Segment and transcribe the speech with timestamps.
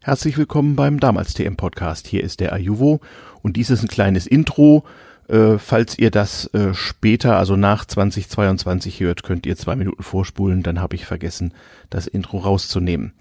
[0.00, 2.06] Herzlich willkommen beim Damals TM Podcast.
[2.06, 3.00] Hier ist der Ajuvo
[3.42, 4.84] und dies ist ein kleines Intro.
[5.26, 10.62] Äh, falls ihr das äh, später, also nach 2022 hört, könnt ihr zwei Minuten vorspulen,
[10.62, 11.52] dann habe ich vergessen,
[11.90, 13.12] das Intro rauszunehmen.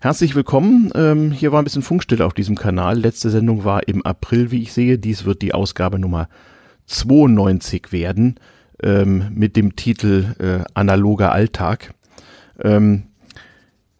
[0.00, 0.92] Herzlich willkommen.
[0.94, 3.00] Ähm, hier war ein bisschen Funkstille auf diesem Kanal.
[3.00, 4.98] Letzte Sendung war im April, wie ich sehe.
[4.98, 6.28] Dies wird die Ausgabe Nummer
[6.86, 8.36] 92 werden
[8.80, 11.94] ähm, mit dem Titel äh, Analoger Alltag.
[12.62, 13.08] Ähm,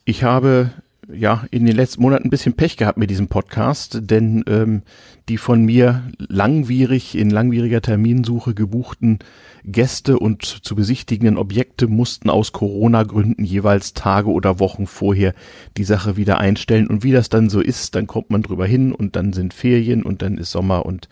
[0.05, 0.71] ich habe
[1.15, 4.83] ja in den letzten Monaten ein bisschen Pech gehabt mit diesem Podcast, denn ähm,
[5.29, 9.19] die von mir langwierig in langwieriger Terminsuche gebuchten
[9.65, 15.35] Gäste und zu besichtigenden Objekte mussten aus Corona-Gründen jeweils Tage oder Wochen vorher
[15.77, 16.89] die Sache wieder einstellen.
[16.89, 20.03] Und wie das dann so ist, dann kommt man drüber hin und dann sind Ferien
[20.03, 21.09] und dann ist Sommer und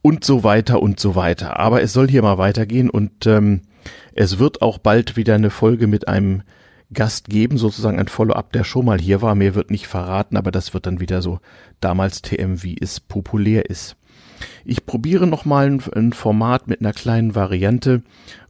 [0.00, 1.58] und so weiter und so weiter.
[1.58, 3.62] Aber es soll hier mal weitergehen und ähm,
[4.14, 6.42] es wird auch bald wieder eine Folge mit einem
[6.92, 9.34] Gast geben, sozusagen ein Follow-up, der schon mal hier war.
[9.34, 11.40] Mehr wird nicht verraten, aber das wird dann wieder so
[11.80, 13.96] damals TM, wie es populär ist.
[14.64, 18.02] Ich probiere nochmal ein, ein Format mit einer kleinen Variante,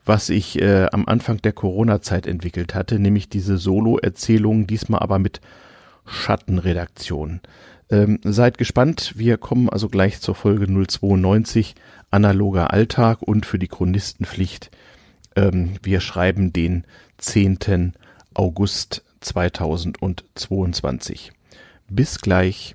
[0.04, 5.40] was ich äh, am Anfang der Corona-Zeit entwickelt hatte, nämlich diese Solo-Erzählungen, diesmal aber mit
[6.04, 7.40] Schattenredaktion.
[7.90, 11.74] Ähm, seid gespannt, wir kommen also gleich zur Folge 092,
[12.10, 14.70] analoger Alltag und für die Chronistenpflicht.
[15.36, 16.84] Ähm, wir schreiben den
[17.18, 17.94] 10.
[18.34, 21.32] August 2022.
[21.88, 22.74] Bis gleich.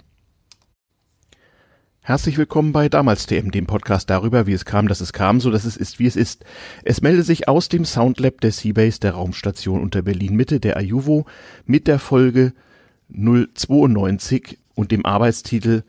[1.99, 5.51] Herzlich willkommen bei Damals TM, dem Podcast darüber, wie es kam, dass es kam, so
[5.51, 6.45] dass es ist, wie es ist.
[6.83, 11.25] Es meldet sich aus dem Soundlab der Seabase der Raumstation unter Berlin Mitte der Ajuvo
[11.65, 12.53] mit der Folge
[13.09, 15.83] 092 und dem Arbeitstitel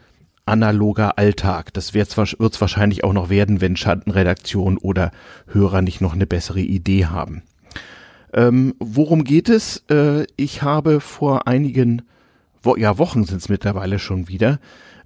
[0.46, 1.72] Analoger Alltag.
[1.74, 5.12] Das wird es wahrscheinlich auch noch werden, wenn Schattenredaktion oder
[5.46, 7.44] Hörer nicht noch eine bessere Idee haben.
[8.32, 9.84] Ähm, worum geht es?
[9.90, 12.02] Äh, ich habe vor einigen
[12.62, 14.60] Wo ja, Wochen sind es mittlerweile schon wieder,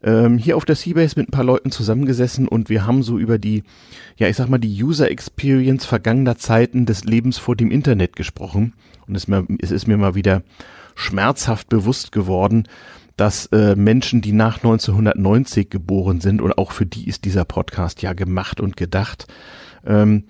[0.05, 3.39] ähm, hier auf der Seabase mit ein paar Leuten zusammengesessen und wir haben so über
[3.39, 3.65] die,
[4.17, 8.75] ja, ich sag mal, die User Experience vergangener Zeiten des Lebens vor dem Internet gesprochen.
[9.07, 10.43] Und es, mir, es ist mir mal wieder
[10.95, 12.69] schmerzhaft bewusst geworden,
[13.17, 18.03] dass äh, Menschen, die nach 1990 geboren sind, und auch für die ist dieser Podcast
[18.03, 19.27] ja gemacht und gedacht,
[19.87, 20.25] ähm,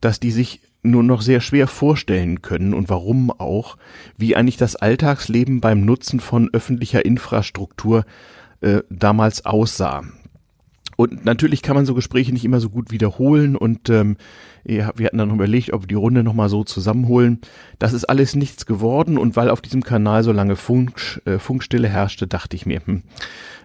[0.00, 3.76] dass die sich nur noch sehr schwer vorstellen können und warum auch,
[4.16, 8.04] wie eigentlich das Alltagsleben beim Nutzen von öffentlicher Infrastruktur
[8.60, 10.04] äh, damals aussah.
[11.00, 14.18] Und natürlich kann man so Gespräche nicht immer so gut wiederholen und ähm,
[14.64, 17.40] wir hatten dann überlegt, ob wir die Runde nochmal so zusammenholen.
[17.78, 21.88] Das ist alles nichts geworden und weil auf diesem Kanal so lange Funk, äh, Funkstille
[21.88, 23.02] herrschte, dachte ich mir, hm,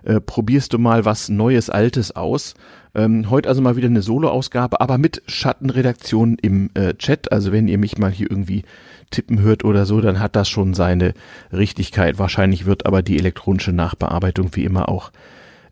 [0.05, 2.53] äh, probierst du mal was Neues, Altes aus.
[2.95, 7.33] Ähm, heute also mal wieder eine Solo-Ausgabe, aber mit Schattenredaktion im äh, Chat.
[7.33, 8.63] Also wenn ihr mich mal hier irgendwie
[9.11, 11.13] tippen hört oder so, dann hat das schon seine
[11.51, 12.17] Richtigkeit.
[12.17, 15.11] Wahrscheinlich wird aber die elektronische Nachbearbeitung wie immer auch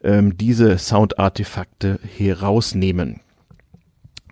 [0.04, 3.22] ähm, diese Soundartefakte herausnehmen.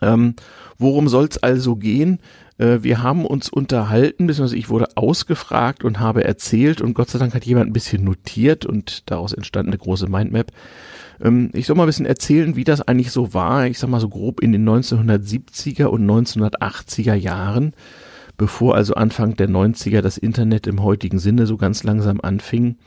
[0.02, 0.36] Ähm,
[0.78, 2.20] worum soll es also gehen?
[2.58, 7.20] Äh, wir haben uns unterhalten, beziehungsweise ich wurde ausgefragt und habe erzählt und Gott sei
[7.20, 10.52] Dank hat jemand ein bisschen notiert und daraus entstand eine große Mindmap.
[11.22, 14.00] Ähm, ich soll mal ein bisschen erzählen, wie das eigentlich so war, ich sag mal
[14.00, 17.74] so grob in den 1970er und 1980er Jahren,
[18.38, 22.78] bevor also Anfang der 90er das Internet im heutigen Sinne so ganz langsam anfing.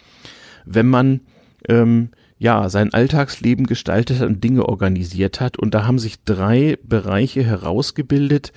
[0.64, 1.20] Wenn man
[1.68, 2.10] ähm,
[2.44, 5.58] ja, sein Alltagsleben gestaltet hat und Dinge organisiert hat.
[5.58, 8.52] Und da haben sich drei Bereiche herausgebildet,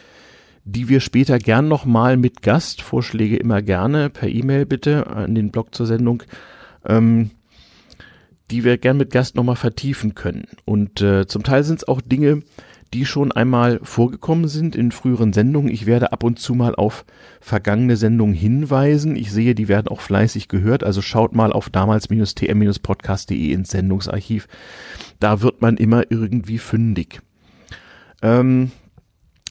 [0.65, 5.51] die wir später gern nochmal mit Gast, Vorschläge immer gerne per E-Mail bitte an den
[5.51, 6.23] Blog zur Sendung,
[6.85, 7.31] ähm,
[8.51, 10.49] die wir gern mit Gast nochmal vertiefen können.
[10.65, 12.41] Und äh, zum Teil sind es auch Dinge,
[12.93, 15.71] die schon einmal vorgekommen sind in früheren Sendungen.
[15.71, 17.05] Ich werde ab und zu mal auf
[17.41, 19.15] vergangene Sendungen hinweisen.
[19.15, 20.83] Ich sehe, die werden auch fleißig gehört.
[20.83, 24.47] Also schaut mal auf damals-tm-podcast.de ins Sendungsarchiv.
[25.19, 27.21] Da wird man immer irgendwie fündig.
[28.21, 28.71] Ähm,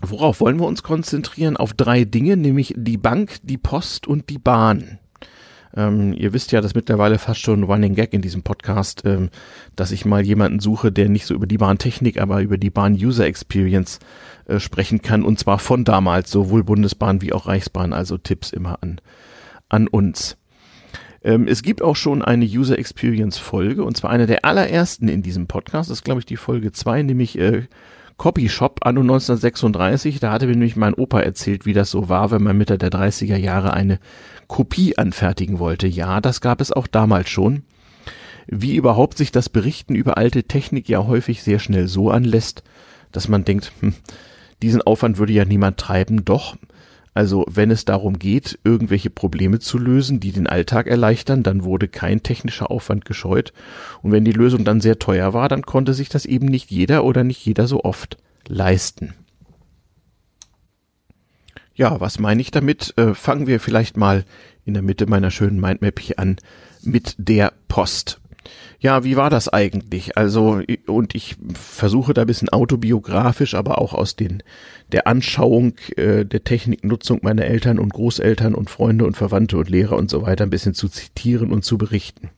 [0.01, 1.57] worauf wollen wir uns konzentrieren?
[1.57, 4.99] Auf drei Dinge, nämlich die Bank, die Post und die Bahn.
[5.77, 9.29] Ähm, ihr wisst ja, dass mittlerweile fast schon Running Gag in diesem Podcast, ähm,
[9.77, 13.27] dass ich mal jemanden suche, der nicht so über die Bahntechnik, aber über die Bahn-User
[13.27, 13.99] Experience
[14.47, 15.23] äh, sprechen kann.
[15.23, 17.93] Und zwar von damals, sowohl Bundesbahn wie auch Reichsbahn.
[17.93, 19.01] Also Tipps immer an,
[19.69, 20.39] an uns.
[21.23, 25.23] Ähm, es gibt auch schon eine User Experience Folge, und zwar eine der allerersten in
[25.23, 25.91] diesem Podcast.
[25.91, 27.65] Das ist, glaube ich, die Folge zwei, nämlich äh,
[28.17, 30.21] Copyshop anno 1936.
[30.21, 32.91] Da hatte mir nämlich mein Opa erzählt, wie das so war, wenn man Mitte der
[32.91, 33.99] 30er Jahre eine
[34.47, 35.87] Kopie anfertigen wollte.
[35.87, 37.63] Ja, das gab es auch damals schon.
[38.47, 42.63] Wie überhaupt sich das Berichten über alte Technik ja häufig sehr schnell so anlässt,
[43.13, 43.95] dass man denkt, hm,
[44.63, 46.25] diesen Aufwand würde ja niemand treiben.
[46.25, 46.57] Doch,
[47.17, 51.89] Also wenn es darum geht, irgendwelche Probleme zu lösen, die den Alltag erleichtern, dann wurde
[51.89, 53.55] kein technischer Aufwand gescheut.
[54.03, 57.05] Und wenn die Lösung dann sehr teuer war, dann konnte sich das eben nicht jeder
[57.05, 59.15] oder nicht jeder so oft leisten.
[61.75, 62.93] Ja, was meine ich damit?
[62.99, 64.27] Äh, fangen wir vielleicht mal
[64.67, 66.37] in der Mitte meiner schönen Mindmap hier an
[66.83, 68.21] mit der Post.
[68.79, 70.17] Ja, wie war das eigentlich?
[70.17, 74.43] Also, und ich versuche da ein bisschen autobiografisch, aber auch aus den,
[74.93, 79.97] der Anschauung äh, der Techniknutzung meiner Eltern und Großeltern und Freunde und Verwandte und Lehrer
[79.97, 82.31] und so weiter ein bisschen zu zitieren und zu berichten.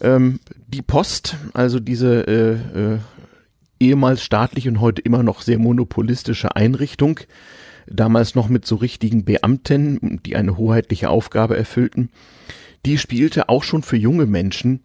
[0.00, 2.52] Ähm, die Post, also diese äh,
[2.94, 2.98] äh,
[3.80, 7.20] ehemals staatliche und heute immer noch sehr monopolistische Einrichtung,
[7.86, 12.10] damals noch mit so richtigen Beamten, die eine hoheitliche Aufgabe erfüllten,
[12.88, 14.80] die spielte auch schon für junge Menschen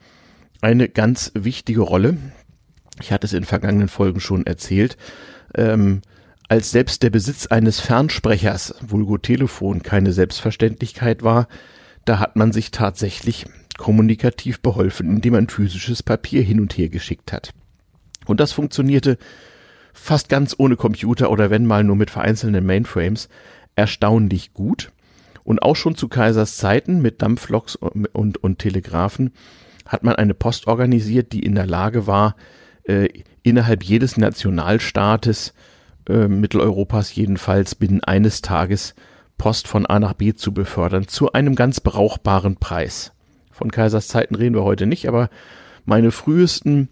[0.60, 2.18] eine ganz wichtige Rolle.
[3.00, 4.98] Ich hatte es in vergangenen Folgen schon erzählt.
[5.56, 6.02] Ähm,
[6.50, 11.48] als selbst der Besitz eines Fernsprechers, Vulgo Telefon, keine Selbstverständlichkeit war,
[12.04, 13.46] da hat man sich tatsächlich
[13.78, 17.54] kommunikativ beholfen, indem man physisches Papier hin und her geschickt hat.
[18.26, 19.18] Und das funktionierte
[19.94, 23.30] fast ganz ohne Computer oder wenn mal nur mit vereinzelten Mainframes
[23.78, 24.92] erstaunlich gut.
[25.44, 29.32] Und auch schon zu Kaisers Zeiten mit Dampfloks und, und, und Telegraphen
[29.86, 32.36] hat man eine Post organisiert, die in der Lage war,
[32.84, 33.10] äh,
[33.44, 35.54] innerhalb jedes Nationalstaates,
[36.10, 38.96] äh, Mitteleuropas jedenfalls, binnen eines Tages
[39.38, 43.12] Post von A nach B zu befördern, zu einem ganz brauchbaren Preis.
[43.52, 45.30] Von Kaisers Zeiten reden wir heute nicht, aber
[45.86, 46.90] meine frühesten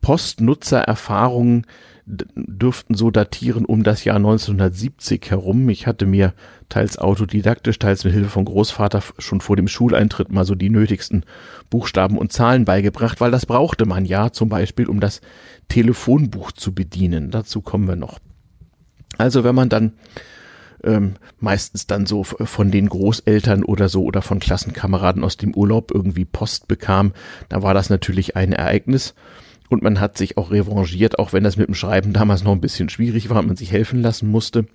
[0.00, 1.66] Postnutzererfahrungen
[2.06, 5.68] dürften so datieren um das Jahr 1970 herum.
[5.70, 6.34] Ich hatte mir
[6.68, 11.24] teils autodidaktisch, teils mit Hilfe von Großvater schon vor dem Schuleintritt mal so die nötigsten
[11.70, 15.22] Buchstaben und Zahlen beigebracht, weil das brauchte man ja zum Beispiel, um das
[15.68, 17.30] Telefonbuch zu bedienen.
[17.30, 18.18] Dazu kommen wir noch.
[19.16, 19.92] Also wenn man dann
[20.82, 25.90] ähm, meistens dann so von den Großeltern oder so oder von Klassenkameraden aus dem Urlaub
[25.90, 27.12] irgendwie Post bekam,
[27.48, 29.14] da war das natürlich ein Ereignis.
[29.74, 32.60] Und man hat sich auch revanchiert, auch wenn das mit dem Schreiben damals noch ein
[32.60, 34.60] bisschen schwierig war und man sich helfen lassen musste.
[34.60, 34.68] Und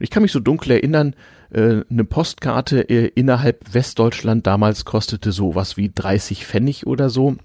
[0.00, 1.14] ich kann mich so dunkel erinnern,
[1.50, 7.36] äh, eine Postkarte äh, innerhalb Westdeutschland damals kostete so was wie 30 Pfennig oder so.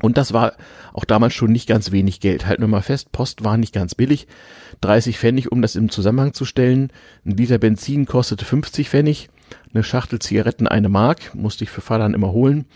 [0.00, 0.52] Und das war
[0.92, 2.46] auch damals schon nicht ganz wenig Geld.
[2.46, 4.28] Halten wir mal fest, Post war nicht ganz billig.
[4.82, 6.92] 30 Pfennig, um das im Zusammenhang zu stellen.
[7.24, 9.28] Ein Liter Benzin kostete 50 Pfennig.
[9.72, 12.66] Eine Schachtel Zigaretten eine Mark, musste ich für Vater immer holen.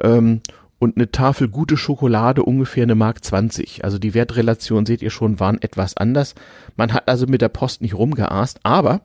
[0.00, 0.40] Ähm,
[0.80, 3.84] und eine Tafel gute Schokolade ungefähr eine Mark 20.
[3.84, 6.34] Also die Wertrelation, seht ihr schon, waren etwas anders.
[6.76, 9.02] Man hat also mit der Post nicht rumgeaßt, aber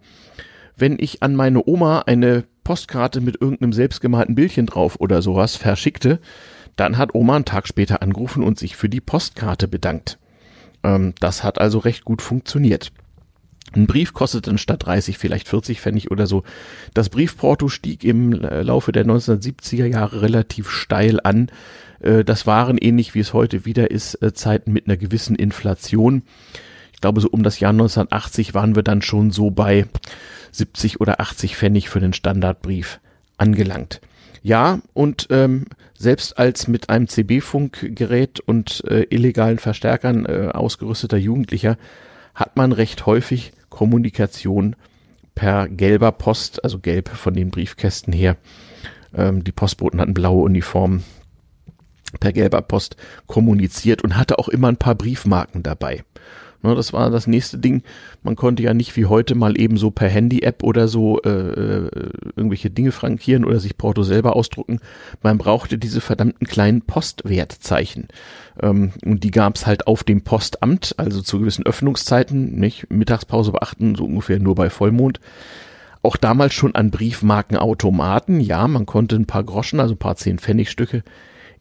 [0.77, 6.19] wenn ich an meine Oma eine Postkarte mit irgendeinem selbstgemalten Bildchen drauf oder sowas verschickte,
[6.77, 10.17] dann hat Oma einen Tag später angerufen und sich für die Postkarte bedankt.
[10.83, 12.93] Ähm, das hat also recht gut funktioniert.
[13.73, 16.43] Ein Brief kostete dann statt 30 vielleicht 40 Pfennig oder so.
[16.93, 21.49] Das Briefporto stieg im äh, Laufe der 1970er Jahre relativ steil an.
[21.99, 26.23] Äh, das waren ähnlich wie es heute wieder ist, äh, Zeiten mit einer gewissen Inflation.
[26.93, 29.85] Ich glaube, so um das Jahr 1980 waren wir dann schon so bei
[30.51, 32.99] 70 oder 80 Pfennig für den Standardbrief
[33.37, 33.99] angelangt.
[34.41, 35.65] Ja, und ähm,
[35.97, 41.77] selbst als mit einem CB-Funkgerät und äh, illegalen Verstärkern äh, ausgerüsteter Jugendlicher
[42.35, 44.75] hat man recht häufig Kommunikation
[45.33, 48.37] per gelber Post, also gelb von den Briefkästen her.
[49.13, 51.03] Ähm, die Postboten hatten blaue Uniformen
[52.19, 56.03] per gelber Post kommuniziert und hatte auch immer ein paar Briefmarken dabei.
[56.65, 57.83] Ne, das war das nächste Ding.
[58.23, 61.89] Man konnte ja nicht wie heute mal eben so per Handy-App oder so äh, äh,
[62.35, 64.79] irgendwelche Dinge frankieren oder sich Porto selber ausdrucken.
[65.21, 68.07] Man brauchte diese verdammten kleinen Postwertzeichen.
[68.59, 72.89] Ähm, und die gab's halt auf dem Postamt, also zu gewissen Öffnungszeiten, nicht?
[72.89, 75.19] Mittagspause beachten, so ungefähr nur bei Vollmond
[76.01, 78.39] auch damals schon an Briefmarkenautomaten.
[78.39, 81.03] Ja, man konnte ein paar Groschen, also ein paar zehn Pfennigstücke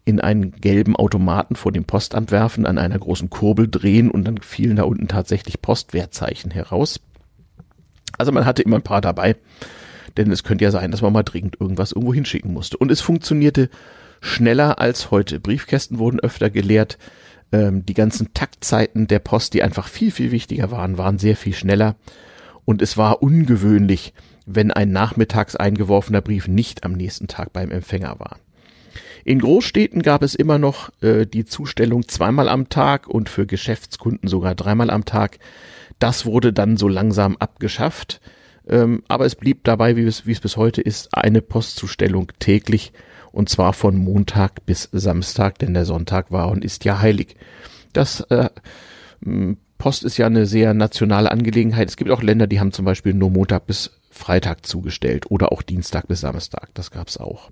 [0.05, 4.39] in einen gelben Automaten vor dem Postamt werfen, an einer großen Kurbel drehen und dann
[4.39, 7.01] fielen da unten tatsächlich Postwertzeichen heraus.
[8.19, 9.37] Also man hatte immer ein paar dabei,
[10.17, 12.77] denn es könnte ja sein, dass man mal dringend irgendwas irgendwo hinschicken musste.
[12.77, 13.71] Und es funktionierte
[14.21, 15.41] schneller als heute.
[15.41, 16.99] Briefkästen wurden öfter geleert.
[17.51, 21.55] Ähm, die ganzen Taktzeiten der Post, die einfach viel, viel wichtiger waren, waren sehr viel
[21.55, 21.97] schneller.
[22.65, 24.15] Und es war ungewöhnlich,
[24.47, 28.39] wenn ein nachmittags eingeworfener Brief nicht am nächsten Tag beim Empfänger war.
[29.25, 34.29] In Großstädten gab es immer noch äh, die Zustellung zweimal am Tag und für Geschäftskunden
[34.29, 35.39] sogar dreimal am Tag.
[35.99, 38.21] Das wurde dann so langsam abgeschafft.
[38.69, 42.93] Ähm, aber es blieb dabei, wie es, wie es bis heute ist, eine Postzustellung täglich
[43.33, 47.37] und zwar von Montag bis Samstag, denn der Sonntag war und ist ja heilig.
[47.93, 48.49] Das äh,
[49.79, 51.89] Post ist ja eine sehr nationale Angelegenheit.
[51.89, 55.63] Es gibt auch Länder, die haben zum Beispiel nur Montag bis Freitag zugestellt oder auch
[55.63, 56.69] Dienstag bis Samstag.
[56.75, 57.51] Das gab's auch.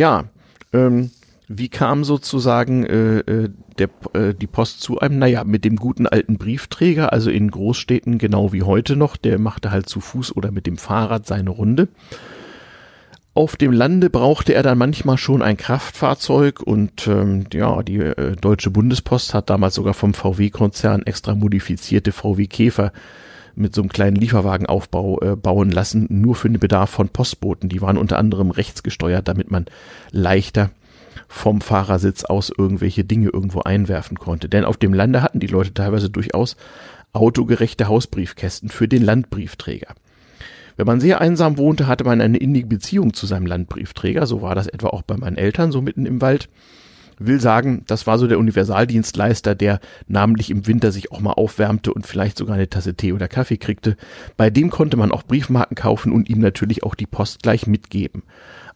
[0.00, 0.24] Ja,
[0.72, 1.10] ähm,
[1.46, 5.18] wie kam sozusagen äh, äh, der, äh, die Post zu einem?
[5.18, 9.70] Naja, mit dem guten alten Briefträger, also in Großstädten genau wie heute noch, der machte
[9.70, 11.88] halt zu Fuß oder mit dem Fahrrad seine Runde.
[13.34, 18.36] Auf dem Lande brauchte er dann manchmal schon ein Kraftfahrzeug und ähm, ja, die äh,
[18.36, 22.90] Deutsche Bundespost hat damals sogar vom VW-Konzern extra modifizierte VW Käfer
[23.54, 27.68] mit so einem kleinen Lieferwagenaufbau äh, bauen lassen, nur für den Bedarf von Postboten.
[27.68, 29.66] Die waren unter anderem rechts gesteuert, damit man
[30.10, 30.70] leichter
[31.28, 34.48] vom Fahrersitz aus irgendwelche Dinge irgendwo einwerfen konnte.
[34.48, 36.56] Denn auf dem Lande hatten die Leute teilweise durchaus
[37.12, 39.94] autogerechte Hausbriefkästen für den Landbriefträger.
[40.76, 44.26] Wenn man sehr einsam wohnte, hatte man eine innige Beziehung zu seinem Landbriefträger.
[44.26, 46.48] So war das etwa auch bei meinen Eltern, so mitten im Wald.
[47.22, 51.92] Will sagen, das war so der Universaldienstleister, der namentlich im Winter sich auch mal aufwärmte
[51.92, 53.96] und vielleicht sogar eine Tasse Tee oder Kaffee kriegte.
[54.38, 58.22] Bei dem konnte man auch Briefmarken kaufen und ihm natürlich auch die Post gleich mitgeben.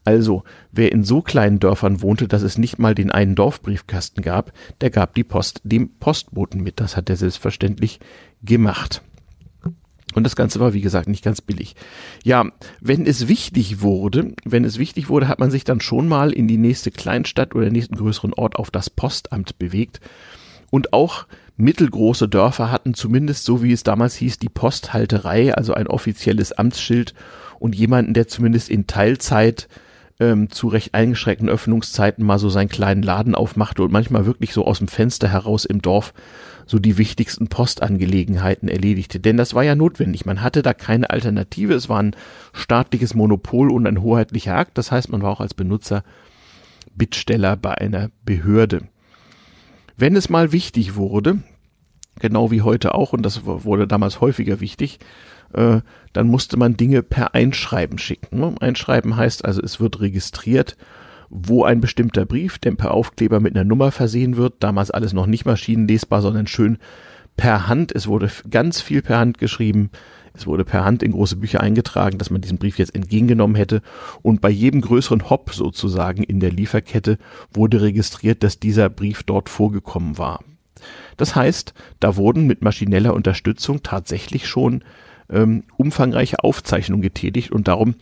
[0.04, 4.52] Also, wer in so kleinen Dörfern wohnte, dass es nicht mal den einen Dorfbriefkasten gab,
[4.82, 6.80] der gab die Post dem Postboten mit.
[6.80, 8.00] Das hat er selbstverständlich
[8.42, 9.02] gemacht.
[10.14, 11.74] Und das Ganze war, wie gesagt, nicht ganz billig.
[12.22, 12.46] Ja,
[12.80, 16.48] wenn es wichtig wurde, wenn es wichtig wurde, hat man sich dann schon mal in
[16.48, 20.00] die nächste Kleinstadt oder nächsten größeren Ort auf das Postamt bewegt.
[20.70, 25.86] Und auch mittelgroße Dörfer hatten zumindest, so wie es damals hieß, die Posthalterei, also ein
[25.86, 27.14] offizielles Amtsschild
[27.58, 29.68] und jemanden, der zumindest in Teilzeit
[30.20, 34.64] ähm, zu recht eingeschränkten Öffnungszeiten mal so seinen kleinen Laden aufmachte und manchmal wirklich so
[34.64, 36.14] aus dem Fenster heraus im Dorf
[36.66, 39.20] so die wichtigsten Postangelegenheiten erledigte.
[39.20, 40.24] Denn das war ja notwendig.
[40.24, 41.74] Man hatte da keine Alternative.
[41.74, 42.16] Es war ein
[42.52, 44.78] staatliches Monopol und ein hoheitlicher Akt.
[44.78, 46.04] Das heißt, man war auch als Benutzer
[46.94, 48.82] Bittsteller bei einer Behörde.
[49.96, 51.38] Wenn es mal wichtig wurde,
[52.20, 54.98] genau wie heute auch, und das wurde damals häufiger wichtig,
[55.52, 55.80] äh,
[56.12, 58.40] dann musste man Dinge per Einschreiben schicken.
[58.40, 58.54] Ne?
[58.60, 60.76] Einschreiben heißt also, es wird registriert
[61.36, 65.26] wo ein bestimmter Brief, der per Aufkleber mit einer Nummer versehen wird, damals alles noch
[65.26, 66.78] nicht maschinenlesbar, sondern schön
[67.36, 67.90] per Hand.
[67.92, 69.90] Es wurde ganz viel per Hand geschrieben.
[70.32, 73.82] Es wurde per Hand in große Bücher eingetragen, dass man diesen Brief jetzt entgegengenommen hätte.
[74.22, 77.18] Und bei jedem größeren Hop sozusagen in der Lieferkette
[77.52, 80.38] wurde registriert, dass dieser Brief dort vorgekommen war.
[81.16, 84.84] Das heißt, da wurden mit maschineller Unterstützung tatsächlich schon
[85.30, 87.94] ähm, umfangreiche Aufzeichnungen getätigt und darum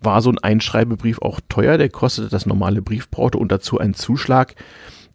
[0.00, 1.78] war so ein Einschreibebrief auch teuer.
[1.78, 4.54] Der kostete das normale Briefporto und dazu einen Zuschlag,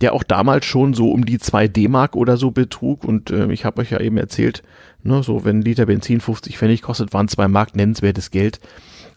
[0.02, 3.04] der auch damals schon so um die zwei D-Mark oder so betrug.
[3.04, 4.64] Und äh, ich habe euch ja eben erzählt,
[5.04, 8.60] ne, so wenn ein Liter Benzin 50 Pfennig kostet, waren zwei Mark nennenswertes Geld.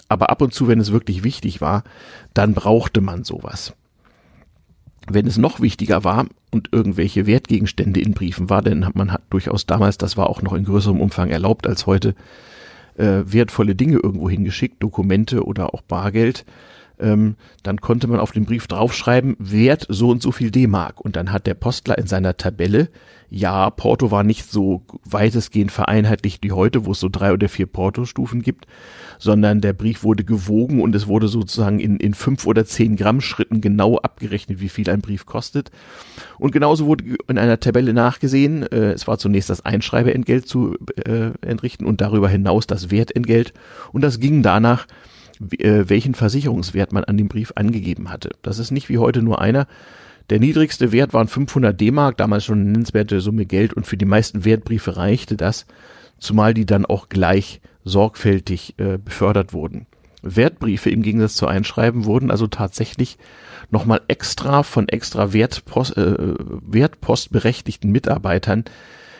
[0.09, 1.83] Aber ab und zu, wenn es wirklich wichtig war,
[2.35, 3.75] dann brauchte man sowas.
[5.11, 9.67] Wenn es noch wichtiger war und irgendwelche Wertgegenstände in Briefen war, denn man hat durchaus
[9.67, 12.15] damals, das war auch noch in größerem Umfang erlaubt als heute,
[12.97, 16.45] äh, wertvolle Dinge irgendwo hingeschickt, Dokumente oder auch Bargeld,
[16.99, 21.01] ähm, dann konnte man auf dem Brief draufschreiben, Wert so und so viel D-Mark.
[21.01, 22.89] Und dann hat der Postler in seiner Tabelle,
[23.29, 27.67] ja, Porto war nicht so weitestgehend vereinheitlicht wie heute, wo es so drei oder vier
[27.67, 28.67] Porto-Stufen gibt,
[29.19, 33.21] sondern der Brief wurde gewogen und es wurde sozusagen in, in fünf oder zehn Gramm
[33.21, 35.71] Schritten genau abgerechnet, wie viel ein Brief kostet.
[36.39, 41.31] Und genauso wurde in einer Tabelle nachgesehen, äh, es war zunächst das Einschreiberentgelt zu äh,
[41.41, 43.53] entrichten und darüber hinaus das Wertentgelt.
[43.93, 44.87] Und das ging danach,
[45.59, 48.31] äh, welchen Versicherungswert man an dem Brief angegeben hatte.
[48.43, 49.67] Das ist nicht wie heute nur einer.
[50.31, 54.05] Der niedrigste Wert waren 500 D-Mark, damals schon eine nennenswerte Summe Geld und für die
[54.05, 55.67] meisten Wertbriefe reichte das,
[56.19, 59.87] zumal die dann auch gleich sorgfältig äh, befördert wurden.
[60.23, 63.19] Wertbriefe im Gegensatz zu Einschreiben wurden also tatsächlich
[63.71, 68.65] nochmal extra von extra Wertpost, äh, wertpostberechtigten Mitarbeitern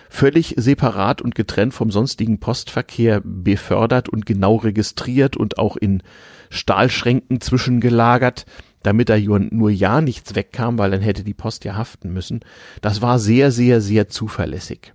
[0.09, 6.03] völlig separat und getrennt vom sonstigen Postverkehr befördert und genau registriert und auch in
[6.49, 8.47] Stahlschränken zwischengelagert,
[8.83, 12.41] damit da nur ja nichts wegkam, weil dann hätte die Post ja haften müssen.
[12.81, 14.93] Das war sehr, sehr, sehr zuverlässig.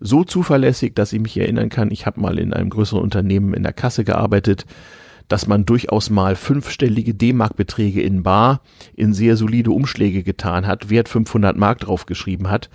[0.00, 3.62] So zuverlässig, dass ich mich erinnern kann, ich habe mal in einem größeren Unternehmen in
[3.62, 4.66] der Kasse gearbeitet,
[5.28, 8.60] dass man durchaus mal fünfstellige D-Mark-Beträge in Bar
[8.94, 12.68] in sehr solide Umschläge getan hat, Wert 500 Mark draufgeschrieben hat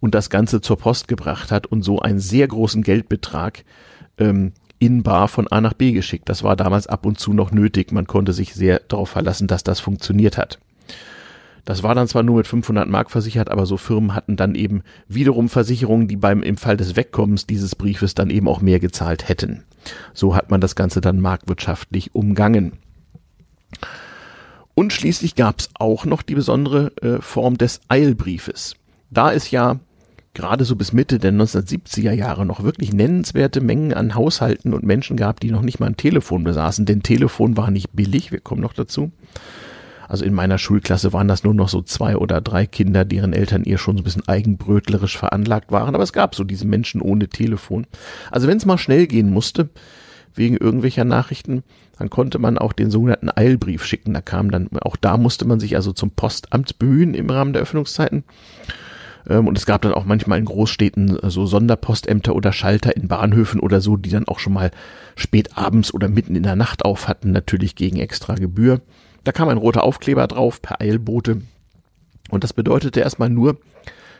[0.00, 3.64] und das Ganze zur Post gebracht hat und so einen sehr großen Geldbetrag
[4.18, 6.28] ähm, in Bar von A nach B geschickt.
[6.28, 7.92] Das war damals ab und zu noch nötig.
[7.92, 10.58] Man konnte sich sehr darauf verlassen, dass das funktioniert hat.
[11.64, 14.82] Das war dann zwar nur mit 500 Mark versichert, aber so Firmen hatten dann eben
[15.06, 19.28] wiederum Versicherungen, die beim im Fall des Wegkommens dieses Briefes dann eben auch mehr gezahlt
[19.28, 19.64] hätten.
[20.14, 22.72] So hat man das Ganze dann marktwirtschaftlich umgangen.
[24.74, 28.74] Und schließlich gab es auch noch die besondere äh, Form des Eilbriefes.
[29.10, 29.78] Da ist ja
[30.34, 35.16] gerade so bis Mitte der 1970er Jahre noch wirklich nennenswerte Mengen an Haushalten und Menschen
[35.16, 36.86] gab, die noch nicht mal ein Telefon besaßen.
[36.86, 39.10] Denn Telefon war nicht billig, wir kommen noch dazu.
[40.08, 43.64] Also in meiner Schulklasse waren das nur noch so zwei oder drei Kinder, deren Eltern
[43.64, 45.94] ihr schon so ein bisschen eigenbrötlerisch veranlagt waren.
[45.94, 47.86] Aber es gab so diese Menschen ohne Telefon.
[48.30, 49.68] Also wenn es mal schnell gehen musste,
[50.34, 51.62] wegen irgendwelcher Nachrichten,
[51.98, 54.14] dann konnte man auch den sogenannten Eilbrief schicken.
[54.14, 57.62] Da kam dann, auch da musste man sich also zum Postamt bemühen im Rahmen der
[57.62, 58.24] Öffnungszeiten.
[59.28, 63.60] Ähm, und es gab dann auch manchmal in Großstädten so Sonderpostämter oder Schalter in Bahnhöfen
[63.60, 64.70] oder so, die dann auch schon mal
[65.16, 68.80] spät abends oder mitten in der Nacht auf hatten, natürlich gegen extra Gebühr.
[69.24, 71.42] Da kam ein roter Aufkleber drauf per Eilbote.
[72.30, 73.58] Und das bedeutete erstmal nur,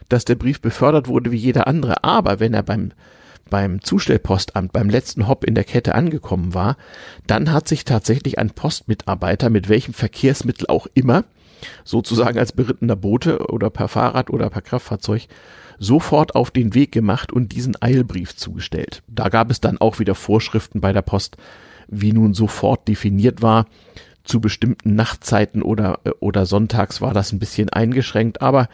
[0.09, 2.05] dass der Brief befördert wurde wie jeder andere.
[2.05, 2.93] Aber wenn er beim,
[3.51, 6.77] beim Zustellpostamt, beim letzten Hop in der Kette angekommen war,
[7.27, 11.25] dann hat sich tatsächlich ein Postmitarbeiter mit welchem Verkehrsmittel auch immer,
[11.85, 15.27] sozusagen als berittener Bote oder per Fahrrad oder per Kraftfahrzeug,
[15.79, 19.03] sofort auf den Weg gemacht und diesen Eilbrief zugestellt.
[19.07, 21.37] Da gab es dann auch wieder Vorschriften bei der Post,
[21.89, 23.67] wie nun sofort definiert war,
[24.25, 28.69] zu bestimmten Nachtzeiten oder, äh, oder sonntags war das ein bisschen eingeschränkt, aber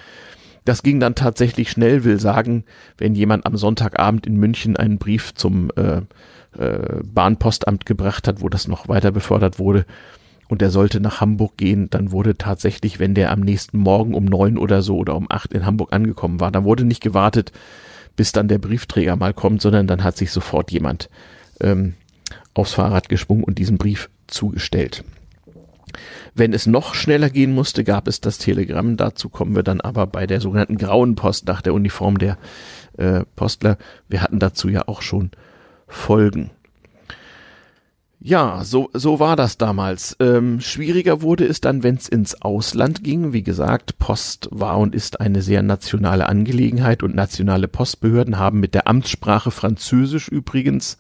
[0.65, 2.65] das ging dann tatsächlich schnell, will sagen,
[2.97, 6.01] wenn jemand am Sonntagabend in München einen Brief zum äh,
[6.59, 9.85] äh, Bahnpostamt gebracht hat, wo das noch weiter befördert wurde,
[10.55, 14.25] und der sollte nach Hamburg gehen, dann wurde tatsächlich, wenn der am nächsten Morgen um
[14.25, 17.51] neun oder so oder um acht in Hamburg angekommen war, dann wurde nicht gewartet,
[18.15, 21.11] bis dann der Briefträger mal kommt, sondern dann hat sich sofort jemand
[21.61, 21.95] ähm,
[22.55, 25.03] aufs Fahrrad geschwungen und diesen Brief zugestellt.
[26.37, 28.97] Wenn es noch schneller gehen musste, gab es das Telegramm.
[28.97, 32.39] Dazu kommen wir dann aber bei der sogenannten grauen Post nach der Uniform der
[32.97, 33.77] äh, Postler.
[34.09, 35.33] Wir hatten dazu ja auch schon
[35.89, 36.53] Folgen.
[38.27, 40.17] Ja, so, so war das damals.
[40.19, 43.35] Ähm, schwieriger wurde es dann, wenn es ins Ausland ging.
[43.35, 48.73] Wie gesagt, Post war und ist eine sehr nationale Angelegenheit und nationale Postbehörden haben mit
[48.73, 50.97] der Amtssprache Französisch übrigens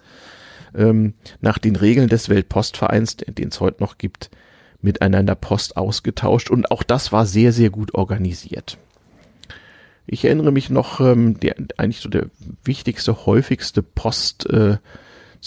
[0.74, 4.30] ähm, nach den Regeln des Weltpostvereins, den es heute noch gibt,
[4.82, 8.76] miteinander Post ausgetauscht und auch das war sehr, sehr gut organisiert.
[10.06, 12.26] Ich erinnere mich noch, ähm, der, eigentlich so der
[12.64, 14.78] wichtigste, häufigste Postzugang, äh,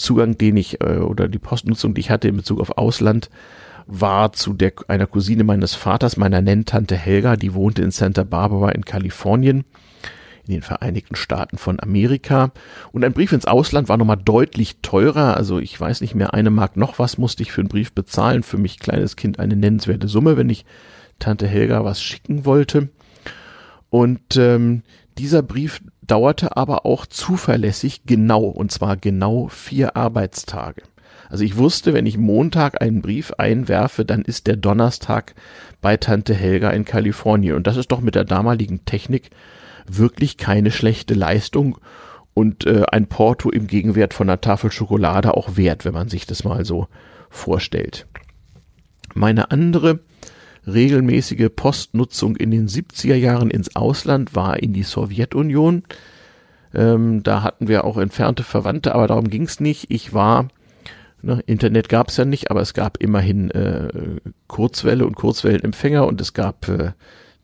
[0.06, 3.30] den ich, äh, oder die Postnutzung, die ich hatte in Bezug auf Ausland,
[3.86, 8.70] war zu der, einer Cousine meines Vaters, meiner Nenntante Helga, die wohnte in Santa Barbara
[8.70, 9.64] in Kalifornien
[10.48, 12.52] in den Vereinigten Staaten von Amerika.
[12.92, 15.36] Und ein Brief ins Ausland war nochmal deutlich teurer.
[15.36, 18.42] Also ich weiß nicht mehr, eine Mark noch was musste ich für einen Brief bezahlen.
[18.42, 20.64] Für mich kleines Kind eine nennenswerte Summe, wenn ich
[21.18, 22.88] Tante Helga was schicken wollte.
[23.90, 24.82] Und ähm,
[25.18, 30.82] dieser Brief dauerte aber auch zuverlässig genau, und zwar genau vier Arbeitstage.
[31.30, 35.34] Also ich wusste, wenn ich Montag einen Brief einwerfe, dann ist der Donnerstag
[35.80, 37.54] bei Tante Helga in Kalifornien.
[37.54, 39.30] Und das ist doch mit der damaligen Technik
[39.86, 41.78] wirklich keine schlechte Leistung
[42.34, 46.26] und äh, ein Porto im Gegenwert von einer Tafel Schokolade auch wert, wenn man sich
[46.26, 46.88] das mal so
[47.30, 48.06] vorstellt.
[49.14, 50.00] Meine andere
[50.66, 55.82] regelmäßige Postnutzung in den 70er Jahren ins Ausland war in die Sowjetunion.
[56.74, 59.90] Ähm, da hatten wir auch entfernte Verwandte, aber darum ging es nicht.
[59.90, 60.48] Ich war,
[61.22, 63.88] ne, Internet gab es ja nicht, aber es gab immerhin äh,
[64.46, 66.92] Kurzwelle und Kurzwellenempfänger und es gab äh,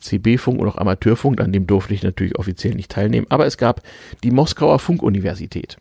[0.00, 3.82] CB-Funk und auch Amateurfunk, an dem durfte ich natürlich offiziell nicht teilnehmen, aber es gab
[4.22, 5.78] die Moskauer Funkuniversität.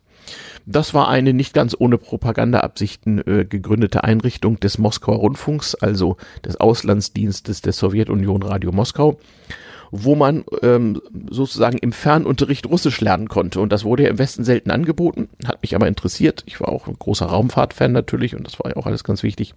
[0.66, 6.56] Das war eine nicht ganz ohne Propagandaabsichten äh, gegründete Einrichtung des Moskauer Rundfunks, also des
[6.58, 9.18] Auslandsdienstes der Sowjetunion Radio Moskau
[9.96, 13.60] wo man ähm, sozusagen im Fernunterricht Russisch lernen konnte.
[13.60, 16.42] Und das wurde ja im Westen selten angeboten, hat mich aber interessiert.
[16.46, 19.54] Ich war auch ein großer Raumfahrtfan natürlich und das war ja auch alles ganz wichtig.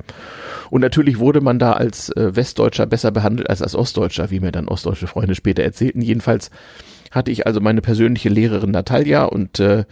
[0.70, 4.52] Und natürlich wurde man da als äh, Westdeutscher besser behandelt als als Ostdeutscher, wie mir
[4.52, 6.02] dann ostdeutsche Freunde später erzählten.
[6.02, 6.52] Jedenfalls
[7.10, 9.86] hatte ich also meine persönliche Lehrerin Natalia und äh,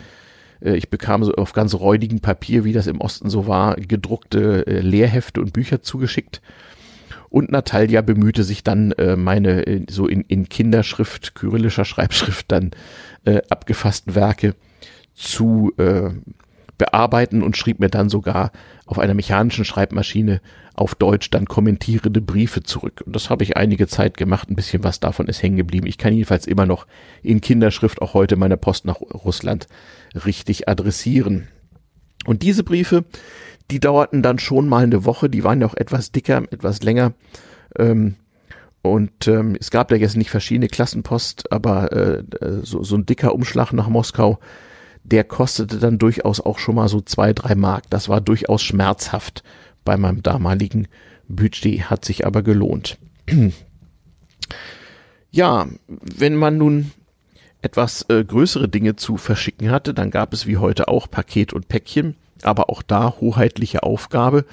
[0.62, 4.80] ich bekam so auf ganz räudigem Papier, wie das im Osten so war, gedruckte äh,
[4.80, 6.41] Lehrhefte und Bücher zugeschickt.
[7.30, 12.72] Und Natalia bemühte sich dann, äh, meine äh, so in, in Kinderschrift, kyrillischer Schreibschrift dann
[13.26, 14.56] äh, abgefassten Werke
[15.13, 16.12] zu äh,
[16.78, 18.52] bearbeiten und schrieb mir dann sogar
[18.86, 20.42] auf einer mechanischen Schreibmaschine
[20.76, 23.02] auf Deutsch dann kommentierende Briefe zurück.
[23.06, 24.50] Und das habe ich einige Zeit gemacht.
[24.50, 25.88] Ein bisschen was davon ist hängen geblieben.
[25.88, 26.86] Ich kann jedenfalls immer noch
[27.24, 29.68] in Kinderschrift auch heute meine Post nach Russland
[30.26, 31.48] richtig adressieren.
[32.26, 33.06] Und diese Briefe,
[33.72, 37.14] die dauerten dann schon mal eine Woche, die waren ja auch etwas dicker, etwas länger.
[37.78, 38.16] Ähm,
[38.82, 42.24] und ähm, es gab ja jetzt nicht verschiedene Klassenpost, aber äh,
[42.62, 44.40] so, so ein dicker Umschlag nach Moskau,
[45.06, 47.89] der kostete dann durchaus auch schon mal so zwei, drei Mark.
[47.89, 49.44] Das war durchaus schmerzhaft
[49.84, 50.88] bei meinem damaligen
[51.28, 52.98] Budget, hat sich aber gelohnt.
[55.32, 56.91] ja, wenn man nun
[57.62, 61.68] etwas äh, größere Dinge zu verschicken hatte, dann gab es wie heute auch Paket und
[61.68, 64.46] Päckchen, aber auch da hoheitliche Aufgabe.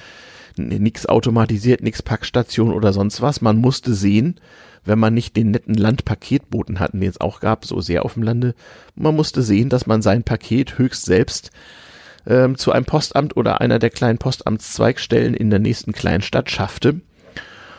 [0.57, 3.41] Nix automatisiert, nix Packstation oder sonst was.
[3.41, 4.39] Man musste sehen,
[4.85, 8.23] wenn man nicht den netten Landpaketboten hatten, den es auch gab, so sehr auf dem
[8.23, 8.55] Lande,
[8.95, 11.51] man musste sehen, dass man sein Paket höchst selbst
[12.27, 17.01] ähm, zu einem Postamt oder einer der kleinen Postamtszweigstellen in der nächsten Kleinstadt schaffte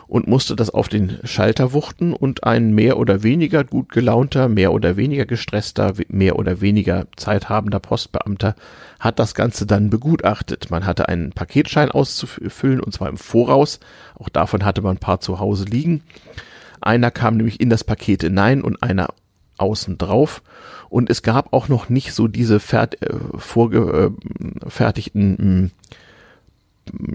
[0.07, 4.71] und musste das auf den Schalter wuchten und ein mehr oder weniger gut gelaunter, mehr
[4.71, 8.55] oder weniger gestresster, mehr oder weniger zeithabender Postbeamter
[8.99, 10.69] hat das Ganze dann begutachtet.
[10.69, 13.79] Man hatte einen Paketschein auszufüllen und zwar im Voraus.
[14.15, 16.03] Auch davon hatte man ein paar zu Hause liegen.
[16.83, 19.09] Einer kam nämlich in das Paket hinein und einer
[19.57, 20.41] außen drauf.
[20.89, 22.87] Und es gab auch noch nicht so diese äh,
[23.37, 25.71] vorgefertigten hm,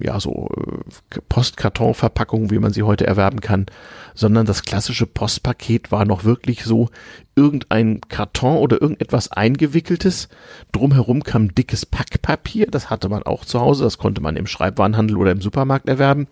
[0.01, 3.67] ja, so äh, Postkartonverpackungen, wie man sie heute erwerben kann,
[4.15, 6.89] sondern das klassische Postpaket war noch wirklich so
[7.37, 10.29] irgendein Karton oder irgendetwas eingewickeltes.
[10.73, 15.17] Drumherum kam dickes Packpapier, das hatte man auch zu Hause, das konnte man im Schreibwarenhandel
[15.17, 16.27] oder im Supermarkt erwerben.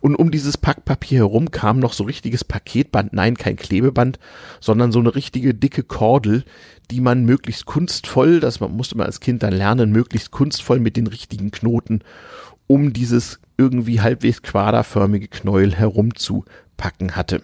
[0.00, 4.18] Und um dieses Packpapier herum kam noch so richtiges Paketband, nein, kein Klebeband,
[4.60, 6.44] sondern so eine richtige dicke Kordel,
[6.90, 11.06] die man möglichst kunstvoll, das musste man als Kind dann lernen, möglichst kunstvoll mit den
[11.06, 12.00] richtigen Knoten
[12.68, 17.42] um dieses irgendwie halbwegs quaderförmige Knäuel herumzupacken hatte.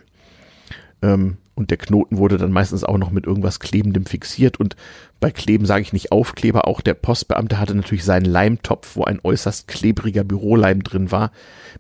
[1.02, 4.58] Ähm, und der Knoten wurde dann meistens auch noch mit irgendwas Klebendem fixiert.
[4.58, 4.74] Und
[5.20, 9.20] bei Kleben sage ich nicht Aufkleber, auch der Postbeamte hatte natürlich seinen Leimtopf, wo ein
[9.22, 11.30] äußerst klebriger Büroleim drin war,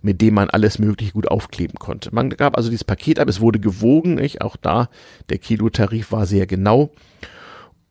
[0.00, 2.14] mit dem man alles mögliche gut aufkleben konnte.
[2.14, 4.42] Man gab also dieses Paket ab, es wurde gewogen, nicht?
[4.42, 4.88] auch da,
[5.28, 6.90] der Kilotarif war sehr genau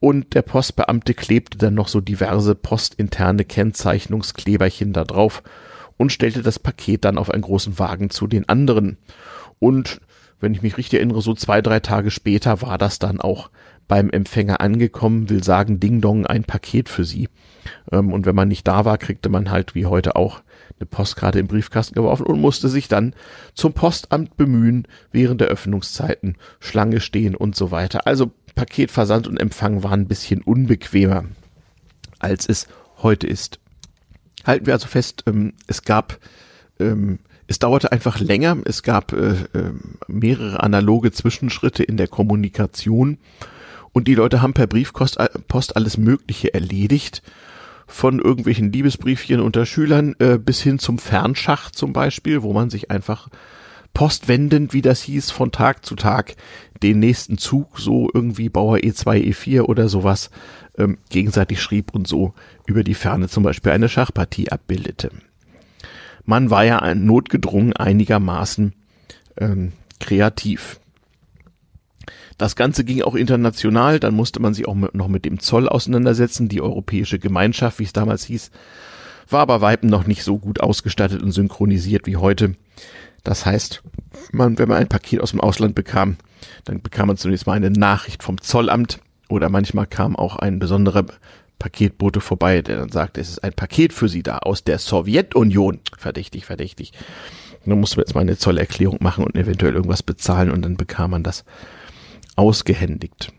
[0.04, 5.42] und der Postbeamte klebte dann noch so diverse postinterne Kennzeichnungskleberchen da drauf
[5.96, 8.98] und stellte das Paket dann auf einen großen Wagen zu den anderen.
[9.60, 10.02] Und
[10.40, 13.48] wenn ich mich richtig erinnere, so zwei, drei Tage später war das dann auch
[13.88, 17.30] beim Empfänger angekommen, will sagen, Ding Dong, ein Paket für Sie.
[17.90, 20.42] Ähm, und wenn man nicht da war, kriegte man halt wie heute auch
[20.78, 23.14] eine Postkarte im Briefkasten geworfen und musste sich dann
[23.54, 28.06] zum Postamt bemühen, während der Öffnungszeiten Schlange stehen und so weiter.
[28.06, 31.24] Also Paketversand und Empfang waren ein bisschen unbequemer,
[32.18, 32.68] als es
[33.02, 33.58] heute ist.
[34.44, 36.18] Halten wir also fest, ähm, es gab,
[36.78, 39.72] ähm, es dauerte einfach länger, es gab äh, äh,
[40.06, 43.18] mehrere analoge Zwischenschritte in der Kommunikation
[43.92, 45.28] und die Leute haben per Briefpost äh,
[45.74, 47.22] alles Mögliche erledigt,
[47.86, 52.90] von irgendwelchen Liebesbriefchen unter Schülern äh, bis hin zum Fernschach zum Beispiel, wo man sich
[52.90, 53.28] einfach
[53.94, 56.34] postwendend, wie das hieß, von Tag zu Tag
[56.82, 60.30] den nächsten Zug, so irgendwie Bauer E2, E4 oder sowas,
[60.76, 62.34] ähm, gegenseitig schrieb und so
[62.66, 65.10] über die Ferne zum Beispiel eine Schachpartie abbildete.
[66.24, 68.74] Man war ja notgedrungen einigermaßen
[69.38, 70.80] ähm, kreativ.
[72.36, 75.68] Das Ganze ging auch international, dann musste man sich auch mit, noch mit dem Zoll
[75.68, 76.48] auseinandersetzen.
[76.48, 78.50] Die Europäische Gemeinschaft, wie es damals hieß,
[79.28, 82.56] war aber Weitem noch nicht so gut ausgestattet und synchronisiert wie heute.
[83.24, 83.82] Das heißt,
[84.32, 86.16] man, wenn man ein Paket aus dem Ausland bekam,
[86.64, 91.06] dann bekam man zunächst mal eine Nachricht vom Zollamt oder manchmal kam auch ein besonderer
[91.58, 95.80] Paketbote vorbei, der dann sagte, es ist ein Paket für Sie da aus der Sowjetunion.
[95.96, 96.92] Verdächtig, verdächtig.
[97.64, 101.12] Dann musste man jetzt mal eine Zollerklärung machen und eventuell irgendwas bezahlen und dann bekam
[101.12, 101.44] man das
[102.36, 103.32] ausgehändigt.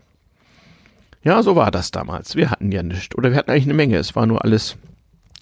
[1.22, 2.34] Ja, so war das damals.
[2.34, 3.16] Wir hatten ja nichts.
[3.16, 3.98] Oder wir hatten eigentlich eine Menge.
[3.98, 4.76] Es war nur alles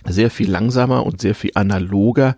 [0.07, 2.37] sehr viel langsamer und sehr viel analoger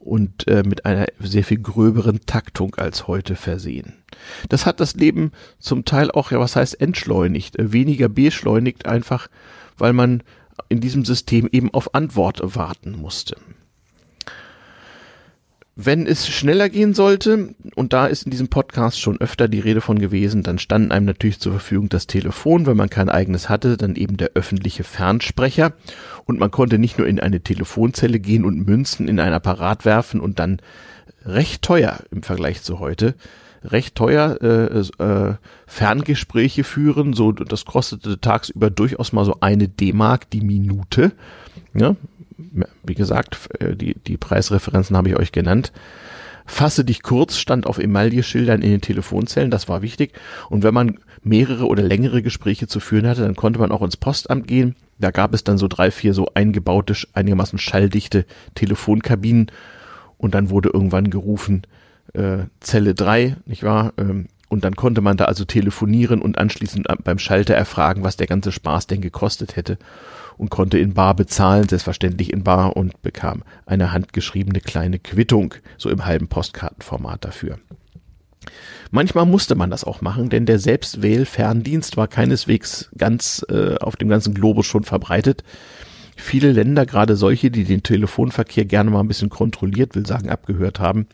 [0.00, 4.02] und äh, mit einer sehr viel gröberen Taktung als heute versehen.
[4.48, 9.28] Das hat das Leben zum Teil auch, ja, was heißt entschleunigt, äh, weniger beschleunigt, einfach
[9.78, 10.22] weil man
[10.68, 13.36] in diesem System eben auf Antwort warten musste.
[15.76, 19.80] Wenn es schneller gehen sollte, und da ist in diesem Podcast schon öfter die Rede
[19.80, 23.76] von gewesen, dann standen einem natürlich zur Verfügung das Telefon, wenn man kein eigenes hatte,
[23.76, 25.72] dann eben der öffentliche Fernsprecher.
[26.26, 30.20] Und man konnte nicht nur in eine Telefonzelle gehen und Münzen in ein Apparat werfen
[30.20, 30.60] und dann
[31.24, 33.14] recht teuer im Vergleich zu heute,
[33.62, 35.34] recht teuer äh, äh,
[35.66, 37.12] Ferngespräche führen.
[37.12, 41.12] So, das kostete tagsüber durchaus mal so eine D-Mark die Minute.
[41.74, 41.94] Ja,
[42.82, 45.72] wie gesagt, äh, die, die Preisreferenzen habe ich euch genannt.
[46.46, 50.12] Fasse dich kurz stand auf Emaille-Schildern in den Telefonzellen, das war wichtig.
[50.48, 53.96] Und wenn man mehrere oder längere Gespräche zu führen hatte, dann konnte man auch ins
[53.96, 54.74] Postamt gehen.
[54.98, 58.26] Da gab es dann so drei, vier so eingebaute, einigermaßen schalldichte
[58.56, 59.52] Telefonkabinen.
[60.18, 61.62] Und dann wurde irgendwann gerufen,
[62.14, 63.92] äh, Zelle drei, nicht wahr?
[63.96, 68.26] Ähm, und dann konnte man da also telefonieren und anschließend beim Schalter erfragen, was der
[68.26, 69.78] ganze Spaß denn gekostet hätte
[70.40, 75.90] und konnte in Bar bezahlen, selbstverständlich in Bar und bekam eine handgeschriebene kleine Quittung, so
[75.90, 77.58] im halben Postkartenformat dafür.
[78.90, 84.08] Manchmal musste man das auch machen, denn der Selbstwählferndienst war keineswegs ganz äh, auf dem
[84.08, 85.44] ganzen Globus schon verbreitet.
[86.16, 90.80] Viele Länder, gerade solche, die den Telefonverkehr gerne mal ein bisschen kontrolliert, will sagen abgehört
[90.80, 91.06] haben,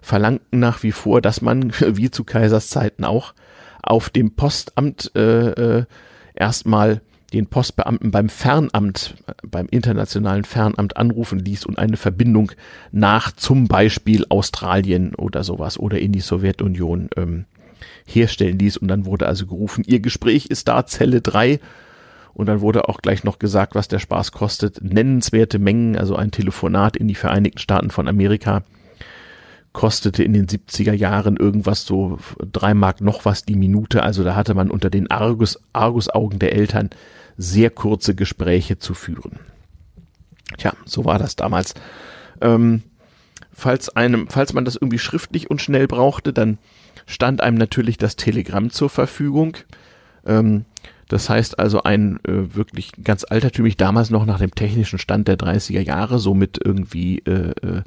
[0.00, 3.34] verlangten nach wie vor, dass man, wie zu Kaisers Zeiten auch,
[3.82, 5.84] auf dem Postamt äh, äh,
[6.36, 7.00] erstmal
[7.34, 12.52] den Postbeamten beim Fernamt, beim internationalen Fernamt anrufen ließ und eine Verbindung
[12.92, 17.44] nach zum Beispiel Australien oder sowas oder in die Sowjetunion ähm,
[18.06, 18.76] herstellen ließ.
[18.76, 21.60] Und dann wurde also gerufen, Ihr Gespräch ist da, Zelle 3.
[22.32, 24.82] Und dann wurde auch gleich noch gesagt, was der Spaß kostet.
[24.82, 28.62] Nennenswerte Mengen, also ein Telefonat in die Vereinigten Staaten von Amerika
[29.72, 32.18] kostete in den 70er Jahren irgendwas so
[32.52, 34.02] drei Mark noch was die Minute.
[34.04, 36.90] Also da hatte man unter den Argus, Argusaugen der Eltern
[37.36, 39.38] sehr kurze Gespräche zu führen.
[40.58, 41.74] Tja, so war das damals.
[42.40, 42.82] Ähm,
[43.52, 46.58] falls einem, falls man das irgendwie schriftlich und schnell brauchte, dann
[47.06, 49.56] stand einem natürlich das Telegramm zur Verfügung.
[50.26, 50.64] Ähm,
[51.08, 55.38] das heißt also ein äh, wirklich ganz altertümlich, damals noch nach dem technischen Stand der
[55.38, 57.82] 30er Jahre, so mit irgendwie äh,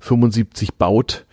[0.00, 1.24] 75 äh, Baut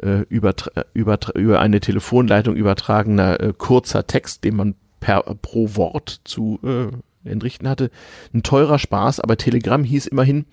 [0.00, 0.54] äh, über,
[0.94, 6.96] über, über eine Telefonleitung übertragener äh, kurzer Text, den man per pro Wort zu äh,
[7.28, 7.90] entrichten hatte.
[8.32, 10.46] Ein teurer Spaß, aber Telegramm hieß immerhin,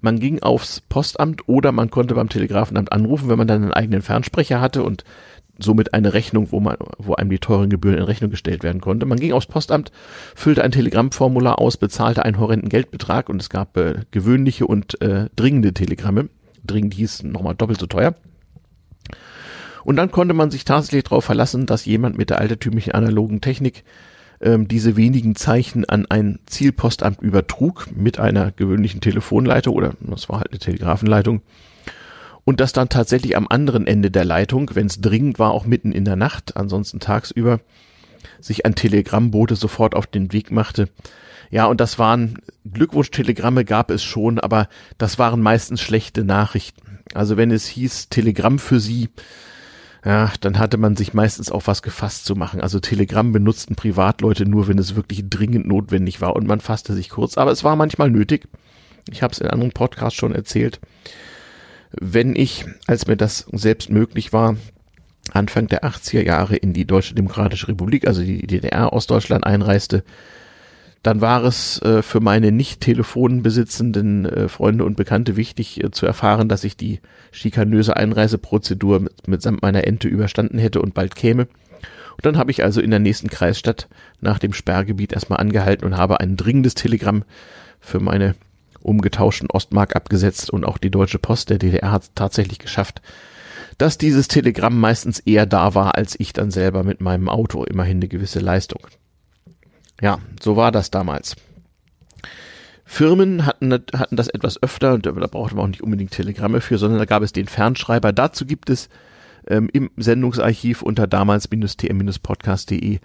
[0.00, 4.02] man ging aufs Postamt oder man konnte beim Telegrafenamt anrufen, wenn man dann einen eigenen
[4.02, 5.04] Fernsprecher hatte und
[5.58, 9.06] somit eine Rechnung, wo man, wo einem die teuren Gebühren in Rechnung gestellt werden konnte.
[9.06, 9.92] Man ging aufs Postamt,
[10.34, 15.28] füllte ein Telegrammformular aus, bezahlte einen horrenden Geldbetrag und es gab äh, gewöhnliche und äh,
[15.36, 16.28] dringende Telegramme.
[16.64, 18.14] Dringend hieß nochmal doppelt so teuer.
[19.84, 23.84] Und dann konnte man sich tatsächlich darauf verlassen, dass jemand mit der altertümlichen analogen Technik
[24.42, 30.38] ähm, diese wenigen Zeichen an ein Zielpostamt übertrug mit einer gewöhnlichen Telefonleitung oder das war
[30.38, 31.42] halt eine Telegrafenleitung
[32.44, 35.92] und das dann tatsächlich am anderen Ende der Leitung, wenn es dringend war, auch mitten
[35.92, 37.60] in der Nacht, ansonsten tagsüber,
[38.40, 40.88] sich ein Telegrammbote sofort auf den Weg machte.
[41.50, 42.38] Ja, und das waren
[42.70, 47.00] Glückwunsch-Telegramme gab es schon, aber das waren meistens schlechte Nachrichten.
[47.14, 49.10] Also wenn es hieß Telegramm für Sie,
[50.04, 52.60] ja, dann hatte man sich meistens auch was gefasst zu machen.
[52.60, 57.08] Also Telegram benutzten Privatleute nur, wenn es wirklich dringend notwendig war und man fasste sich
[57.08, 57.38] kurz.
[57.38, 58.48] Aber es war manchmal nötig.
[59.10, 60.80] Ich habe es in anderen Podcasts schon erzählt.
[61.92, 64.56] Wenn ich, als mir das selbst möglich war,
[65.30, 70.02] Anfang der 80er Jahre in die Deutsche Demokratische Republik, also die DDR aus Deutschland einreiste,
[71.02, 76.06] dann war es äh, für meine nicht telefonbesitzenden äh, Freunde und Bekannte wichtig äh, zu
[76.06, 77.00] erfahren, dass ich die
[77.32, 81.48] schikanöse Einreiseprozedur mit, mitsamt meiner Ente überstanden hätte und bald käme.
[82.12, 83.88] Und dann habe ich also in der nächsten Kreisstadt
[84.20, 87.24] nach dem Sperrgebiet erstmal angehalten und habe ein dringendes Telegramm
[87.80, 88.36] für meine
[88.80, 93.00] umgetauschten Ostmark abgesetzt und auch die Deutsche Post der DDR hat tatsächlich geschafft,
[93.78, 97.96] dass dieses Telegramm meistens eher da war, als ich dann selber mit meinem Auto immerhin
[97.96, 98.86] eine gewisse Leistung.
[100.02, 101.36] Ja, so war das damals.
[102.84, 106.76] Firmen hatten, hatten das etwas öfter, und da brauchte man auch nicht unbedingt Telegramme für,
[106.76, 108.12] sondern da gab es den Fernschreiber.
[108.12, 108.90] Dazu gibt es
[109.46, 112.98] ähm, im Sendungsarchiv unter damals-tm-podcast.de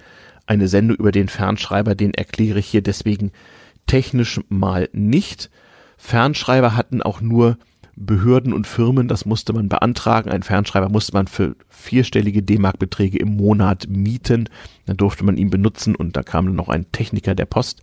[0.48, 3.32] eine Sendung über den Fernschreiber, den erkläre ich hier deswegen
[3.86, 5.50] technisch mal nicht.
[5.98, 7.58] Fernschreiber hatten auch nur
[8.00, 10.30] Behörden und Firmen, das musste man beantragen.
[10.30, 14.50] Ein Fernschreiber musste man für vierstellige D-Mark-Beträge im Monat mieten.
[14.86, 17.82] Dann durfte man ihn benutzen und da kam dann noch ein Techniker der Post.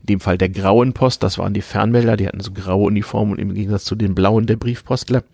[0.00, 3.32] In dem Fall der grauen Post, das waren die Fernmelder, die hatten so graue Uniformen
[3.32, 5.24] und im Gegensatz zu den blauen der Briefpostler.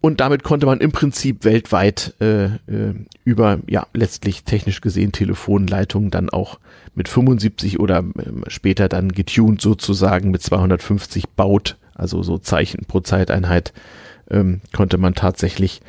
[0.00, 6.10] Und damit konnte man im Prinzip weltweit äh, äh, über, ja, letztlich technisch gesehen Telefonleitungen
[6.10, 6.58] dann auch
[6.94, 13.00] mit 75 oder äh, später dann getuned sozusagen mit 250 Baut also so Zeichen pro
[13.00, 13.72] Zeiteinheit,
[14.30, 15.80] ähm, konnte man tatsächlich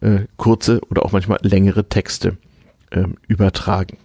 [0.00, 2.36] äh, kurze oder auch manchmal längere Texte
[2.92, 3.98] ähm, übertragen.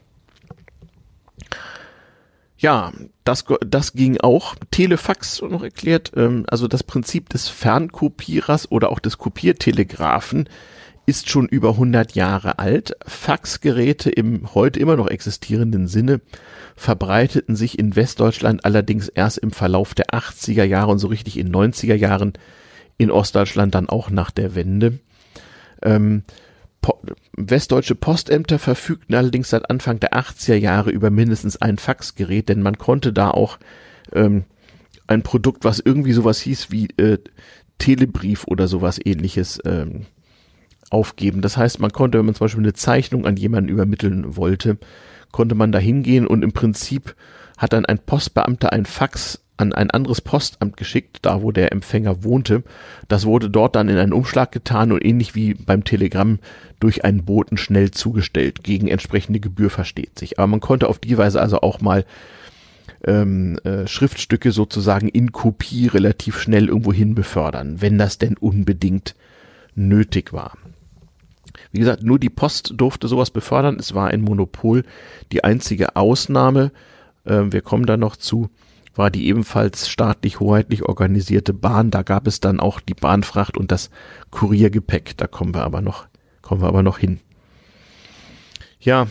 [2.57, 2.93] Ja,
[3.23, 4.55] das, das ging auch.
[4.71, 10.49] Telefax noch erklärt, ähm, also das Prinzip des Fernkopierers oder auch des Kopiertelegraphen
[11.05, 12.95] ist schon über 100 Jahre alt.
[13.05, 16.21] Faxgeräte im heute immer noch existierenden Sinne
[16.75, 21.53] verbreiteten sich in Westdeutschland allerdings erst im Verlauf der 80er Jahre und so richtig in
[21.53, 22.33] 90er Jahren
[22.97, 24.99] in Ostdeutschland dann auch nach der Wende.
[25.81, 26.23] Ähm,
[26.81, 26.99] po
[27.33, 32.77] westdeutsche Postämter verfügten allerdings seit Anfang der 80er Jahre über mindestens ein Faxgerät, denn man
[32.77, 33.57] konnte da auch
[34.13, 34.45] ähm,
[35.07, 37.19] ein Produkt, was irgendwie sowas hieß wie äh,
[37.77, 40.05] Telebrief oder sowas ähnliches ähm,
[40.89, 41.41] aufgeben.
[41.41, 44.77] Das heißt, man konnte, wenn man zum Beispiel eine Zeichnung an jemanden übermitteln wollte,
[45.31, 47.15] konnte man da hingehen und im Prinzip
[47.57, 52.23] hat dann ein Postbeamter ein Fax an ein anderes Postamt geschickt, da wo der Empfänger
[52.23, 52.63] wohnte.
[53.07, 56.39] Das wurde dort dann in einen Umschlag getan und ähnlich wie beim Telegramm
[56.79, 58.63] durch einen Boten schnell zugestellt.
[58.63, 60.39] Gegen entsprechende Gebühr versteht sich.
[60.39, 62.05] Aber man konnte auf die Weise also auch mal
[63.05, 69.15] ähm, äh, Schriftstücke sozusagen in Kopie relativ schnell irgendwo hin befördern, wenn das denn unbedingt
[69.75, 70.57] nötig war.
[71.75, 73.75] Wie gesagt, nur die Post durfte sowas befördern.
[73.77, 74.83] Es war ein Monopol.
[75.33, 76.71] Die einzige Ausnahme,
[77.25, 78.49] äh, wir kommen da noch zu,
[78.95, 81.91] war die ebenfalls staatlich hoheitlich organisierte Bahn.
[81.91, 83.89] Da gab es dann auch die Bahnfracht und das
[84.31, 85.17] Kuriergepäck.
[85.17, 86.07] Da kommen wir aber noch,
[86.41, 87.19] kommen wir aber noch hin.
[88.79, 89.07] Ja.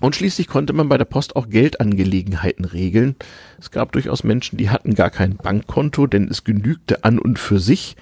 [0.00, 3.16] Und schließlich konnte man bei der Post auch Geldangelegenheiten regeln.
[3.58, 7.58] Es gab durchaus Menschen, die hatten gar kein Bankkonto, denn es genügte an und für
[7.58, 7.96] sich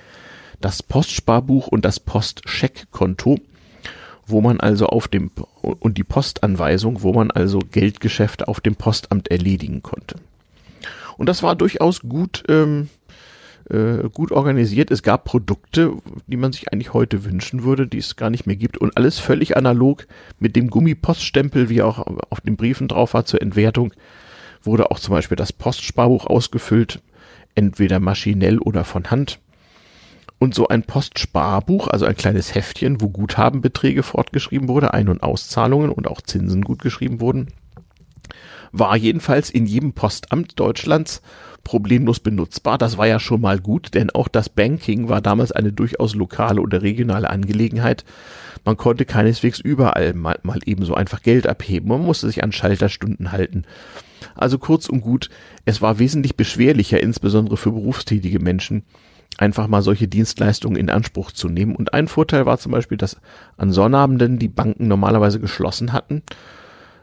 [0.61, 3.39] das Postsparbuch und das Postscheckkonto,
[4.27, 5.31] wo man also auf dem
[5.63, 10.17] und die Postanweisung, wo man also Geldgeschäfte auf dem Postamt erledigen konnte.
[11.17, 12.89] Und das war durchaus gut, ähm,
[13.71, 14.91] äh, gut organisiert.
[14.91, 15.93] Es gab Produkte,
[16.27, 18.79] die man sich eigentlich heute wünschen würde, die es gar nicht mehr gibt.
[18.79, 20.07] Und alles völlig analog
[20.39, 21.99] mit dem Gummipoststempel, wie auch
[22.31, 23.93] auf den Briefen drauf war zur Entwertung,
[24.63, 27.01] wurde auch zum Beispiel das Postsparbuch ausgefüllt,
[27.55, 29.39] entweder maschinell oder von Hand.
[30.39, 35.91] Und so ein Postsparbuch, also ein kleines Heftchen, wo Guthabenbeträge fortgeschrieben wurde, Ein- und Auszahlungen
[35.91, 37.49] und auch Zinsen gut geschrieben wurden,
[38.73, 41.23] war jedenfalls in jedem Postamt Deutschlands
[41.65, 42.79] problemlos benutzbar.
[42.79, 46.61] Das war ja schon mal gut, denn auch das Banking war damals eine durchaus lokale
[46.61, 48.05] oder regionale Angelegenheit.
[48.65, 51.89] Man konnte keineswegs überall mal, mal ebenso einfach Geld abheben.
[51.89, 53.65] Man musste sich an Schalterstunden halten.
[54.35, 55.31] Also kurz und gut,
[55.65, 58.85] es war wesentlich beschwerlicher, insbesondere für berufstätige Menschen,
[59.39, 61.77] einfach mal solche Dienstleistungen in Anspruch zu nehmen.
[61.77, 63.19] Und ein Vorteil war zum Beispiel, dass
[63.57, 66.23] an Sonnabenden die Banken normalerweise geschlossen hatten.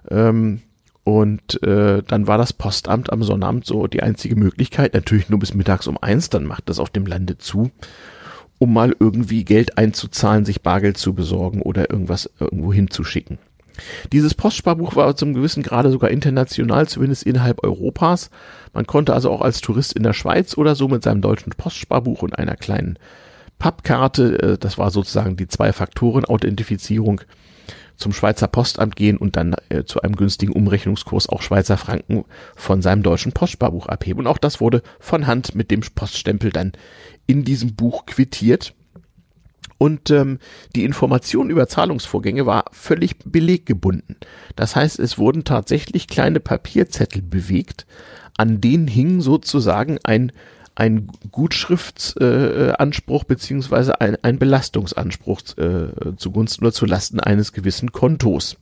[0.09, 0.61] Ähm,
[1.03, 5.53] und äh, dann war das Postamt am Sonnabend so die einzige Möglichkeit, natürlich nur bis
[5.53, 7.71] mittags um eins, dann macht das auf dem Lande zu,
[8.57, 13.37] um mal irgendwie Geld einzuzahlen, sich Bargeld zu besorgen oder irgendwas irgendwo hinzuschicken.
[14.11, 18.29] Dieses Postsparbuch war zum gewissen Grade sogar international, zumindest innerhalb Europas.
[18.73, 22.21] Man konnte also auch als Tourist in der Schweiz oder so mit seinem deutschen Postsparbuch
[22.21, 22.99] und einer kleinen
[23.59, 27.21] Pappkarte, äh, das war sozusagen die Zwei-Faktoren-Authentifizierung,
[27.95, 32.81] zum Schweizer Postamt gehen und dann äh, zu einem günstigen Umrechnungskurs auch Schweizer Franken von
[32.81, 34.21] seinem deutschen Postsparbuch abheben.
[34.21, 36.73] Und auch das wurde von Hand mit dem Poststempel dann
[37.27, 38.73] in diesem Buch quittiert.
[39.77, 40.39] Und ähm,
[40.75, 44.17] die Information über Zahlungsvorgänge war völlig beleggebunden.
[44.55, 47.85] Das heißt, es wurden tatsächlich kleine Papierzettel bewegt,
[48.37, 50.31] an denen hing sozusagen ein
[50.75, 58.57] ein Gutschriftsanspruch äh, beziehungsweise ein, ein Belastungsanspruch äh, zugunsten oder zulasten eines gewissen Kontos.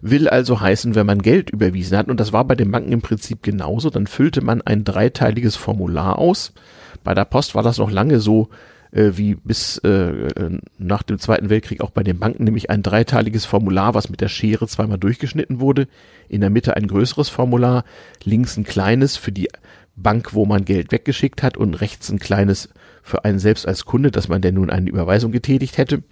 [0.00, 3.02] Will also heißen, wenn man Geld überwiesen hat, und das war bei den Banken im
[3.02, 6.52] Prinzip genauso, dann füllte man ein dreiteiliges Formular aus.
[7.04, 8.48] Bei der Post war das noch lange so,
[8.92, 10.28] äh, wie bis äh,
[10.78, 14.28] nach dem Zweiten Weltkrieg auch bei den Banken, nämlich ein dreiteiliges Formular, was mit der
[14.28, 15.88] Schere zweimal durchgeschnitten wurde.
[16.28, 17.84] In der Mitte ein größeres Formular,
[18.24, 19.48] links ein kleines für die
[19.96, 22.68] Bank, wo man Geld weggeschickt hat und rechts ein kleines
[23.02, 26.02] für einen selbst als Kunde, dass man denn nun eine Überweisung getätigt hätte.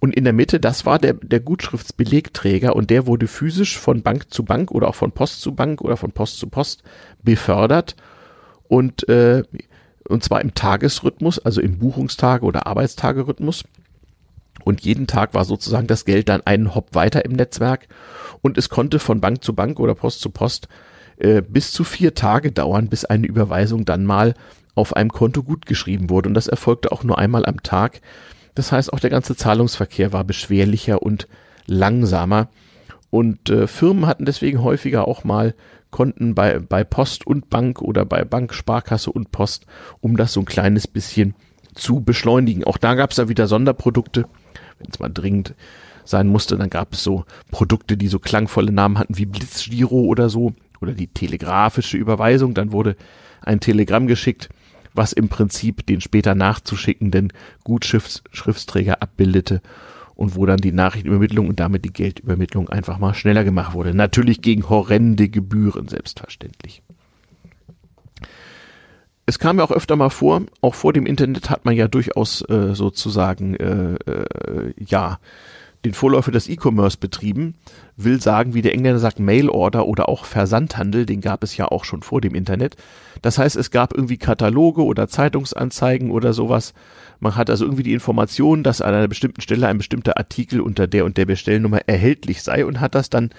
[0.00, 4.30] Und in der Mitte, das war der, der Gutschriftsbelegträger und der wurde physisch von Bank
[4.32, 6.82] zu Bank oder auch von Post zu Bank oder von Post zu Post
[7.22, 7.96] befördert
[8.68, 9.44] und, äh,
[10.08, 13.64] und zwar im Tagesrhythmus, also im Buchungstage- oder Arbeitstagerhythmus.
[14.64, 17.88] Und jeden Tag war sozusagen das Geld dann einen Hop weiter im Netzwerk
[18.40, 20.68] und es konnte von Bank zu Bank oder Post zu Post
[21.16, 24.34] äh, bis zu vier Tage dauern, bis eine Überweisung dann mal
[24.74, 26.28] auf einem Konto gutgeschrieben wurde.
[26.28, 28.00] Und das erfolgte auch nur einmal am Tag.
[28.54, 31.28] Das heißt, auch der ganze Zahlungsverkehr war beschwerlicher und
[31.66, 32.48] langsamer.
[33.10, 35.54] Und äh, Firmen hatten deswegen häufiger auch mal
[35.94, 39.64] Konten bei, bei Post und Bank oder bei Bank, Sparkasse und Post,
[40.00, 41.36] um das so ein kleines bisschen
[41.72, 42.64] zu beschleunigen.
[42.64, 44.26] Auch da gab es da wieder Sonderprodukte,
[44.80, 45.54] wenn es mal dringend
[46.04, 46.56] sein musste.
[46.56, 50.94] Dann gab es so Produkte, die so klangvolle Namen hatten wie Blitzgiro oder so oder
[50.94, 52.54] die telegrafische Überweisung.
[52.54, 52.96] Dann wurde
[53.40, 54.48] ein Telegramm geschickt,
[54.94, 59.62] was im Prinzip den später nachzuschickenden Gutschriftsträger abbildete
[60.14, 63.94] und wo dann die Nachrichtenübermittlung und damit die Geldübermittlung einfach mal schneller gemacht wurde.
[63.94, 66.82] Natürlich gegen horrende Gebühren, selbstverständlich.
[69.26, 72.42] Es kam ja auch öfter mal vor, auch vor dem Internet hat man ja durchaus
[72.48, 75.18] äh, sozusagen, äh, äh, ja,
[75.84, 77.54] den Vorläufer des E-Commerce betrieben,
[77.96, 81.84] will sagen, wie der Engländer sagt, Mail-Order oder auch Versandhandel, den gab es ja auch
[81.84, 82.76] schon vor dem Internet.
[83.22, 86.74] Das heißt, es gab irgendwie Kataloge oder Zeitungsanzeigen oder sowas.
[87.20, 90.86] Man hat also irgendwie die Information, dass an einer bestimmten Stelle ein bestimmter Artikel unter
[90.86, 93.30] der und der Bestellnummer erhältlich sei und hat das dann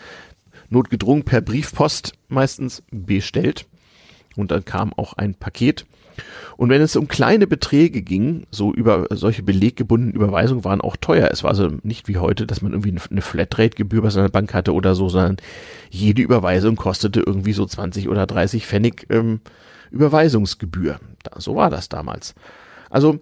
[0.70, 3.66] notgedrungen per Briefpost meistens bestellt.
[4.36, 5.86] Und dann kam auch ein Paket.
[6.58, 11.30] Und wenn es um kleine Beträge ging, so über solche beleggebundenen Überweisungen waren auch teuer.
[11.32, 14.74] Es war also nicht wie heute, dass man irgendwie eine Flatrate-Gebühr bei seiner Bank hatte
[14.74, 15.38] oder so, sondern
[15.90, 19.42] jede Überweisung kostete irgendwie so 20 oder 30 Pfennig ähm,
[19.92, 21.00] Überweisungsgebühr.
[21.24, 22.36] Da, so war das damals.
[22.90, 23.20] Also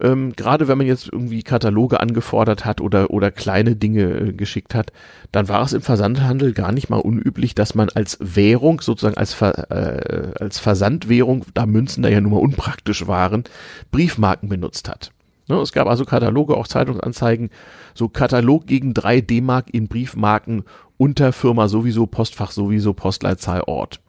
[0.00, 4.74] ähm, gerade wenn man jetzt irgendwie Kataloge angefordert hat oder, oder kleine Dinge äh, geschickt
[4.74, 4.92] hat,
[5.32, 9.34] dann war es im Versandhandel gar nicht mal unüblich, dass man als Währung, sozusagen als,
[9.34, 13.44] Ver, äh, als Versandwährung, da Münzen da ja nun mal unpraktisch waren,
[13.90, 15.10] Briefmarken benutzt hat.
[15.48, 17.50] Ne, es gab also Kataloge, auch Zeitungsanzeigen,
[17.94, 20.64] so Katalog gegen drei D-Mark in Briefmarken
[20.98, 24.00] unter Firma sowieso, Postfach sowieso, Postleitzahl Ort.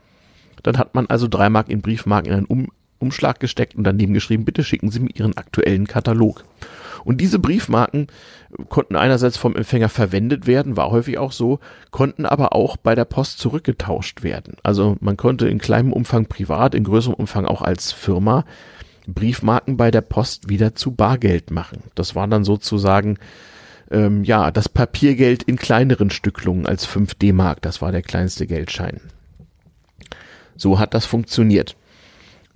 [0.64, 2.68] Dann hat man also drei Mark in Briefmarken in einen um
[3.00, 6.44] Umschlag gesteckt und daneben geschrieben, bitte schicken Sie mir Ihren aktuellen Katalog.
[7.04, 8.08] Und diese Briefmarken
[8.68, 11.60] konnten einerseits vom Empfänger verwendet werden, war häufig auch so,
[11.92, 14.58] konnten aber auch bei der Post zurückgetauscht werden.
[14.64, 18.46] Also man konnte in kleinem Umfang privat, in größerem Umfang auch als Firma
[19.08, 21.84] Briefmarken bei der Post wieder zu Bargeld machen.
[21.96, 23.18] Das war dann sozusagen
[23.92, 27.62] ähm, ja das Papiergeld in kleineren Stücklungen als 5 D-Mark.
[27.62, 29.02] Das war der kleinste Geldschein.
[30.56, 31.76] So hat das funktioniert.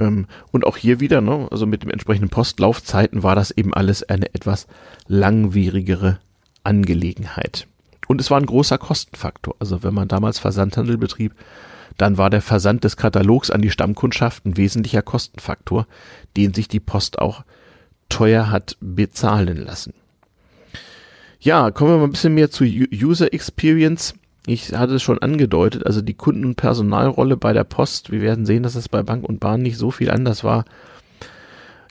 [0.04, 4.04] Ähm, und auch hier wieder, ne, also mit den entsprechenden Postlaufzeiten war das eben alles
[4.04, 4.68] eine etwas
[5.08, 6.20] langwierigere
[6.64, 7.68] Angelegenheit.
[8.08, 9.56] Und es war ein großer Kostenfaktor.
[9.60, 11.34] Also wenn man damals Versandhandel betrieb,
[11.98, 15.88] dann war der Versand des Katalogs an die Stammkundschaft ein wesentlicher Kostenfaktor,
[16.36, 17.44] den sich die Post auch
[18.10, 19.94] teuer hat bezahlen lassen.
[21.40, 24.16] Ja, kommen wir mal ein bisschen mehr zu User Experience
[24.46, 28.46] ich hatte es schon angedeutet, also die Kunden- und Personalrolle bei der Post, wir werden
[28.46, 30.66] sehen, dass es bei Bank und Bahn nicht so viel anders war,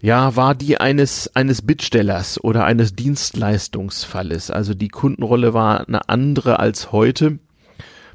[0.02, 4.50] ja, war die eines, eines Bittstellers oder eines Dienstleistungsfalles.
[4.50, 7.38] Also die Kundenrolle war eine andere als heute.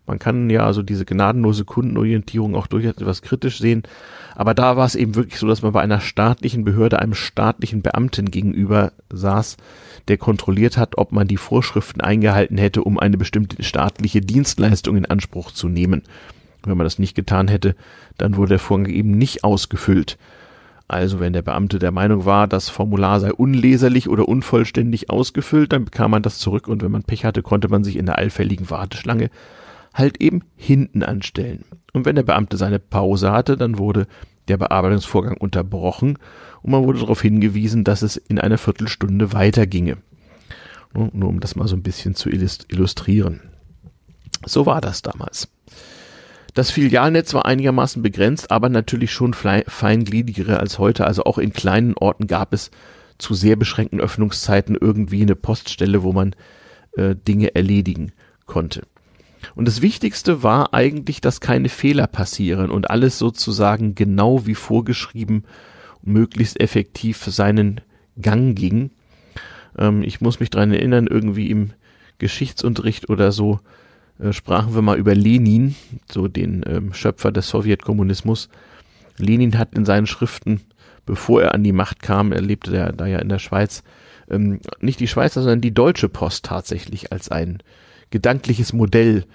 [0.06, 3.84] Man kann ja also diese gnadenlose Kundenorientierung auch durchaus etwas kritisch sehen.
[4.36, 7.82] Aber da war es eben wirklich so, dass man bei einer staatlichen Behörde einem staatlichen
[7.82, 9.56] Beamten gegenüber saß,
[10.08, 15.06] der kontrolliert hat, ob man die Vorschriften eingehalten hätte, um eine bestimmte staatliche Dienstleistung in
[15.06, 16.04] Anspruch zu nehmen.
[16.64, 17.76] Wenn man das nicht getan hätte,
[18.18, 20.18] dann wurde der Vorgang eben nicht ausgefüllt.
[20.88, 25.86] Also wenn der Beamte der Meinung war, das Formular sei unleserlich oder unvollständig ausgefüllt, dann
[25.86, 28.70] bekam man das zurück und wenn man Pech hatte, konnte man sich in der allfälligen
[28.70, 29.30] Warteschlange
[29.94, 31.66] halt eben hinten anstellen.
[31.92, 34.08] Und wenn der Beamte seine Pause hatte, dann wurde
[34.48, 36.18] der Bearbeitungsvorgang unterbrochen
[36.62, 39.98] und man wurde darauf hingewiesen, dass es in einer Viertelstunde weiterginge.
[40.94, 43.42] Nur um das mal so ein bisschen zu illustrieren.
[44.46, 45.50] So war das damals.
[46.54, 51.06] Das Filialnetz war einigermaßen begrenzt, aber natürlich schon feingliedrigere als heute.
[51.06, 52.72] Also auch in kleinen Orten gab es
[53.20, 56.36] zu sehr beschränkten Öffnungszeiten irgendwie eine Poststelle, wo man
[56.94, 58.12] äh, Dinge erledigen
[58.46, 58.84] konnte.
[59.56, 65.44] Und das Wichtigste war eigentlich, dass keine Fehler passieren und alles sozusagen genau wie vorgeschrieben
[66.02, 67.82] möglichst effektiv seinen
[68.22, 68.92] Gang ging.
[69.78, 71.72] Ähm, ich muss mich dran erinnern, irgendwie im
[72.18, 73.60] Geschichtsunterricht oder so
[74.20, 75.76] äh, sprachen wir mal über Lenin,
[76.12, 78.50] so den ähm, Schöpfer des Sowjetkommunismus.
[79.18, 80.62] Lenin hat in seinen Schriften,
[81.06, 83.84] bevor er an die Macht kam, er lebte da, da ja in der Schweiz,
[84.30, 87.60] ähm, nicht die Schweizer, sondern die Deutsche Post tatsächlich als ein
[88.10, 89.26] gedankliches Modell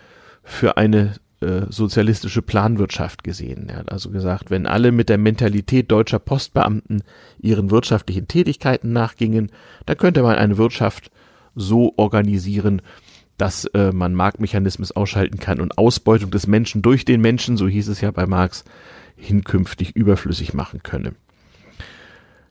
[0.42, 3.68] für eine äh, sozialistische Planwirtschaft gesehen.
[3.68, 7.02] Er hat also gesagt, wenn alle mit der Mentalität deutscher Postbeamten
[7.40, 9.50] ihren wirtschaftlichen Tätigkeiten nachgingen,
[9.86, 11.10] dann könnte man eine Wirtschaft
[11.54, 12.80] so organisieren,
[13.38, 17.88] dass äh, man Marktmechanismus ausschalten kann und Ausbeutung des Menschen durch den Menschen, so hieß
[17.88, 18.64] es ja bei Marx,
[19.16, 21.14] hinkünftig überflüssig machen könne.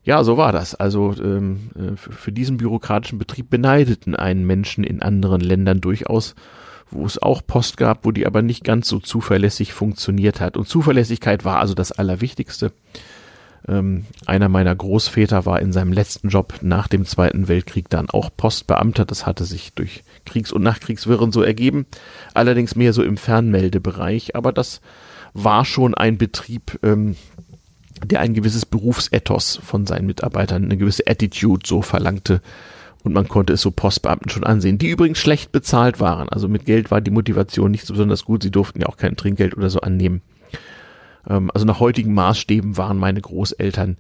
[0.04, 0.74] Ja, so war das.
[0.76, 6.36] Also ähm, äh, für diesen bürokratischen Betrieb beneideten einen Menschen in anderen Ländern durchaus,
[6.90, 10.58] wo es auch Post gab, wo die aber nicht ganz so zuverlässig funktioniert hat.
[10.58, 12.72] Und Zuverlässigkeit war also das Allerwichtigste.
[13.68, 18.32] Ähm, einer meiner Großväter war in seinem letzten Job nach dem Zweiten Weltkrieg dann auch
[18.36, 19.06] Postbeamter.
[19.06, 21.86] Das hatte sich durch Kriegs- und Nachkriegswirren so ergeben.
[22.34, 24.36] Allerdings mehr so im Fernmeldebereich.
[24.36, 24.82] Aber das
[25.34, 27.16] war schon ein Betrieb, ähm,
[28.06, 32.42] der ein gewisses Berufsethos von seinen Mitarbeitern, eine gewisse Attitude so verlangte.
[33.04, 36.30] Und man konnte es so Postbeamten schon ansehen, die übrigens schlecht bezahlt waren.
[36.30, 38.44] Also mit Geld war die Motivation nicht so besonders gut.
[38.44, 40.22] Sie durften ja auch kein Trinkgeld oder so annehmen.
[41.28, 43.98] Ähm, also nach heutigen Maßstäben waren meine Großeltern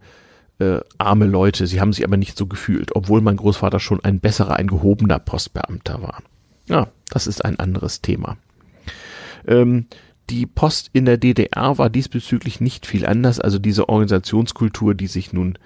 [0.59, 1.65] äh, arme Leute.
[1.65, 5.19] Sie haben sich aber nicht so gefühlt, obwohl mein Großvater schon ein besserer, ein gehobener
[5.19, 6.21] Postbeamter war.
[6.67, 8.37] Ja, das ist ein anderes Thema.
[9.47, 9.87] Ähm,
[10.31, 13.39] die Post in der DDR war diesbezüglich nicht viel anders.
[13.41, 15.57] Also diese Organisationskultur, die sich nun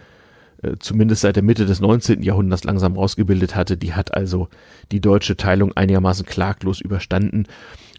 [0.63, 2.23] äh, zumindest seit der Mitte des 19.
[2.23, 4.49] Jahrhunderts langsam rausgebildet hatte, die hat also
[4.91, 7.47] die deutsche Teilung einigermaßen klaglos überstanden.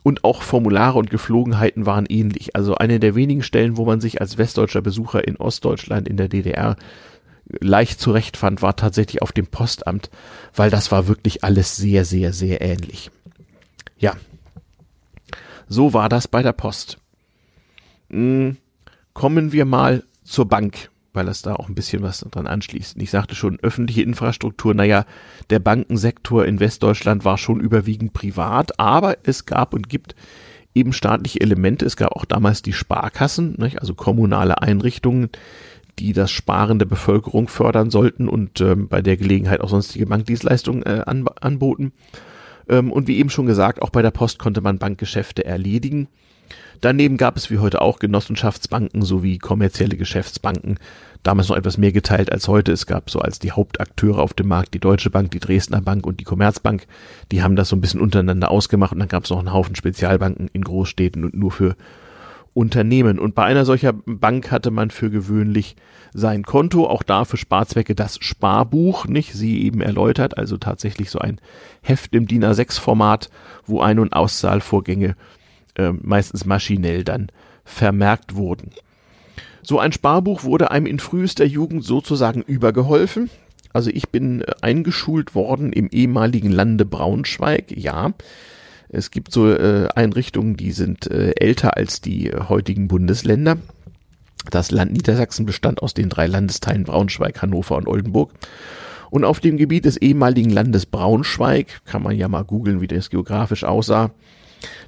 [0.03, 2.55] und auch Formulare und Geflogenheiten waren ähnlich.
[2.55, 6.29] Also eine der wenigen Stellen, wo man sich als westdeutscher Besucher in Ostdeutschland in der
[6.29, 6.77] DDR
[7.61, 10.11] leicht zurechtfand, war tatsächlich auf dem Postamt,
[10.55, 13.11] weil das war wirklich alles sehr, sehr, sehr ähnlich.
[13.99, 14.15] Ja,
[15.69, 16.99] so war das bei der Post.
[18.11, 18.57] Hm,
[19.15, 23.01] kommen wir mal zur Bank weil das da auch ein bisschen was dran anschließt.
[23.03, 25.07] Ich sagte schon, öffentliche Infrastruktur, naja,
[25.51, 30.15] der Bankensektor in Westdeutschland war schon überwiegend privat, aber es gab und gibt
[30.75, 31.87] eben staatliche Elemente.
[31.87, 33.81] Es gab auch damals die Sparkassen, nicht?
[33.81, 35.31] also kommunale Einrichtungen,
[35.99, 40.85] die das Sparen der Bevölkerung fördern sollten und ähm, bei der Gelegenheit auch sonstige Bankdienstleistungen
[40.85, 41.93] äh, an, anboten.
[42.69, 46.09] Ähm, und wie eben schon gesagt, auch bei der Post konnte man Bankgeschäfte erledigen.
[46.81, 50.79] Daneben gab es wie heute auch Genossenschaftsbanken sowie kommerzielle Geschäftsbanken,
[51.23, 52.73] damals noch etwas mehr geteilt als heute.
[52.73, 56.07] Es gab so als die Hauptakteure auf dem Markt die Deutsche Bank, die Dresdner Bank
[56.07, 56.87] und die Commerzbank.
[57.33, 59.75] Die haben das so ein bisschen untereinander ausgemacht und dann gab es noch einen Haufen
[59.75, 61.77] Spezialbanken in Großstädten und nur für
[62.57, 63.19] Unternehmen.
[63.19, 65.77] Und bei einer solcher Bank hatte man für gewöhnlich
[66.15, 69.35] sein Konto, auch da für Sparzwecke das Sparbuch, nicht?
[69.35, 71.39] Sie eben erläutert, also tatsächlich so ein
[71.83, 73.29] Heft im DIN A6 Format,
[73.67, 75.17] wo Ein- und Auszahlvorgänge
[75.75, 77.29] äh, meistens maschinell dann
[77.67, 78.71] vermerkt wurden.
[79.63, 83.29] So ein Sparbuch wurde einem in frühester Jugend sozusagen übergeholfen.
[83.75, 88.15] Also ich bin äh, eingeschult worden im ehemaligen Lande Braunschweig, ja.
[88.89, 93.59] Es gibt so äh, Einrichtungen, die sind äh, älter als die äh, heutigen Bundesländer.
[94.51, 98.33] Das Land Niedersachsen bestand aus den drei Landesteilen Braunschweig, Hannover und Oldenburg.
[99.11, 103.11] Und auf dem Gebiet des ehemaligen Landes Braunschweig, kann man ja mal googeln, wie das
[103.11, 104.13] geografisch aussah,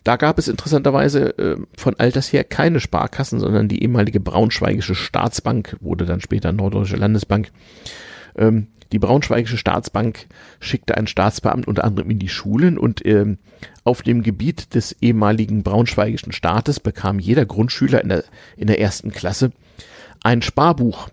[0.05, 5.77] da gab es interessanterweise äh, von alters her keine Sparkassen, sondern die ehemalige Braunschweigische Staatsbank
[5.81, 7.51] wurde dann später Norddeutsche Landesbank.
[8.37, 10.27] Ähm, die Braunschweigische Staatsbank
[10.61, 13.39] schickte einen Staatsbeamten unter anderem in die Schulen und ähm,
[13.89, 18.25] auf dem Gebiet des ehemaligen Braunschweigischen Staates bekam jeder Grundschüler in der,
[18.57, 19.51] in der ersten Klasse
[20.23, 21.09] ein Sparbuch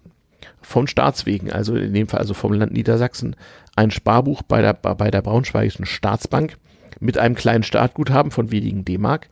[0.61, 3.35] von Staatswegen, also in dem Fall also vom Land Niedersachsen,
[3.75, 6.57] ein Sparbuch bei der, bei der Braunschweigischen Staatsbank
[6.99, 9.29] mit einem kleinen Startguthaben von wenigen D-Mark.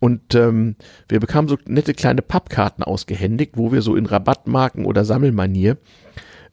[0.00, 0.76] Und ähm,
[1.08, 5.76] wir bekamen so nette kleine Pappkarten ausgehändigt, wo wir so in Rabattmarken oder Sammelmanier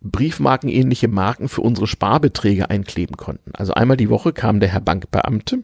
[0.02, 3.52] Briefmarkenähnliche Marken für unsere Sparbeträge einkleben konnten.
[3.54, 5.64] Also einmal die Woche kam der Herr Bankbeamte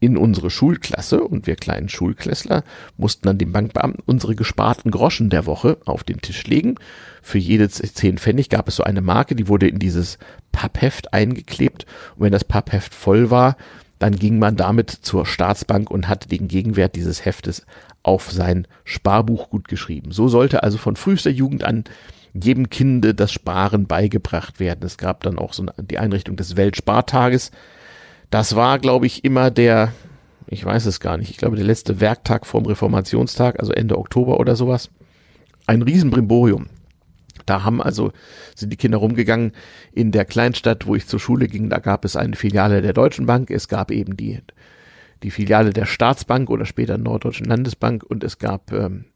[0.00, 2.62] in unsere Schulklasse und wir kleinen Schulklässler
[2.96, 6.76] mussten dann dem Bankbeamten unsere gesparten Groschen der Woche auf den Tisch legen.
[7.22, 10.18] Für jede zehn Pfennig gab es so eine Marke, die wurde in dieses
[10.52, 11.84] Pappheft eingeklebt
[12.16, 13.56] und wenn das Pappheft voll war,
[13.98, 17.66] dann ging man damit zur Staatsbank und hatte den Gegenwert dieses Heftes
[18.04, 20.12] auf sein Sparbuch gut geschrieben.
[20.12, 21.84] So sollte also von frühester Jugend an
[22.32, 24.84] jedem Kinde das Sparen beigebracht werden.
[24.84, 27.50] Es gab dann auch so die Einrichtung des Weltspartages.
[28.30, 29.92] Das war, glaube ich, immer der,
[30.46, 34.38] ich weiß es gar nicht, ich glaube der letzte Werktag vorm Reformationstag, also Ende Oktober
[34.38, 34.90] oder sowas.
[35.66, 36.66] Ein Riesenbrimborium.
[37.46, 38.12] Da haben also,
[38.54, 39.52] sind die Kinder rumgegangen
[39.92, 43.24] in der Kleinstadt, wo ich zur Schule ging, da gab es eine Filiale der Deutschen
[43.24, 44.40] Bank, es gab eben die,
[45.22, 49.06] die Filiale der Staatsbank oder später Norddeutschen Landesbank und es gab ähm,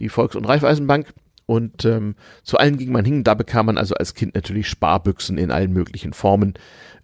[0.00, 1.12] die Volks- und Raiffeisenbank
[1.44, 3.24] und ähm, zu allen ging man hin.
[3.24, 6.54] Da bekam man also als Kind natürlich Sparbüchsen in allen möglichen Formen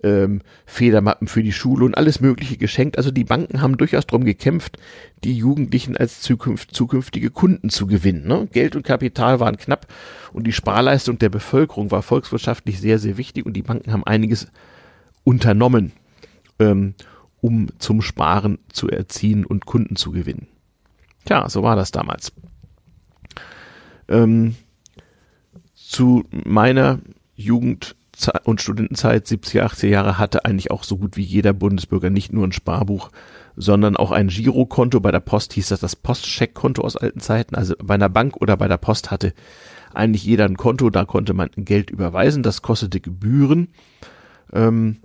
[0.04, 2.98] ähm, Federmappen für die Schule und alles Mögliche geschenkt.
[2.98, 4.76] Also die Banken haben durchaus darum gekämpft,
[5.24, 8.28] die Jugendlichen als zukünft, zukünftige Kunden zu gewinnen.
[8.28, 8.46] Ne?
[8.52, 9.86] Geld und Kapital waren knapp
[10.32, 14.46] und die Sparleistung der Bevölkerung war volkswirtschaftlich sehr, sehr wichtig und die Banken haben einiges
[15.24, 15.92] unternommen,
[16.58, 16.94] ähm,
[17.40, 20.48] um zum Sparen zu erziehen und Kunden zu gewinnen.
[21.24, 22.32] Tja, so war das damals.
[24.08, 24.54] Ähm,
[25.74, 26.98] zu meiner
[27.34, 27.96] Jugend
[28.44, 32.46] und Studentenzeit 70er, 80er Jahre hatte eigentlich auch so gut wie jeder Bundesbürger nicht nur
[32.46, 33.10] ein Sparbuch,
[33.56, 35.00] sondern auch ein Girokonto.
[35.00, 37.54] Bei der Post hieß das das Postcheckkonto aus alten Zeiten.
[37.54, 39.34] Also bei einer Bank oder bei der Post hatte
[39.92, 42.42] eigentlich jeder ein Konto, da konnte man Geld überweisen.
[42.42, 43.68] Das kostete Gebühren.
[44.52, 44.98] Ähm,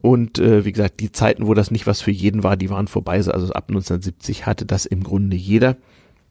[0.00, 2.88] und äh, wie gesagt, die Zeiten, wo das nicht was für jeden war, die waren
[2.88, 3.16] vorbei.
[3.16, 5.76] Also ab 1970 hatte das im Grunde jeder.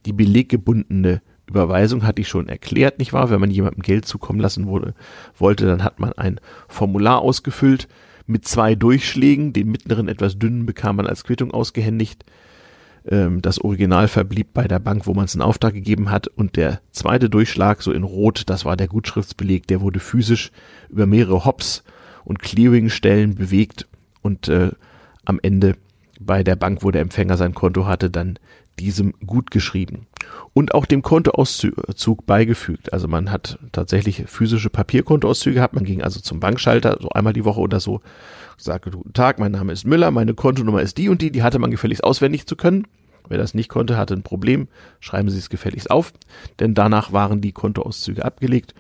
[0.05, 3.29] Die beleggebundene Überweisung hatte ich schon erklärt, nicht wahr?
[3.29, 4.93] Wenn man jemandem Geld zukommen lassen wurde,
[5.37, 7.87] wollte, dann hat man ein Formular ausgefüllt
[8.25, 9.53] mit zwei Durchschlägen.
[9.53, 12.25] Den mittleren etwas dünnen bekam man als Quittung ausgehändigt.
[13.07, 16.27] Ähm, das Original verblieb bei der Bank, wo man es in Auftrag gegeben hat.
[16.27, 20.51] Und der zweite Durchschlag, so in Rot, das war der Gutschriftsbeleg, der wurde physisch
[20.89, 21.83] über mehrere Hops
[22.25, 23.87] und Clearingstellen bewegt
[24.21, 24.71] und äh,
[25.23, 25.75] am Ende
[26.19, 28.37] bei der Bank, wo der Empfänger sein Konto hatte, dann
[28.79, 30.06] diesem gut geschrieben.
[30.53, 32.93] Und auch dem Kontoauszug beigefügt.
[32.93, 35.75] Also man hat tatsächlich physische Papierkontoauszüge gehabt.
[35.75, 38.01] Man ging also zum Bankschalter, so einmal die Woche oder so,
[38.57, 41.59] sagte, guten Tag, mein Name ist Müller, meine Kontonummer ist die und die, die hatte
[41.59, 42.87] man gefälligst auswendig zu können.
[43.29, 44.67] Wer das nicht konnte, hatte ein Problem.
[44.99, 46.13] Schreiben Sie es gefälligst auf,
[46.59, 48.73] denn danach waren die Kontoauszüge abgelegt.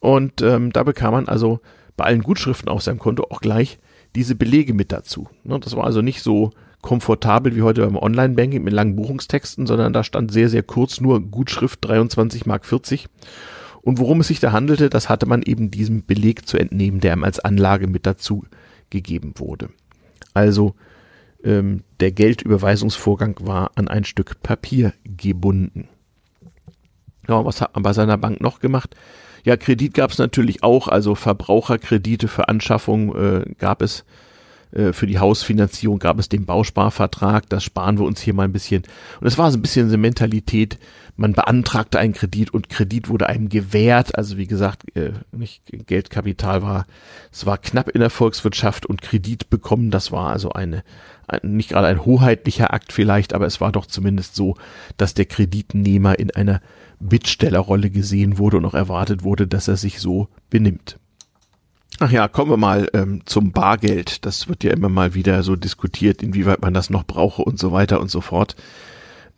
[0.00, 1.60] Und ähm, da bekam man also
[1.96, 3.78] bei allen Gutschriften auf seinem Konto auch gleich
[4.14, 5.28] diese Belege mit dazu.
[5.44, 6.50] Ne, das war also nicht so
[6.82, 11.20] komfortabel wie heute beim Online-Banking mit langen Buchungstexten, sondern da stand sehr, sehr kurz nur
[11.20, 13.06] Gutschrift 23 Mark 40.
[13.82, 17.14] Und worum es sich da handelte, das hatte man eben diesem Beleg zu entnehmen, der
[17.14, 18.44] ihm als Anlage mit dazu
[18.90, 19.68] gegeben wurde.
[20.34, 20.74] Also
[21.44, 25.88] ähm, der Geldüberweisungsvorgang war an ein Stück Papier gebunden.
[27.28, 28.96] Ja, was hat man bei seiner Bank noch gemacht?
[29.44, 34.04] Ja, Kredit gab es natürlich auch, also Verbraucherkredite für Anschaffung äh, gab es
[34.92, 38.82] für die Hausfinanzierung gab es den Bausparvertrag, das sparen wir uns hier mal ein bisschen.
[39.20, 40.78] Und es war so ein bisschen eine Mentalität,
[41.16, 44.16] man beantragte einen Kredit und Kredit wurde einem gewährt.
[44.16, 46.86] Also wie gesagt, äh, nicht Geldkapital war,
[47.32, 50.84] es war knapp in der Volkswirtschaft und Kredit bekommen, das war also eine,
[51.26, 54.56] ein, nicht gerade ein hoheitlicher Akt vielleicht, aber es war doch zumindest so,
[54.98, 56.60] dass der Kreditnehmer in einer
[57.00, 60.98] Bittstellerrolle gesehen wurde und auch erwartet wurde, dass er sich so benimmt.
[61.98, 64.26] Ach ja, kommen wir mal ähm, zum Bargeld.
[64.26, 67.72] Das wird ja immer mal wieder so diskutiert, inwieweit man das noch brauche und so
[67.72, 68.54] weiter und so fort.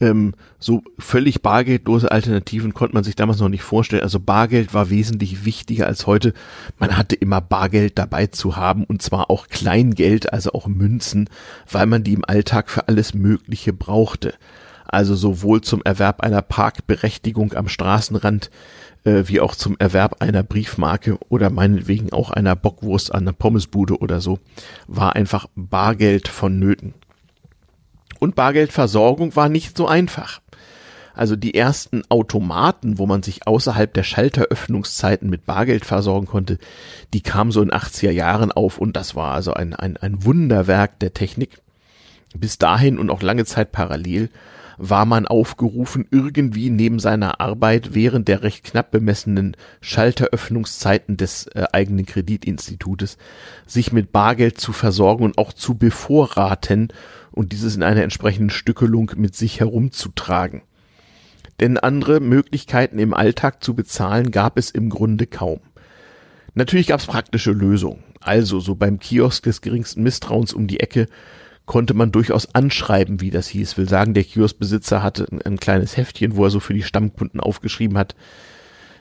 [0.00, 4.02] Ähm, so völlig bargeldlose Alternativen konnte man sich damals noch nicht vorstellen.
[4.02, 6.34] Also Bargeld war wesentlich wichtiger als heute.
[6.78, 11.30] Man hatte immer Bargeld dabei zu haben und zwar auch Kleingeld, also auch Münzen,
[11.70, 14.34] weil man die im Alltag für alles Mögliche brauchte.
[14.84, 18.50] Also sowohl zum Erwerb einer Parkberechtigung am Straßenrand
[19.04, 23.98] äh, wie auch zum Erwerb einer Briefmarke oder meinetwegen auch einer Bockwurst an der Pommesbude
[23.98, 24.38] oder so,
[24.86, 26.94] war einfach Bargeld vonnöten.
[28.18, 30.40] Und Bargeldversorgung war nicht so einfach.
[31.18, 36.58] Also die ersten Automaten, wo man sich außerhalb der Schalteröffnungszeiten mit Bargeld versorgen konnte,
[37.12, 41.00] die kamen so in 80er Jahren auf und das war also ein, ein, ein Wunderwerk
[41.00, 41.60] der Technik.
[42.36, 44.30] Bis dahin und auch lange Zeit parallel
[44.78, 51.64] war man aufgerufen, irgendwie neben seiner Arbeit während der recht knapp bemessenen Schalteröffnungszeiten des äh,
[51.72, 53.18] eigenen Kreditinstitutes
[53.66, 56.88] sich mit Bargeld zu versorgen und auch zu bevorraten
[57.32, 60.62] und dieses in einer entsprechenden Stückelung mit sich herumzutragen.
[61.60, 65.60] Denn andere Möglichkeiten im Alltag zu bezahlen gab es im Grunde kaum.
[66.54, 68.04] Natürlich gab es praktische Lösungen.
[68.20, 71.06] Also so beim Kiosk des geringsten Misstrauens um die Ecke
[71.68, 73.76] konnte man durchaus anschreiben, wie das hieß.
[73.76, 77.40] Will sagen, der Kioskbesitzer hatte ein, ein kleines Heftchen, wo er so für die Stammkunden
[77.40, 78.16] aufgeschrieben hat,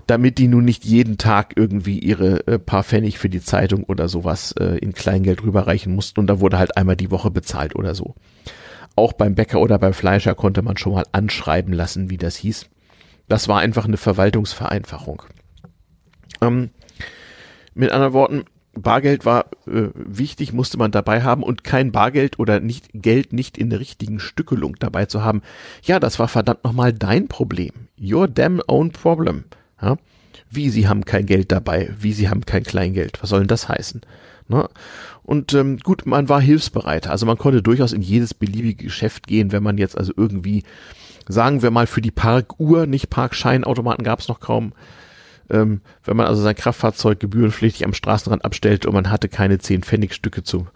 [0.06, 4.10] damit die nun nicht jeden Tag irgendwie ihre äh, paar Pfennig für die Zeitung oder
[4.10, 7.96] sowas äh, in Kleingeld rüberreichen mussten und da wurde halt einmal die Woche bezahlt oder
[7.96, 8.16] so.
[8.98, 12.68] Auch beim Bäcker oder beim Fleischer konnte man schon mal anschreiben lassen, wie das hieß.
[13.30, 15.24] Das war einfach eine Verwaltungsvereinfachung.
[16.42, 16.72] Ähm,
[17.74, 18.44] mit anderen Worten,
[18.82, 23.58] Bargeld war äh, wichtig, musste man dabei haben und kein Bargeld oder nicht Geld nicht
[23.58, 25.42] in der richtigen Stückelung dabei zu haben.
[25.84, 27.72] Ja, das war verdammt nochmal dein Problem.
[28.00, 29.46] Your damn own problem.
[29.82, 29.98] Ja?
[30.50, 33.22] Wie sie haben kein Geld dabei, wie sie haben kein Kleingeld.
[33.22, 34.02] Was soll denn das heißen?
[34.48, 34.70] Ne?
[35.24, 37.08] Und ähm, gut, man war hilfsbereit.
[37.08, 40.64] Also man konnte durchaus in jedes beliebige Geschäft gehen, wenn man jetzt also irgendwie,
[41.28, 44.72] sagen wir mal, für die Parkuhr, nicht Parkscheinautomaten gab es noch kaum,
[45.50, 49.84] ähm, wenn man also sein Kraftfahrzeug gebührenpflichtig am Straßenrand abstellt und man hatte keine 10
[49.84, 50.68] Pfennigstücke zu,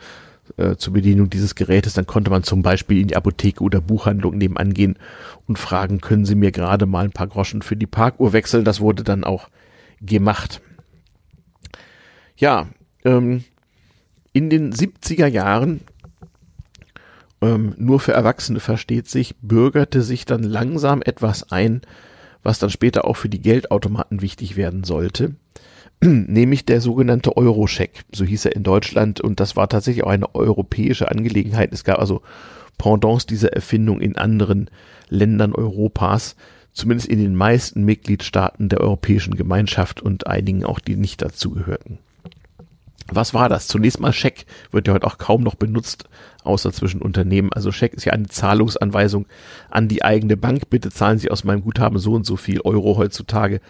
[0.58, 4.38] äh, zur Bedienung dieses Gerätes, dann konnte man zum Beispiel in die Apotheke oder Buchhandlung
[4.38, 4.98] nebenan gehen
[5.48, 8.66] und fragen, können Sie mir gerade mal ein paar Groschen für die Parkuhr wechseln?
[8.66, 9.50] Das wurde dann auch
[10.02, 10.62] gemacht.
[12.36, 12.68] Ja,
[13.04, 13.44] ähm,
[14.34, 15.82] in den 70er Jahren
[17.42, 21.82] ähm, nur für Erwachsene versteht sich, bürgerte sich dann langsam etwas ein,
[22.44, 25.36] was dann später auch für die Geldautomaten wichtig werden sollte,
[26.04, 28.04] nämlich der sogenannte Euro-Scheck.
[28.14, 31.74] So hieß er in Deutschland und das war tatsächlich auch eine europäische Angelegenheit.
[31.74, 32.22] Es gab also
[32.78, 34.70] Pendants dieser Erfindung in anderen
[35.10, 36.36] Ländern Europas,
[36.74, 42.00] zumindest in den meisten Mitgliedstaaten der Europäischen Gemeinschaft und einigen auch, die nicht dazugehörten.
[43.08, 43.68] Was war das?
[43.68, 46.06] Zunächst mal Scheck wird ja heute auch kaum noch benutzt,
[46.44, 47.52] außer zwischen Unternehmen.
[47.54, 49.26] Also Scheck ist ja eine Zahlungsanweisung
[49.70, 50.70] an die eigene Bank.
[50.70, 53.62] Bitte zahlen Sie aus meinem Guthaben so und so viel Euro heutzutage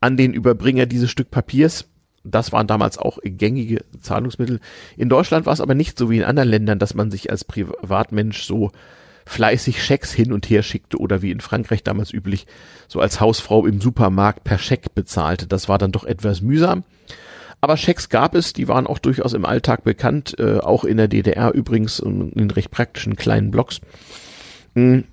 [0.00, 1.86] an den Überbringer dieses Stück Papiers.
[2.24, 4.60] Das waren damals auch gängige Zahlungsmittel.
[4.96, 7.44] In Deutschland war es aber nicht so wie in anderen Ländern, dass man sich als
[7.44, 8.70] Privatmensch so
[9.26, 12.46] fleißig Schecks hin und her schickte oder wie in Frankreich damals üblich
[12.88, 15.46] so als Hausfrau im Supermarkt per Scheck bezahlte.
[15.46, 16.84] Das war dann doch etwas mühsam.
[17.62, 21.06] Aber Schecks gab es, die waren auch durchaus im Alltag bekannt, äh, auch in der
[21.06, 23.80] DDR übrigens in recht praktischen kleinen Blocks.
[24.74, 25.04] Mhm.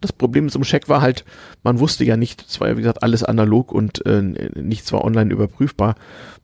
[0.00, 1.24] Das Problem einem Scheck war halt,
[1.62, 5.04] man wusste ja nicht, es war ja wie gesagt alles analog und äh, nichts war
[5.04, 5.94] online überprüfbar.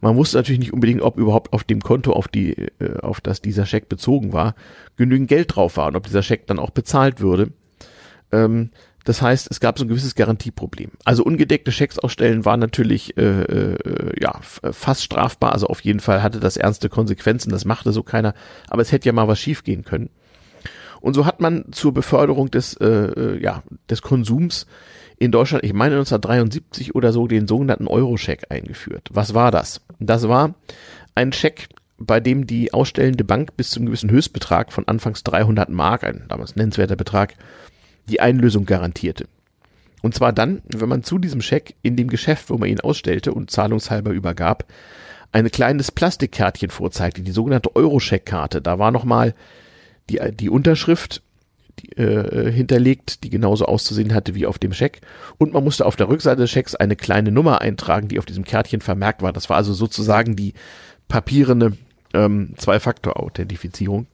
[0.00, 3.42] Man wusste natürlich nicht unbedingt, ob überhaupt auf dem Konto, auf die, äh, auf das
[3.42, 4.54] dieser Scheck bezogen war,
[4.96, 7.50] genügend Geld drauf war und ob dieser Scheck dann auch bezahlt würde.
[8.30, 8.70] Ähm,
[9.08, 10.90] das heißt, es gab so ein gewisses Garantieproblem.
[11.02, 15.54] Also ungedeckte Schecks ausstellen war natürlich äh, äh, ja fast strafbar.
[15.54, 17.48] Also auf jeden Fall hatte das ernste Konsequenzen.
[17.48, 18.34] Das machte so keiner.
[18.68, 20.10] Aber es hätte ja mal was schiefgehen können.
[21.00, 24.66] Und so hat man zur Beförderung des äh, äh ja des Konsums
[25.16, 29.08] in Deutschland, ich meine 1973 oder so, den sogenannten Euro-Scheck eingeführt.
[29.10, 29.80] Was war das?
[30.00, 30.54] Das war
[31.14, 36.04] ein Scheck, bei dem die ausstellende Bank bis zum gewissen Höchstbetrag von anfangs 300 Mark,
[36.04, 37.36] ein damals nennenswerter Betrag,
[38.08, 39.26] die Einlösung garantierte.
[40.02, 43.32] Und zwar dann, wenn man zu diesem Scheck in dem Geschäft, wo man ihn ausstellte
[43.32, 44.64] und zahlungshalber übergab,
[45.32, 48.62] ein kleines Plastikkärtchen vorzeigte, die sogenannte Euro-Scheck-Karte.
[48.62, 49.34] Da war nochmal
[50.08, 51.22] die, die Unterschrift
[51.80, 55.00] die, äh, hinterlegt, die genauso auszusehen hatte wie auf dem Scheck.
[55.36, 58.44] Und man musste auf der Rückseite des Schecks eine kleine Nummer eintragen, die auf diesem
[58.44, 59.32] Kärtchen vermerkt war.
[59.32, 60.54] Das war also sozusagen die
[61.08, 61.76] papierende
[62.14, 64.06] ähm, Zwei-Faktor-Authentifizierung.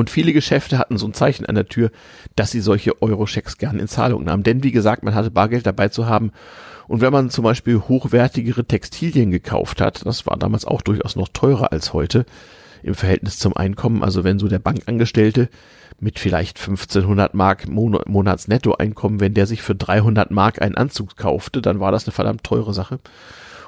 [0.00, 1.90] Und viele Geschäfte hatten so ein Zeichen an der Tür,
[2.34, 4.42] dass sie solche Euro-Schecks gern in Zahlung nahmen.
[4.42, 6.32] Denn wie gesagt, man hatte Bargeld dabei zu haben.
[6.88, 11.28] Und wenn man zum Beispiel hochwertigere Textilien gekauft hat, das war damals auch durchaus noch
[11.28, 12.24] teurer als heute
[12.82, 14.02] im Verhältnis zum Einkommen.
[14.02, 15.50] Also wenn so der Bankangestellte
[16.00, 21.60] mit vielleicht 1500 Mark Mon Monatsnettoeinkommen, wenn der sich für 300 Mark einen Anzug kaufte,
[21.60, 23.00] dann war das eine verdammt teure Sache.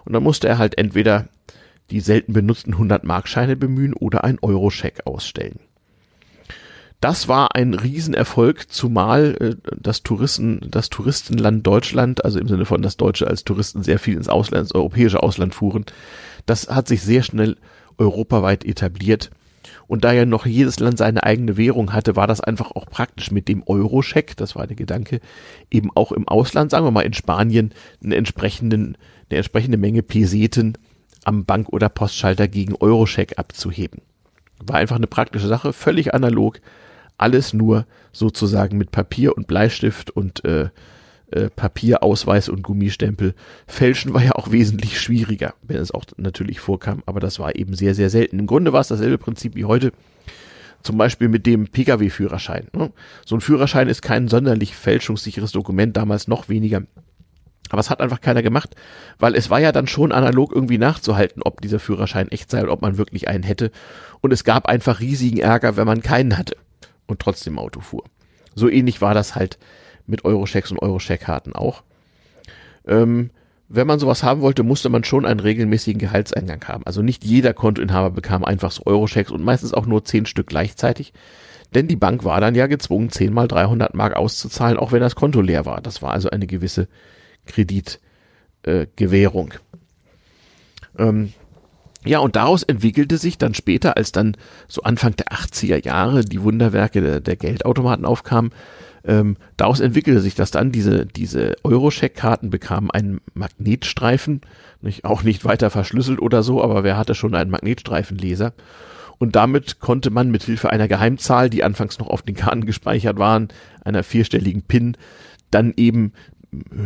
[0.07, 1.29] Und dann musste er halt entweder
[1.91, 5.61] die selten benutzten 100 Mark Scheine bemühen oder einen Euro-Scheck ausstellen.
[7.03, 12.81] Das war ein Riesenerfolg, zumal äh, das Touristen, das Touristenland Deutschland, also im Sinne von,
[12.81, 15.85] dass Deutsche als Touristen sehr viel ins Ausland, ins europäische Ausland fuhren,
[16.47, 17.57] das hat sich sehr schnell
[17.99, 19.31] europaweit etabliert.
[19.89, 23.33] Und da ja noch jedes Land seine eigene Währung hatte, war das einfach auch praktisch
[23.33, 25.19] mit dem Euro-Scheck, das war der Gedanke,
[25.73, 28.97] eben auch im Ausland, sagen wir mal in Spanien, eine, entsprechenden,
[29.29, 30.79] eine entsprechende Menge Peseten
[31.25, 34.03] am Bank- oder Postschalter gegen Euro-Scheck abzuheben.
[34.65, 36.61] War einfach eine praktische Sache, völlig analog,
[37.23, 40.69] alles nur sozusagen mit Papier und Bleistift und äh,
[41.31, 43.35] äh, Papierausweis und Gummistempel.
[43.67, 47.75] Fälschen war ja auch wesentlich schwieriger, wenn es auch natürlich vorkam, aber das war eben
[47.75, 48.39] sehr, sehr selten.
[48.39, 49.93] Im Grunde war es dasselbe Prinzip wie heute.
[50.83, 52.67] Zum Beispiel mit dem Pkw-Führerschein.
[52.73, 52.93] Ne?
[53.25, 56.83] So ein Führerschein ist kein sonderlich fälschungssicheres Dokument, damals noch weniger.
[57.71, 58.75] Aber es hat einfach keiner gemacht,
[59.21, 62.69] weil es war ja dann schon analog irgendwie nachzuhalten, ob dieser Führerschein echt sei und
[62.69, 63.71] ob man wirklich einen hätte.
[64.21, 66.57] Und es gab einfach riesigen Ärger, wenn man keinen hatte
[67.07, 68.05] und trotzdem Auto fuhr.
[68.55, 69.59] So ähnlich war das halt
[70.07, 71.83] mit Eurochecks und Eurocheck-Karten auch.
[72.87, 73.31] Ähm,
[73.69, 76.85] wenn man sowas haben wollte, musste man schon einen regelmäßigen Gehaltseingang haben.
[76.85, 81.15] Also nicht jeder Kontoinhaber bekam einfach so Eurochecks und meistens auch nur zehn Stück gleichzeitig.
[81.75, 85.15] Denn die Bank war dann ja gezwungen, 10 mal 300 Mark auszuzahlen, auch wenn das
[85.15, 85.81] Konto leer war.
[85.81, 86.87] Das war also eine gewisse
[87.47, 89.55] Kreditgewährung.
[90.99, 91.33] Äh, ähm,
[92.05, 94.37] ja, und daraus entwickelte sich dann später, als dann
[94.69, 98.51] so Anfang der 80er Jahre die Wunderwerke der, der Geldautomaten aufkamen,
[99.05, 104.43] ähm, daraus entwickelte sich das dann, diese, diese Eurocheck-Karten bekamen einen Magnetstreifen,
[104.81, 108.53] nicht, auch nicht weiter verschlüsselt oder so, aber wer hatte schon einen Magnetstreifenleser?
[109.19, 113.19] Und damit konnte man mit Hilfe einer Geheimzahl, die anfangs noch auf den Karten gespeichert
[113.19, 113.49] waren,
[113.85, 114.97] einer vierstelligen PIN,
[115.51, 116.13] dann eben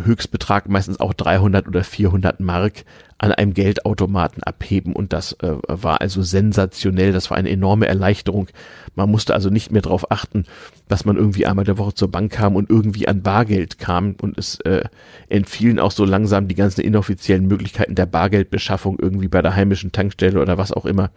[0.05, 2.85] Höchstbetrag, meistens auch 300 oder 400 Mark,
[3.19, 8.49] an einem Geldautomaten abheben und das äh, war also sensationell, das war eine enorme Erleichterung.
[8.95, 10.45] Man musste also nicht mehr darauf achten,
[10.89, 14.37] dass man irgendwie einmal der Woche zur Bank kam und irgendwie an Bargeld kam und
[14.37, 14.85] es äh,
[15.29, 20.41] entfielen auch so langsam die ganzen inoffiziellen Möglichkeiten der Bargeldbeschaffung irgendwie bei der heimischen Tankstelle
[20.41, 21.11] oder was auch immer.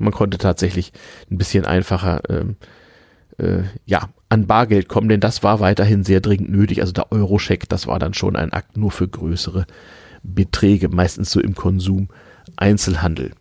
[0.00, 0.92] Man konnte tatsächlich
[1.30, 2.56] ein bisschen einfacher ähm,
[3.38, 6.80] äh, ja, an Bargeld kommen, denn das war weiterhin sehr dringend nötig.
[6.80, 9.66] Also der Euroscheck, das war dann schon ein Akt nur für größere
[10.22, 12.08] Beträge, meistens so im Konsum,
[12.56, 13.32] Einzelhandel.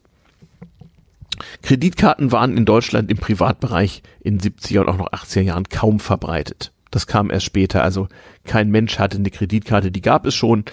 [1.62, 6.72] Kreditkarten waren in Deutschland im Privatbereich in 70er und auch noch 80er Jahren kaum verbreitet.
[6.92, 8.08] Das kam erst später, also
[8.44, 10.64] kein Mensch hatte eine Kreditkarte, die gab es schon,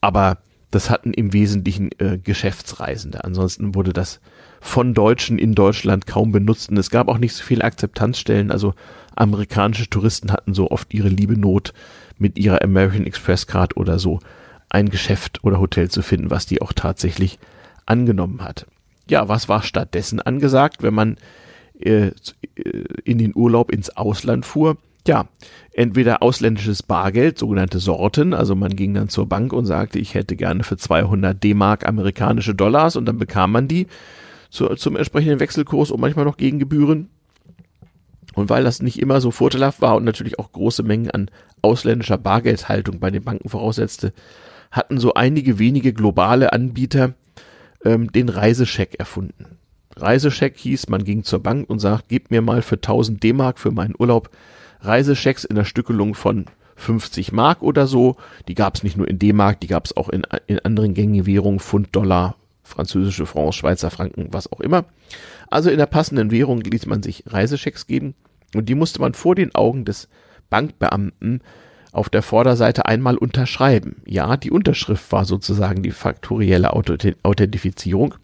[0.00, 0.38] aber
[0.70, 3.24] das hatten im Wesentlichen äh, Geschäftsreisende.
[3.24, 4.20] Ansonsten wurde das
[4.60, 8.74] von Deutschen in Deutschland kaum benutzt und es gab auch nicht so viele Akzeptanzstellen, also
[9.14, 11.72] amerikanische Touristen hatten so oft ihre liebe Not
[12.18, 14.20] mit ihrer American Express Card oder so
[14.68, 17.38] ein Geschäft oder Hotel zu finden, was die auch tatsächlich
[17.86, 18.66] angenommen hat.
[19.08, 21.16] Ja, was war stattdessen angesagt, wenn man
[21.78, 22.10] äh,
[23.04, 24.76] in den Urlaub ins Ausland fuhr?
[25.06, 25.28] Ja,
[25.72, 30.34] entweder ausländisches Bargeld, sogenannte Sorten, also man ging dann zur Bank und sagte, ich hätte
[30.34, 33.86] gerne für 200 D-Mark amerikanische Dollars und dann bekam man die
[34.50, 37.10] zu, zum entsprechenden Wechselkurs und manchmal noch gegen Gebühren.
[38.34, 41.30] Und weil das nicht immer so vorteilhaft war und natürlich auch große Mengen an
[41.62, 44.12] ausländischer Bargeldhaltung bei den Banken voraussetzte,
[44.76, 47.14] hatten so einige wenige globale Anbieter
[47.84, 49.58] ähm, den Reisescheck erfunden.
[49.96, 53.70] Reisescheck hieß, man ging zur Bank und sagt, gib mir mal für 1000 D-Mark für
[53.70, 54.30] meinen Urlaub
[54.80, 56.44] Reisechecks in der Stückelung von
[56.76, 58.16] 50 Mark oder so.
[58.46, 61.26] Die gab es nicht nur in D-Mark, die gab es auch in, in anderen gängigen
[61.26, 64.84] Währungen, Pfund, Dollar, französische Francs, Schweizer Franken, was auch immer.
[65.48, 68.14] Also in der passenden Währung ließ man sich Reisechecks geben
[68.54, 70.08] und die musste man vor den Augen des
[70.50, 71.40] Bankbeamten
[71.96, 74.02] auf der Vorderseite einmal unterschreiben.
[74.04, 78.14] Ja, die Unterschrift war sozusagen die faktorielle Authentifizierung.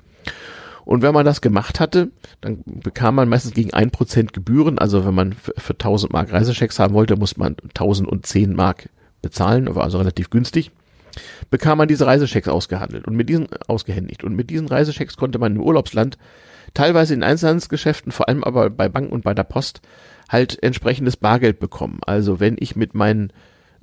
[0.85, 2.11] Und wenn man das gemacht hatte,
[2.41, 4.79] dann bekam man meistens gegen ein Prozent Gebühren.
[4.79, 8.91] Also wenn man für, für 1000 Mark Reisechecks haben wollte, muss man 1010 Mark
[9.23, 10.71] bezahlen, war also relativ günstig.
[11.51, 14.23] Bekam man diese Reisechecks ausgehandelt und mit diesen ausgehändigt.
[14.25, 16.19] Und mit diesen Reisechecks konnte man im Urlaubsland
[16.75, 19.81] teilweise in Einzelhandelsgeschäften, vor allem aber bei Banken und bei der Post,
[20.29, 22.01] halt entsprechendes Bargeld bekommen.
[22.07, 23.33] Also wenn ich mit meinen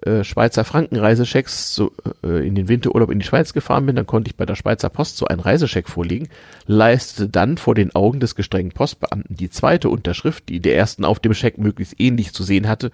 [0.02, 1.92] äh, Schweizer Franken Reisechecks so,
[2.24, 4.90] äh, in den Winterurlaub in die Schweiz gefahren bin, dann konnte ich bei der Schweizer
[4.90, 6.30] Post so einen Reisecheck vorlegen,
[6.68, 11.20] leistete dann vor den Augen des gestrengen Postbeamten die zweite Unterschrift, die der ersten auf
[11.20, 12.92] dem Scheck möglichst ähnlich zu sehen hatte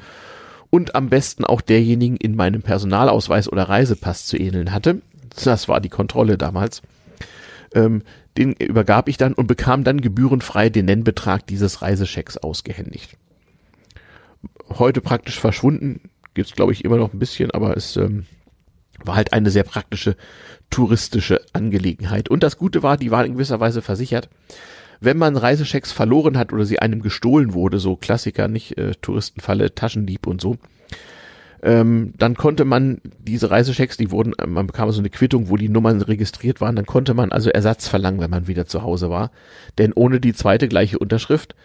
[0.71, 5.01] und am besten auch derjenigen in meinem Personalausweis oder Reisepass zu ähneln hatte.
[5.43, 6.81] Das war die Kontrolle damals.
[7.73, 8.01] Ähm,
[8.37, 13.17] den übergab ich dann und bekam dann gebührenfrei den Nennbetrag dieses Reisechecks ausgehändigt.
[14.69, 16.01] Heute praktisch verschwunden,
[16.35, 18.25] gibt's glaube ich immer noch ein bisschen, aber es ähm,
[19.03, 20.15] war halt eine sehr praktische
[20.69, 22.29] touristische Angelegenheit.
[22.29, 24.29] Und das Gute war, die waren in gewisser Weise versichert.
[25.01, 29.75] Wenn man Reisechecks verloren hat oder sie einem gestohlen wurde, so Klassiker, nicht äh, Touristenfalle,
[29.75, 30.57] Taschendieb und so,
[31.61, 35.57] ähm, dann konnte man diese Reisechecks, die wurden, äh, man bekam so eine Quittung, wo
[35.57, 39.09] die Nummern registriert waren, dann konnte man also Ersatz verlangen, wenn man wieder zu Hause
[39.09, 39.31] war.
[39.77, 41.55] Denn ohne die zweite gleiche Unterschrift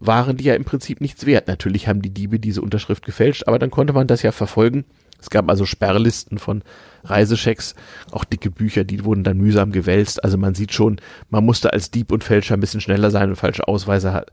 [0.00, 1.46] waren die ja im Prinzip nichts wert.
[1.46, 4.84] Natürlich haben die Diebe diese Unterschrift gefälscht, aber dann konnte man das ja verfolgen.
[5.20, 6.62] Es gab also Sperrlisten von
[7.04, 7.74] Reisechecks,
[8.10, 10.24] auch dicke Bücher, die wurden dann mühsam gewälzt.
[10.24, 13.36] Also man sieht schon, man musste als Dieb und Fälscher ein bisschen schneller sein und
[13.36, 14.24] falsche Ausweise ha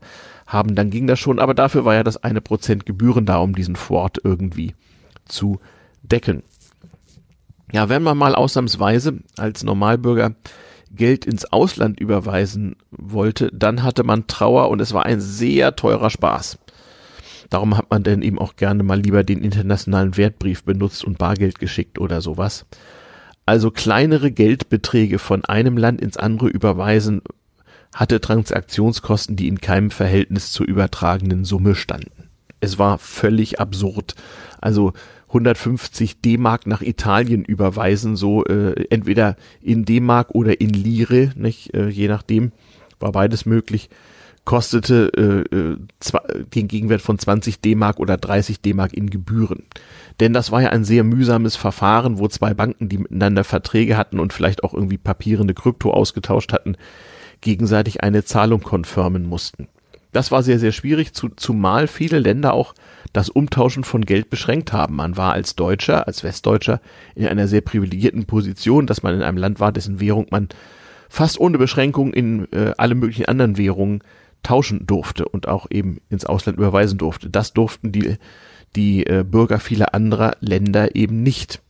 [0.46, 1.38] haben, dann ging das schon.
[1.38, 4.74] Aber dafür war ja das eine Prozent Gebühren da, um diesen Fort irgendwie
[5.26, 5.60] zu
[6.02, 6.42] decken.
[7.70, 10.34] Ja, wenn man mal ausnahmsweise als Normalbürger
[10.90, 16.10] Geld ins Ausland überweisen wollte, dann hatte man Trauer und es war ein sehr teurer
[16.10, 16.58] Spaß.
[17.50, 21.58] Darum hat man denn eben auch gerne mal lieber den internationalen Wertbrief benutzt und Bargeld
[21.58, 22.66] geschickt oder sowas.
[23.46, 27.22] Also kleinere Geldbeträge von einem Land ins andere überweisen
[27.94, 32.28] hatte Transaktionskosten, die in keinem Verhältnis zur übertragenen Summe standen.
[32.60, 34.14] Es war völlig absurd.
[34.60, 34.92] Also
[35.28, 41.88] 150 D-Mark nach Italien überweisen, so äh, entweder in D-Mark oder in Lire, nicht, äh,
[41.88, 42.52] je nachdem,
[42.98, 43.90] war beides möglich,
[44.48, 45.12] kostete
[45.52, 45.76] äh, äh,
[46.54, 49.64] den Gegenwert von 20 D-Mark oder 30 D-Mark in Gebühren.
[50.20, 54.18] Denn das war ja ein sehr mühsames Verfahren, wo zwei Banken, die miteinander Verträge hatten
[54.18, 56.76] und vielleicht auch irgendwie papierende Krypto ausgetauscht hatten,
[57.42, 59.68] gegenseitig eine Zahlung konfirmen mussten.
[60.18, 62.74] Das war sehr, sehr schwierig, zu, zumal viele Länder auch
[63.12, 64.96] das Umtauschen von Geld beschränkt haben.
[64.96, 66.80] Man war als Deutscher, als Westdeutscher
[67.14, 70.48] in einer sehr privilegierten Position, dass man in einem Land war, dessen Währung man
[71.08, 74.02] fast ohne Beschränkung in äh, alle möglichen anderen Währungen
[74.42, 77.30] tauschen durfte und auch eben ins Ausland überweisen durfte.
[77.30, 78.16] Das durften die,
[78.74, 81.62] die äh, Bürger vieler anderer Länder eben nicht.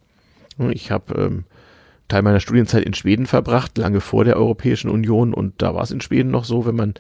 [0.71, 1.45] Ich habe ähm,
[2.09, 5.91] Teil meiner Studienzeit in Schweden verbracht, lange vor der Europäischen Union und da war es
[5.91, 6.95] in Schweden noch so, wenn man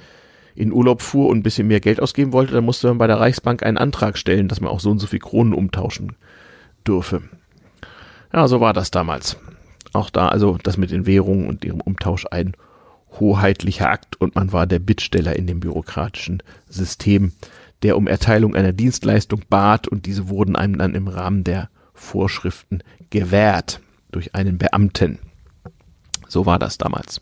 [0.59, 3.20] in Urlaub fuhr und ein bisschen mehr Geld ausgeben wollte, dann musste man bei der
[3.20, 6.16] Reichsbank einen Antrag stellen, dass man auch so und so viel Kronen umtauschen
[6.84, 7.22] dürfe.
[8.32, 9.36] Ja, so war das damals.
[9.92, 12.54] Auch da also das mit den Währungen und ihrem Umtausch ein
[13.20, 17.32] hoheitlicher Akt und man war der Bittsteller in dem bürokratischen System,
[17.82, 22.80] der um Erteilung einer Dienstleistung bat und diese wurden einem dann im Rahmen der Vorschriften
[23.11, 23.80] gewährt
[24.11, 25.20] durch einen Beamten.
[26.26, 27.20] So war das damals.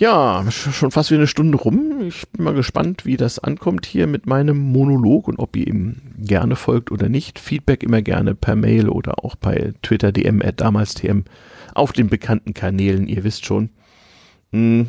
[0.00, 2.00] Ja, schon fast wie eine Stunde rum.
[2.08, 5.96] Ich bin mal gespannt, wie das ankommt hier mit meinem Monolog und ob ihr ihm
[6.16, 7.38] gerne folgt oder nicht.
[7.38, 11.24] Feedback immer gerne per Mail oder auch bei Twitter DM at damals TM
[11.74, 13.68] auf den bekannten Kanälen, ihr wisst schon.
[14.52, 14.86] Hm.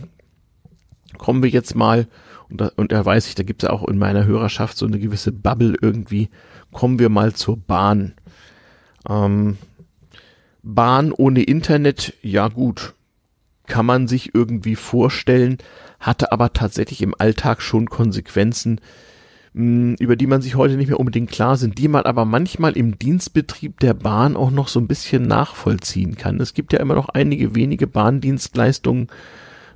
[1.17, 2.07] Kommen wir jetzt mal,
[2.49, 4.97] und da, und da weiß ich, da gibt es auch in meiner Hörerschaft so eine
[4.97, 6.29] gewisse Bubble irgendwie.
[6.71, 8.13] Kommen wir mal zur Bahn.
[9.09, 9.57] Ähm,
[10.63, 12.93] Bahn ohne Internet, ja gut,
[13.67, 15.57] kann man sich irgendwie vorstellen,
[15.99, 18.81] hatte aber tatsächlich im Alltag schon Konsequenzen,
[19.53, 22.77] hm, über die man sich heute nicht mehr unbedingt klar sind, die man aber manchmal
[22.77, 26.39] im Dienstbetrieb der Bahn auch noch so ein bisschen nachvollziehen kann.
[26.39, 29.07] Es gibt ja immer noch einige wenige Bahndienstleistungen,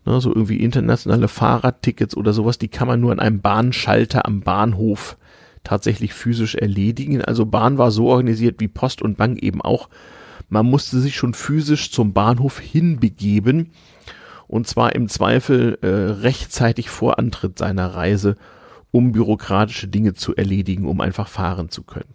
[0.06, 4.42] ne, so irgendwie internationale Fahrradtickets oder sowas, die kann man nur an einem Bahnschalter am
[4.42, 5.18] Bahnhof
[5.66, 7.22] tatsächlich physisch erledigen.
[7.22, 9.90] Also Bahn war so organisiert wie Post und Bank eben auch.
[10.50, 13.72] Man musste sich schon physisch zum Bahnhof hinbegeben
[14.48, 15.88] und zwar im Zweifel äh,
[16.22, 18.36] rechtzeitig vor Antritt seiner Reise,
[18.92, 22.14] um bürokratische Dinge zu erledigen, um einfach fahren zu können.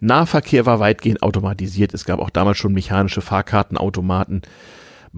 [0.00, 1.94] Nahverkehr war weitgehend automatisiert.
[1.94, 4.42] Es gab auch damals schon mechanische Fahrkartenautomaten.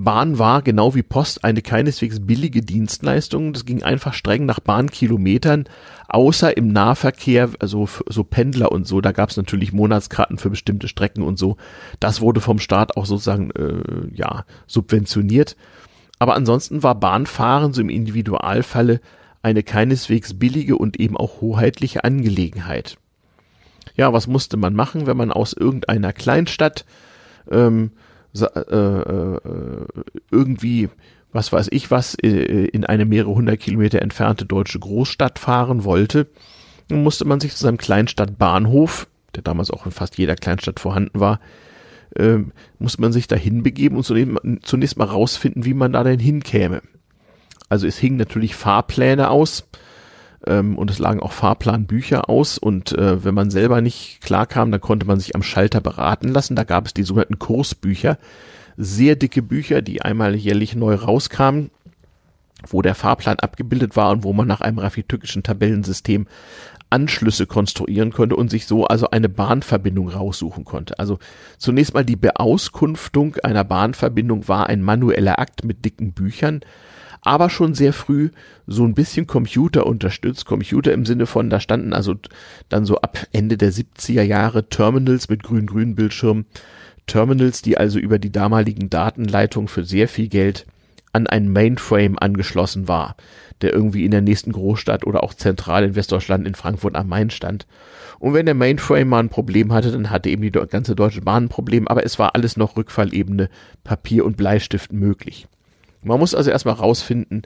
[0.00, 3.52] Bahn war genau wie Post eine keineswegs billige Dienstleistung.
[3.52, 5.64] Das ging einfach streng nach Bahnkilometern,
[6.06, 9.00] außer im Nahverkehr, also so Pendler und so.
[9.00, 11.56] Da gab es natürlich Monatskarten für bestimmte Strecken und so.
[11.98, 15.56] Das wurde vom Staat auch sozusagen äh, ja subventioniert.
[16.20, 19.00] Aber ansonsten war Bahnfahren so im Individualfalle
[19.42, 22.98] eine keineswegs billige und eben auch hoheitliche Angelegenheit.
[23.96, 26.84] Ja, was musste man machen, wenn man aus irgendeiner Kleinstadt
[27.50, 28.07] ähm, äh, äh,
[30.30, 30.88] irgendwie,
[31.32, 36.28] was weiß ich was, äh, in eine mehrere hundert Kilometer entfernte deutsche Großstadt fahren wollte?
[36.90, 41.40] Musste man sich zu seinem Kleinstadtbahnhof, der damals auch in fast jeder Kleinstadt vorhanden war,
[42.16, 42.38] äh,
[42.78, 46.82] muss man sich da hinbegeben und zunächst mal rausfinden, wie man da denn hinkäme.
[47.68, 49.68] Also es hingen natürlich Fahrpläne aus
[50.48, 54.70] ähm, und es lagen auch Fahrplanbücher aus und äh, wenn man selber nicht klar kam,
[54.70, 56.56] dann konnte man sich am Schalter beraten lassen.
[56.56, 58.18] Da gab es die sogenannten Kursbücher,
[58.76, 61.70] sehr dicke Bücher, die einmal jährlich neu rauskamen
[62.66, 66.26] wo der Fahrplan abgebildet war und wo man nach einem raffitückischen Tabellensystem
[66.90, 70.98] Anschlüsse konstruieren konnte und sich so also eine Bahnverbindung raussuchen konnte.
[70.98, 71.18] Also
[71.58, 76.60] zunächst mal die Beauskunftung einer Bahnverbindung war ein manueller Akt mit dicken Büchern,
[77.28, 78.30] aber schon sehr früh
[78.66, 80.46] so ein bisschen Computer unterstützt.
[80.46, 82.14] Computer im Sinne von, da standen also
[82.68, 86.46] dann so ab Ende der 70er Jahre Terminals mit grün-grün Bildschirm.
[87.06, 90.66] Terminals, die also über die damaligen Datenleitungen für sehr viel Geld
[91.12, 93.16] an ein Mainframe angeschlossen war
[93.60, 97.30] der irgendwie in der nächsten Großstadt oder auch zentral in Westdeutschland in Frankfurt am Main
[97.30, 97.66] stand.
[98.18, 101.44] Und wenn der Mainframe mal ein Problem hatte, dann hatte eben die ganze Deutsche Bahn
[101.44, 103.48] ein Problem, aber es war alles noch Rückfallebene,
[103.84, 105.46] Papier und Bleistift möglich.
[106.08, 107.42] Man muss also erstmal rausfinden,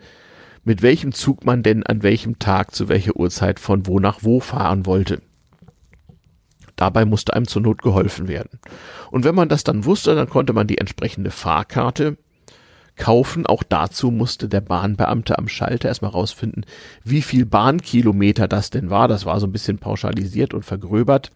[0.64, 4.40] mit welchem Zug man denn an welchem Tag zu welcher Uhrzeit von wo nach wo
[4.40, 5.20] fahren wollte.
[6.76, 8.60] Dabei musste einem zur Not geholfen werden.
[9.10, 12.16] Und wenn man das dann wusste, dann konnte man die entsprechende Fahrkarte
[12.96, 13.46] kaufen.
[13.46, 16.64] Auch dazu musste der Bahnbeamte am Schalter erstmal rausfinden,
[17.04, 19.08] wie viel Bahnkilometer das denn war.
[19.08, 21.30] Das war so ein bisschen pauschalisiert und vergröbert.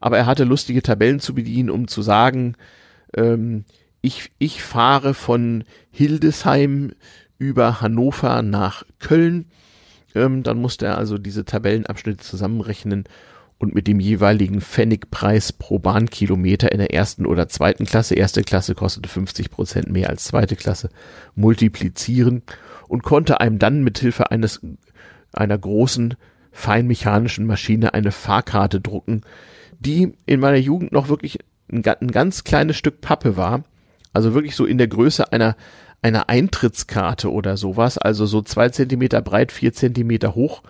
[0.00, 2.54] Aber er hatte lustige Tabellen zu bedienen, um zu sagen,
[3.16, 3.64] ähm,
[4.04, 6.92] ich, ich fahre von Hildesheim
[7.38, 9.46] über Hannover nach Köln.
[10.14, 13.04] Ähm, dann musste er also diese Tabellenabschnitte zusammenrechnen
[13.56, 18.74] und mit dem jeweiligen Pfennigpreis pro Bahnkilometer in der ersten oder zweiten Klasse, erste Klasse
[18.74, 20.90] kostete 50 Prozent mehr als zweite Klasse,
[21.34, 22.42] multiplizieren
[22.88, 24.60] und konnte einem dann mit Hilfe eines,
[25.32, 26.14] einer großen
[26.52, 29.22] feinmechanischen Maschine eine Fahrkarte drucken,
[29.78, 31.38] die in meiner Jugend noch wirklich
[31.72, 33.64] ein, ein ganz kleines Stück Pappe war,
[34.14, 35.56] also wirklich so in der Größe einer
[36.00, 40.62] einer Eintrittskarte oder sowas, also so zwei Zentimeter breit, vier Zentimeter hoch,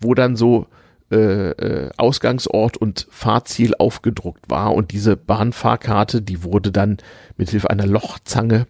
[0.00, 0.66] wo dann so
[1.10, 6.98] äh, äh, Ausgangsort und Fahrziel aufgedruckt war und diese Bahnfahrkarte, die wurde dann
[7.38, 8.66] mit Hilfe einer Lochzange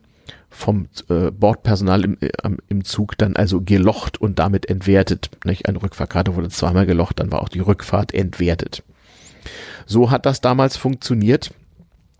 [0.48, 2.30] vom äh, Bordpersonal im, äh,
[2.68, 5.30] im Zug dann also gelocht und damit entwertet.
[5.44, 5.66] Nicht?
[5.66, 8.84] Eine Rückfahrkarte wurde zweimal gelocht, dann war auch die Rückfahrt entwertet.
[9.86, 11.52] So hat das damals funktioniert.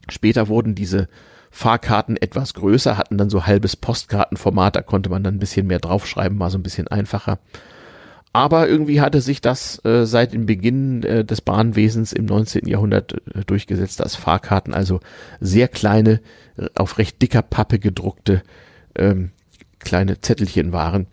[0.09, 1.09] Später wurden diese
[1.57, 5.79] Fahrkarten etwas größer, hatten dann so halbes Postkartenformat, da konnte man dann ein bisschen mehr
[5.79, 7.39] draufschreiben, war so ein bisschen einfacher.
[8.35, 12.67] Aber irgendwie hatte sich das äh, seit dem Beginn äh, des Bahnwesens im 19.
[12.67, 15.01] Jahrhundert äh, durchgesetzt, dass Fahrkarten also
[15.41, 16.21] sehr kleine,
[16.59, 18.43] äh, auf recht dicker Pappe gedruckte
[18.95, 19.31] ähm,
[19.79, 21.07] kleine Zettelchen waren,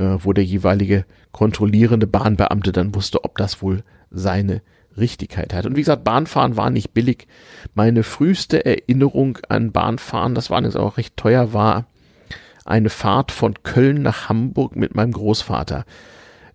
[0.00, 4.60] äh, wo der jeweilige kontrollierende Bahnbeamte dann wusste, ob das wohl seine
[4.98, 5.66] Richtigkeit hat.
[5.66, 7.26] Und wie gesagt, Bahnfahren war nicht billig.
[7.74, 11.86] Meine früheste Erinnerung an Bahnfahren, das war jetzt auch recht teuer, war
[12.64, 15.84] eine Fahrt von Köln nach Hamburg mit meinem Großvater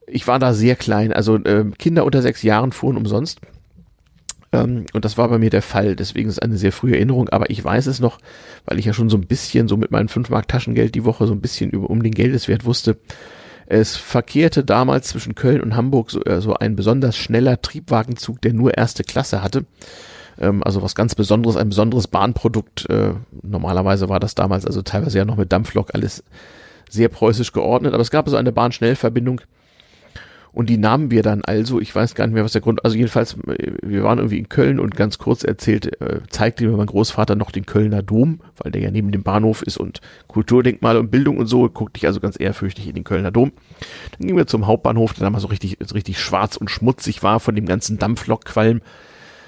[0.07, 1.13] ich war da sehr klein.
[1.13, 3.39] Also äh, Kinder unter sechs Jahren fuhren umsonst.
[4.51, 5.95] Ähm, und das war bei mir der Fall.
[5.95, 7.29] Deswegen ist es eine sehr frühe Erinnerung.
[7.29, 8.19] Aber ich weiß es noch,
[8.65, 11.27] weil ich ja schon so ein bisschen so mit meinem 5 Mark Taschengeld die Woche
[11.27, 12.97] so ein bisschen über, um den Geldeswert wusste.
[13.65, 18.53] Es verkehrte damals zwischen Köln und Hamburg so, äh, so ein besonders schneller Triebwagenzug, der
[18.53, 19.65] nur erste Klasse hatte.
[20.39, 22.89] Ähm, also was ganz Besonderes, ein besonderes Bahnprodukt.
[22.89, 26.23] Äh, normalerweise war das damals also teilweise ja noch mit Dampflok alles
[26.89, 27.93] sehr preußisch geordnet.
[27.93, 29.41] Aber es gab so eine Bahnschnellverbindung
[30.53, 32.95] Und die nahmen wir dann also, ich weiß gar nicht mehr, was der Grund, also
[32.95, 37.35] jedenfalls, wir waren irgendwie in Köln und ganz kurz erzählt, äh, zeigte mir mein Großvater
[37.35, 41.37] noch den Kölner Dom, weil der ja neben dem Bahnhof ist und Kulturdenkmal und Bildung
[41.37, 43.51] und so, guckte ich also ganz ehrfürchtig in den Kölner Dom.
[44.11, 47.39] Dann gingen wir zum Hauptbahnhof, der damals so richtig, so richtig schwarz und schmutzig war
[47.39, 48.81] von dem ganzen Dampflokqualm.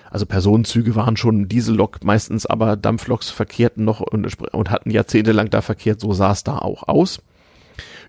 [0.10, 5.62] Also Personenzüge waren schon Diesellok meistens, aber Dampfloks verkehrten noch und, und hatten jahrzehntelang da
[5.62, 7.22] verkehrt, so sah es da auch aus.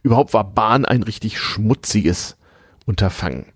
[0.02, 2.36] Überhaupt war Bahn ein richtig schmutziges
[2.86, 3.46] Unterfangen.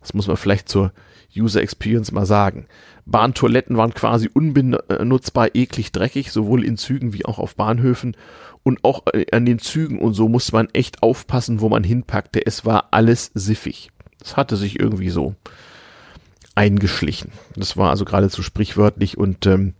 [0.00, 0.92] Das muss man vielleicht zur
[1.36, 2.66] User Experience mal sagen.
[3.06, 8.16] Bahntoiletten waren quasi unbenutzbar, eklig, dreckig, sowohl in Zügen wie auch auf Bahnhöfen.
[8.62, 12.44] Und auch äh, an den Zügen und so musste man echt aufpassen, wo man hinpackte.
[12.44, 13.90] Es war alles siffig.
[14.18, 15.36] Das hatte sich irgendwie so
[16.54, 17.30] eingeschlichen.
[17.54, 19.74] Das war also geradezu sprichwörtlich und ähm,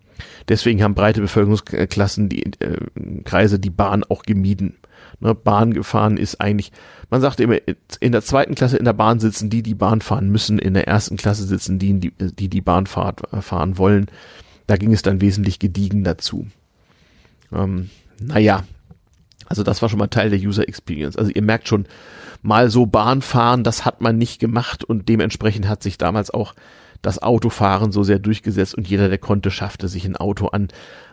[0.48, 2.78] deswegen haben breite Bevölkerungsklassen die äh,
[3.24, 4.76] Kreise die Bahn auch gemieden.
[5.20, 6.70] Ne, Bahn gefahren ist eigentlich,
[7.10, 7.56] man sagt immer,
[8.00, 10.86] in der zweiten Klasse in der Bahn sitzen die, die Bahn fahren müssen, in der
[10.86, 14.06] ersten Klasse sitzen die, die die, Bahn fahren wollen.
[14.68, 16.46] Da ging es dann wesentlich gediegen dazu.
[17.52, 17.90] Ähm,
[18.20, 18.64] naja,
[19.46, 21.16] also das war schon mal Teil der User Experience.
[21.16, 21.86] Also ihr merkt schon,
[22.42, 26.54] mal so Bahn fahren, das hat man nicht gemacht und dementsprechend hat sich damals auch
[27.02, 30.68] das Autofahren so sehr durchgesetzt und jeder, der konnte, schaffte sich ein Auto an.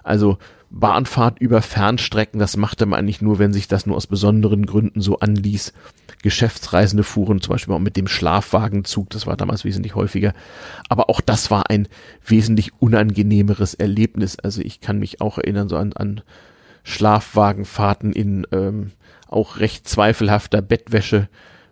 [0.06, 0.38] Also
[0.70, 5.02] Bahnfahrt über Fernstrecken, das machte man eigentlich nur, wenn sich das nur aus besonderen Gründen
[5.02, 5.74] so anließ.
[6.22, 10.34] Geschäftsreisende fuhren zum Beispiel auch mit dem Schlafwagenzug, das war damals wesentlich häufiger.
[10.90, 11.88] Aber auch das war ein
[12.26, 14.38] wesentlich unangenehmeres Erlebnis.
[14.38, 16.22] Also ich kann mich auch erinnern so an, an
[16.84, 18.92] Schlafwagenfahrten in ähm,
[19.28, 21.30] auch recht zweifelhafter Bettwäsche,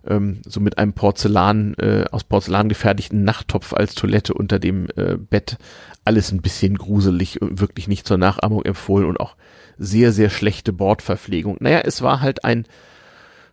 [0.08, 5.16] ähm, so mit einem Porzellan, äh, aus Porzellan gefertigten Nachttopf als Toilette unter dem äh,
[5.16, 5.58] Bett.
[6.04, 9.36] Alles ein bisschen gruselig und wirklich nicht zur Nachahmung empfohlen und auch
[9.78, 11.56] sehr, sehr schlechte Bordverpflegung.
[11.60, 12.64] Naja, es war halt ein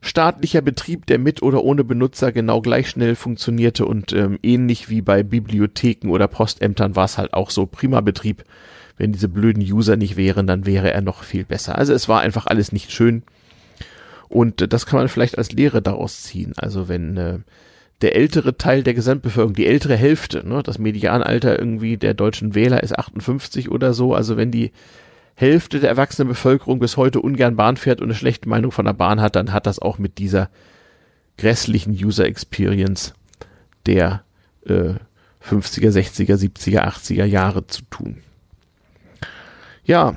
[0.02, 5.02] staatlicher Betrieb, der mit oder ohne Benutzer genau gleich schnell funktionierte und ähm, ähnlich wie
[5.02, 8.44] bei Bibliotheken oder Postämtern war es halt auch so prima Betrieb.
[8.98, 11.78] Wenn diese blöden User nicht wären, dann wäre er noch viel besser.
[11.78, 13.24] Also es war einfach alles nicht schön.
[14.32, 16.54] Und das kann man vielleicht als Lehre daraus ziehen.
[16.56, 17.40] Also wenn äh,
[18.00, 22.82] der ältere Teil der Gesamtbevölkerung, die ältere Hälfte, ne, das Medianalter irgendwie der deutschen Wähler
[22.82, 24.72] ist 58 oder so, also wenn die
[25.36, 28.94] Hälfte der erwachsenen Bevölkerung bis heute ungern Bahn fährt und eine schlechte Meinung von der
[28.94, 30.50] Bahn hat, dann hat das auch mit dieser
[31.38, 33.14] grässlichen User Experience
[33.86, 34.24] der
[34.66, 34.94] äh,
[35.46, 38.18] 50er, 60er, 70er, 80er Jahre zu tun.
[39.84, 40.16] Ja,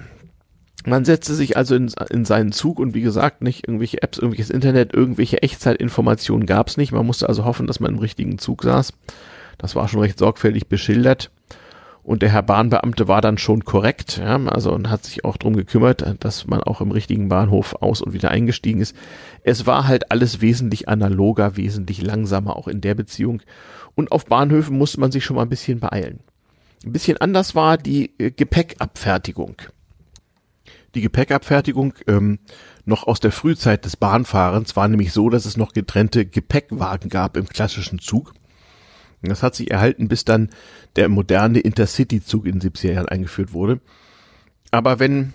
[0.87, 4.51] man setzte sich also in, in seinen Zug und wie gesagt, nicht irgendwelche Apps, irgendwelches
[4.51, 6.93] Internet, irgendwelche Echtzeitinformationen gab es nicht.
[6.93, 8.93] Man musste also hoffen, dass man im richtigen Zug saß.
[9.59, 11.31] Das war schon recht sorgfältig beschildert.
[12.03, 15.57] Und der Herr Bahnbeamte war dann schon korrekt, ja, also und hat sich auch drum
[15.57, 18.95] gekümmert, dass man auch im richtigen Bahnhof aus und wieder eingestiegen ist.
[19.43, 23.41] Es war halt alles wesentlich analoger, wesentlich langsamer auch in der Beziehung.
[23.95, 26.21] Und auf Bahnhöfen musste man sich schon mal ein bisschen beeilen.
[26.85, 29.63] Ein bisschen anders war die äh, Gepäckabfertigung
[30.95, 32.39] die Gepäckabfertigung ähm,
[32.85, 37.37] noch aus der Frühzeit des Bahnfahrens war nämlich so, dass es noch getrennte Gepäckwagen gab
[37.37, 38.35] im klassischen Zug.
[39.23, 40.51] Das hat sich erhalten, bis dann
[40.97, 43.81] der moderne Intercity-Zug in den 70er Jahren eingeführt wurde.
[44.71, 45.33] Aber wenn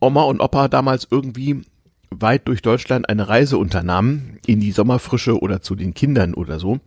[0.00, 1.62] Oma und Opa damals irgendwie
[2.10, 6.80] weit durch Deutschland eine Reise unternahmen, in die Sommerfrische oder zu den Kindern oder so,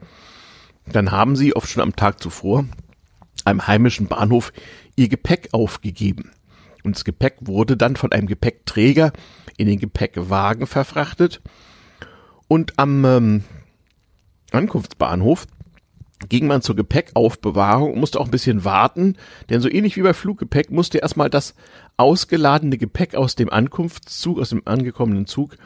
[0.86, 2.66] dann haben sie oft schon am Tag zuvor
[3.46, 4.54] einem heimischen Bahnhof
[4.96, 6.32] ihr Gepäck aufgegeben
[6.88, 9.12] und das Gepäck wurde dann von einem Gepäckträger
[9.58, 11.42] in den Gepäckwagen verfrachtet.
[12.48, 13.44] Und am ähm,
[14.52, 15.48] Ankunftsbahnhof
[16.30, 19.18] ging man zur Gepäckaufbewahrung und musste auch ein bisschen warten,
[19.50, 21.54] denn so ähnlich wie bei Fluggepäck musste erstmal das
[21.98, 25.58] ausgeladene Gepäck aus dem Ankunftszug, aus dem angekommenen Zug,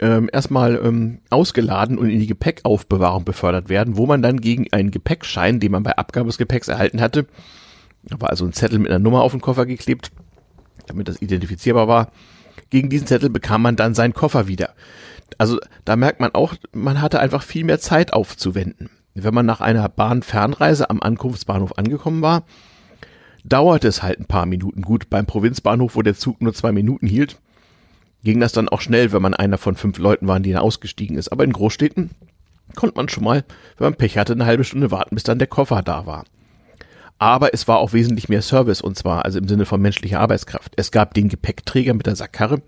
[0.00, 4.90] ähm, erstmal ähm, ausgeladen und in die Gepäckaufbewahrung befördert werden, wo man dann gegen einen
[4.90, 7.26] Gepäckschein, den man bei Abgabe des Gepäcks erhalten hatte,
[8.06, 10.10] da war also ein Zettel mit einer Nummer auf den Koffer geklebt,
[10.86, 12.10] damit das identifizierbar war.
[12.70, 14.74] Gegen diesen Zettel bekam man dann seinen Koffer wieder.
[15.38, 18.90] Also da merkt man auch, man hatte einfach viel mehr Zeit aufzuwenden.
[19.14, 22.44] Wenn man nach einer Bahnfernreise am Ankunftsbahnhof angekommen war,
[23.44, 24.82] dauerte es halt ein paar Minuten.
[24.82, 27.40] Gut, beim Provinzbahnhof, wo der Zug nur zwei Minuten hielt,
[28.24, 31.30] ging das dann auch schnell, wenn man einer von fünf Leuten war, die ausgestiegen ist.
[31.30, 32.10] Aber in Großstädten
[32.74, 33.44] konnte man schon mal,
[33.76, 36.24] wenn man Pech hatte, eine halbe Stunde warten, bis dann der Koffer da war
[37.18, 40.72] aber es war auch wesentlich mehr Service und zwar also im Sinne von menschlicher Arbeitskraft.
[40.76, 42.62] Es gab den Gepäckträger mit der Sackkarre.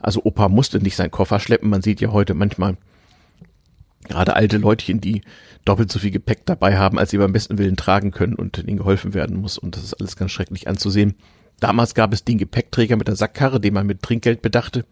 [0.00, 1.70] Also Opa musste nicht seinen Koffer schleppen.
[1.70, 2.76] Man sieht ja heute manchmal
[4.08, 5.22] gerade alte Leutchen, die
[5.64, 8.78] doppelt so viel Gepäck dabei haben, als sie beim besten Willen tragen können und ihnen
[8.78, 9.58] geholfen werden muss.
[9.58, 11.14] Und das ist alles ganz schrecklich anzusehen.
[11.60, 14.84] Damals gab es den Gepäckträger mit der Sackkarre, den man mit Trinkgeld bedachte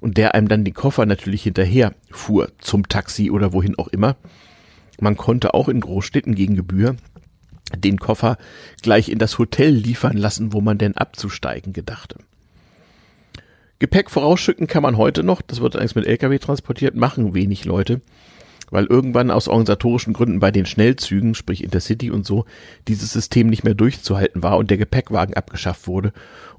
[0.00, 4.16] und der einem dann den Koffer natürlich hinterher fuhr zum Taxi oder wohin auch immer.
[5.00, 6.96] Man konnte auch in Großstädten gegen Gebühr
[7.76, 8.38] den Koffer
[8.82, 12.16] gleich in das Hotel liefern lassen, wo man denn abzusteigen gedachte.
[13.78, 18.02] Gepäck vorausschicken kann man heute noch, das wird allerdings mit Lkw transportiert, machen wenig Leute,
[18.70, 22.44] weil irgendwann aus organisatorischen Gründen bei den Schnellzügen, sprich Intercity und so,
[22.88, 26.12] dieses System nicht mehr durchzuhalten war und der Gepäckwagen abgeschafft wurde.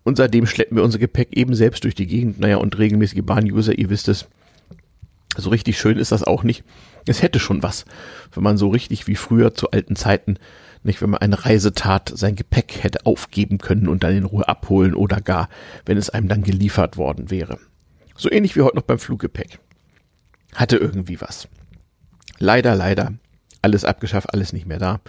[0.03, 2.39] Und seitdem schleppen wir unser Gepäck eben selbst durch die Gegend.
[2.39, 4.27] Naja, und regelmäßige Bahn-User, ihr wisst es,
[5.37, 6.63] so richtig schön ist das auch nicht.
[7.05, 7.85] Es hätte schon was,
[8.33, 10.37] wenn man so richtig wie früher zu alten Zeiten
[10.83, 14.47] nicht, wenn man eine Reise tat, sein Gepäck hätte aufgeben können und dann in Ruhe
[14.47, 15.49] abholen oder gar,
[15.85, 17.59] wenn es einem dann geliefert worden wäre.
[18.15, 19.59] So ähnlich wie heute noch beim Fluggepäck.
[20.55, 21.47] Hatte irgendwie was.
[22.39, 23.13] Leider, leider.
[23.63, 25.01] Alles abgeschafft, alles nicht mehr da.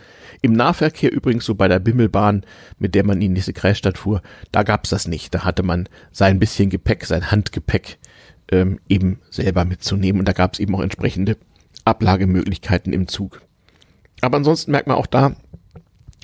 [0.42, 2.44] Im Nahverkehr übrigens so bei der Bimmelbahn,
[2.78, 4.20] mit der man in die nächste Kreisstadt fuhr,
[4.50, 5.34] da gab's das nicht.
[5.34, 7.98] Da hatte man sein bisschen Gepäck, sein Handgepäck
[8.50, 11.38] ähm, eben selber mitzunehmen und da gab's eben auch entsprechende
[11.86, 13.40] Ablagemöglichkeiten im Zug.
[14.20, 15.34] Aber ansonsten merkt man auch da,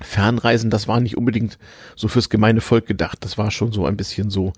[0.02, 1.58] Fernreisen, das war nicht unbedingt
[1.96, 3.18] so fürs gemeine Volk gedacht.
[3.20, 4.52] Das war schon so ein bisschen so,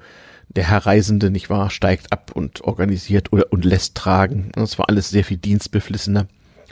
[0.48, 4.50] der Herr Reisende, nicht wahr, steigt ab und organisiert oder und lässt tragen.
[4.54, 6.26] Das war alles sehr viel dienstbeflissener.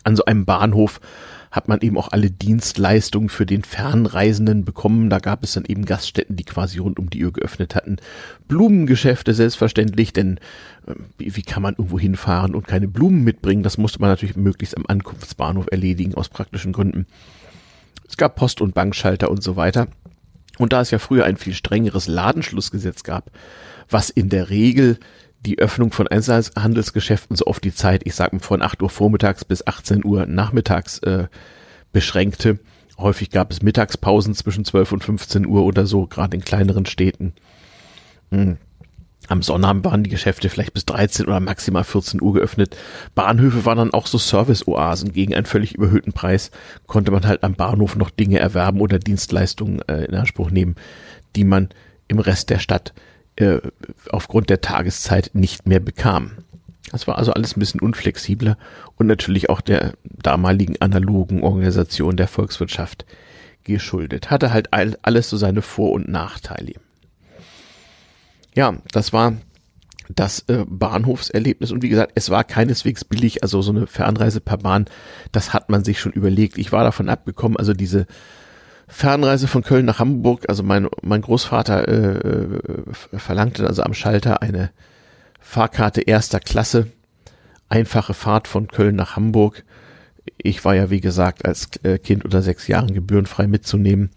[0.05, 1.01] An so einem Bahnhof
[1.51, 5.09] hat man eben auch alle Dienstleistungen für den Fernreisenden bekommen.
[5.09, 7.97] Da gab es dann eben Gaststätten, die quasi rund um die Uhr geöffnet hatten.
[8.49, 10.39] Blumengeschäfte selbstverständlich, denn
[10.87, 13.63] äh, wie, wie kann man irgendwo hinfahren und keine Blumen mitbringen?
[13.63, 17.07] Das musste man natürlich möglichst am Ankunftsbahnhof erledigen, aus praktischen Gründen.
[18.09, 19.89] Es gab Post- und Bankschalter und so weiter.
[20.59, 23.31] Und da es ja früher ein viel strengeres Ladenschlussgesetz gab,
[23.89, 24.99] was in der Regel
[25.41, 29.45] die Öffnung von Einzelhandelsgeschäften so oft die Zeit, ich sag mal von 8 Uhr vormittags
[29.45, 31.29] bis 18 Uhr nachmittags äh,
[31.93, 32.59] beschränkte.
[32.99, 37.35] Häufig gab es Mittagspausen zwischen 12 und 15 Uhr oder so, gerade in kleineren Städten.
[38.31, 38.59] Hm.
[39.29, 42.77] Am Sonnabend waren die Geschäfte vielleicht bis 13 oder maximal 14 Uhr geöffnet.
[43.15, 45.13] Bahnhöfe waren dann auch so Service-Oasen.
[45.13, 46.51] Gegen einen völlig überhöhten Preis
[46.87, 50.77] konnte man halt am Bahnhof noch Dinge erwerben oder Dienstleistungen äh, in Anspruch nehmen,
[51.37, 51.69] die man
[52.09, 52.95] im Rest der Stadt
[53.37, 53.59] äh,
[54.11, 56.31] aufgrund der Tageszeit nicht mehr bekam.
[56.91, 58.57] Das war also alles ein bisschen unflexibler
[58.97, 63.05] und natürlich auch der damaligen analogen Organisation der Volkswirtschaft
[63.65, 64.31] geschuldet.
[64.31, 66.73] Hatte halt alles so seine Vor- und Nachteile
[68.55, 69.35] ja, das war
[70.15, 74.59] das äh, Bahnhofserlebnis und wie gesagt, es war keineswegs billig, also so eine Fernreise per
[74.59, 74.87] Bahn,
[75.33, 76.59] das hat man sich schon überlegt.
[76.59, 78.07] Ich war davon abgekommen, also diese
[78.87, 84.41] Fernreise von Köln nach Hamburg, also mein, mein Großvater äh, äh verlangte also am Schalter
[84.41, 84.71] eine
[85.41, 86.89] Fahrkarte erster Klasse,
[87.69, 89.65] einfache Fahrt von Köln nach Hamburg.
[90.39, 94.11] Ich war ja, wie gesagt, als äh, Kind unter sechs Jahren gebührenfrei mitzunehmen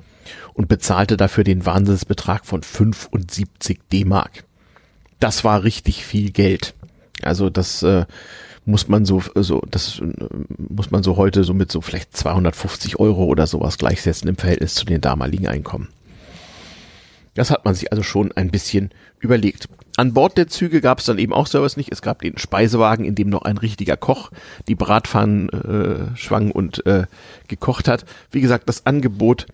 [0.54, 4.44] und bezahlte dafür den Wahnsinnsbetrag von 75 D-Mark.
[5.20, 6.74] Das war richtig viel Geld.
[7.22, 8.06] Also das äh,
[8.66, 10.06] muss man so, so, das äh,
[10.58, 14.76] muss man so heute so mit so vielleicht 250 Euro oder sowas gleichsetzen im Verhältnis
[14.76, 15.90] zu den damaligen Einkommen.
[17.34, 18.90] Das hat man sich also schon ein bisschen
[19.20, 19.70] überlegt.
[19.98, 21.92] An Bord der Züge gab es dann eben auch Service nicht.
[21.92, 24.32] Es gab den Speisewagen, in dem noch ein richtiger Koch
[24.68, 27.06] die Bratpfannen äh, schwang und äh,
[27.48, 28.06] gekocht hat.
[28.32, 29.48] Wie gesagt, das Angebot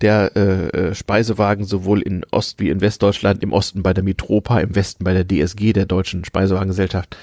[0.00, 4.60] der äh, äh, Speisewagen sowohl in Ost- wie in Westdeutschland, im Osten bei der Mitropa,
[4.60, 7.16] im Westen bei der DSG, der Deutschen Speisewagengesellschaft.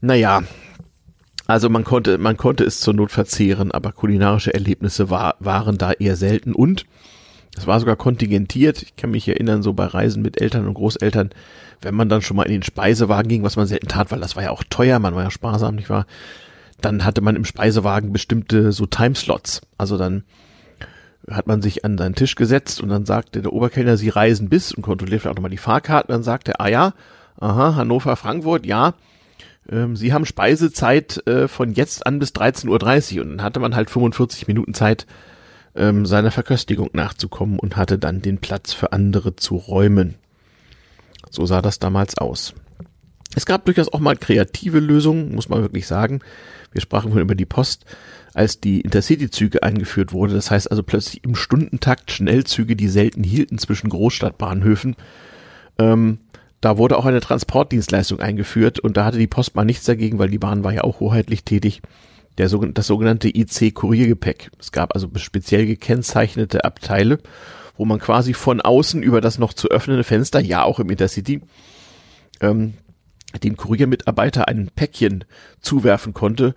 [0.00, 0.42] Naja,
[1.46, 5.92] also man konnte, man konnte es zur Not verzehren, aber kulinarische Erlebnisse war, waren da
[5.92, 6.84] eher selten und
[7.56, 8.82] es war sogar kontingentiert.
[8.82, 11.30] Ich kann mich erinnern, so bei Reisen mit Eltern und Großeltern,
[11.80, 14.36] wenn man dann schon mal in den Speisewagen ging, was man selten tat, weil das
[14.36, 16.06] war ja auch teuer, man war ja sparsam, nicht wahr?
[16.82, 19.62] Dann hatte man im Speisewagen bestimmte so Timeslots.
[19.78, 20.24] Also dann
[21.30, 24.72] hat man sich an seinen Tisch gesetzt und dann sagte der Oberkellner, Sie reisen bis
[24.72, 26.12] und kontrolliert auch nochmal die Fahrkarten.
[26.12, 26.94] Dann sagte er, ah ja,
[27.38, 28.94] aha, Hannover, Frankfurt, ja,
[29.68, 33.22] ähm, Sie haben Speisezeit äh, von jetzt an bis 13.30 Uhr.
[33.22, 35.06] Und dann hatte man halt 45 Minuten Zeit,
[35.74, 40.14] ähm, seiner Verköstigung nachzukommen und hatte dann den Platz für andere zu räumen.
[41.30, 42.54] So sah das damals aus.
[43.36, 46.20] Es gab durchaus auch mal kreative Lösungen, muss man wirklich sagen.
[46.72, 47.84] Wir sprachen vorhin über die Post
[48.32, 50.34] als die Intercity-Züge eingeführt wurde.
[50.34, 54.96] Das heißt also plötzlich im Stundentakt Schnellzüge, die selten hielten zwischen Großstadtbahnhöfen.
[55.78, 56.18] Ähm,
[56.62, 60.30] da wurde auch eine Transportdienstleistung eingeführt und da hatte die Post mal nichts dagegen, weil
[60.30, 61.82] die Bahn war ja auch hoheitlich tätig.
[62.38, 64.50] Der, das sogenannte IC-Kuriergepäck.
[64.58, 67.18] Es gab also speziell gekennzeichnete Abteile,
[67.76, 71.42] wo man quasi von außen über das noch zu öffnende Fenster, ja auch im Intercity,
[72.40, 72.74] ähm,
[73.42, 75.24] dem Kuriermitarbeiter ein Päckchen
[75.60, 76.54] zuwerfen konnte,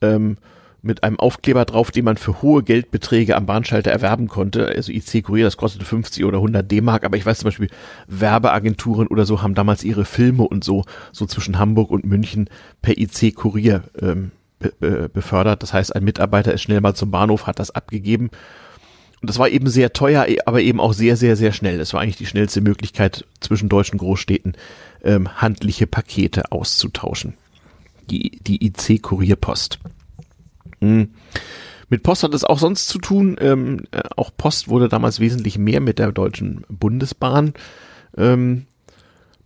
[0.00, 0.36] ähm,
[0.80, 4.66] mit einem Aufkleber drauf, den man für hohe Geldbeträge am Bahnschalter erwerben konnte.
[4.66, 7.68] Also IC Kurier, das kostete 50 oder 100 D-Mark, aber ich weiß zum Beispiel,
[8.06, 12.48] Werbeagenturen oder so haben damals ihre Filme und so, so zwischen Hamburg und München
[12.80, 15.62] per IC Kurier ähm, be be befördert.
[15.62, 18.30] Das heißt, ein Mitarbeiter ist schnell mal zum Bahnhof, hat das abgegeben.
[19.20, 21.78] Und das war eben sehr teuer, aber eben auch sehr, sehr, sehr schnell.
[21.78, 24.54] Das war eigentlich die schnellste Möglichkeit, zwischen deutschen Großstädten
[25.02, 27.34] ähm, handliche Pakete auszutauschen.
[28.10, 29.78] Die, die IC-Kurierpost.
[30.80, 31.10] Hm.
[31.90, 33.36] Mit Post hat es auch sonst zu tun.
[33.40, 37.54] Ähm, äh, auch Post wurde damals wesentlich mehr mit der Deutschen Bundesbahn
[38.16, 38.66] ähm,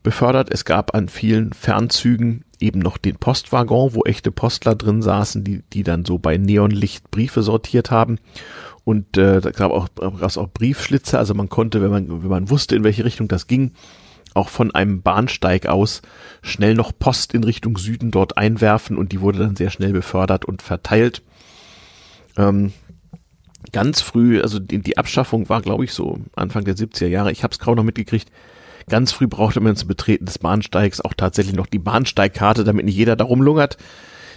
[0.03, 0.49] befördert.
[0.51, 5.63] Es gab an vielen Fernzügen eben noch den Postwaggon, wo echte Postler drin saßen, die,
[5.73, 8.19] die dann so bei Neonlicht Briefe sortiert haben.
[8.85, 12.51] Und äh, da gab auch, gab's auch Briefschlitze, also man konnte, wenn man, wenn man
[12.51, 13.73] wusste, in welche Richtung das ging,
[14.35, 16.03] auch von einem Bahnsteig aus
[16.43, 20.45] schnell noch Post in Richtung Süden dort einwerfen und die wurde dann sehr schnell befördert
[20.45, 21.23] und verteilt.
[22.37, 22.73] Ähm,
[23.73, 27.33] ganz früh, also die, die Abschaffung war, glaube ich, so Anfang der 70er Jahre.
[27.33, 28.31] Ich habe es kaum noch mitgekriegt.
[28.89, 32.97] Ganz früh brauchte man zum Betreten des Bahnsteigs auch tatsächlich noch die Bahnsteigkarte, damit nicht
[32.97, 33.77] jeder darum lungert.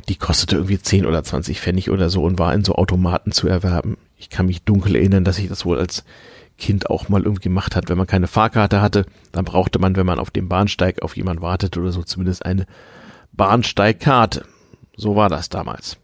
[0.08, 3.48] Die kostete irgendwie 10 oder 20 Pfennig oder so und war in so Automaten zu
[3.48, 3.98] erwerben.
[4.18, 6.04] Ich kann mich dunkel erinnern, dass ich das wohl als
[6.58, 7.90] Kind auch mal irgendwie gemacht hat.
[7.90, 11.42] Wenn man keine Fahrkarte hatte, dann brauchte man, wenn man auf dem Bahnsteig auf jemand
[11.42, 12.66] wartet oder so, zumindest eine
[13.34, 14.46] Bahnsteigkarte.
[14.96, 15.98] So war das damals.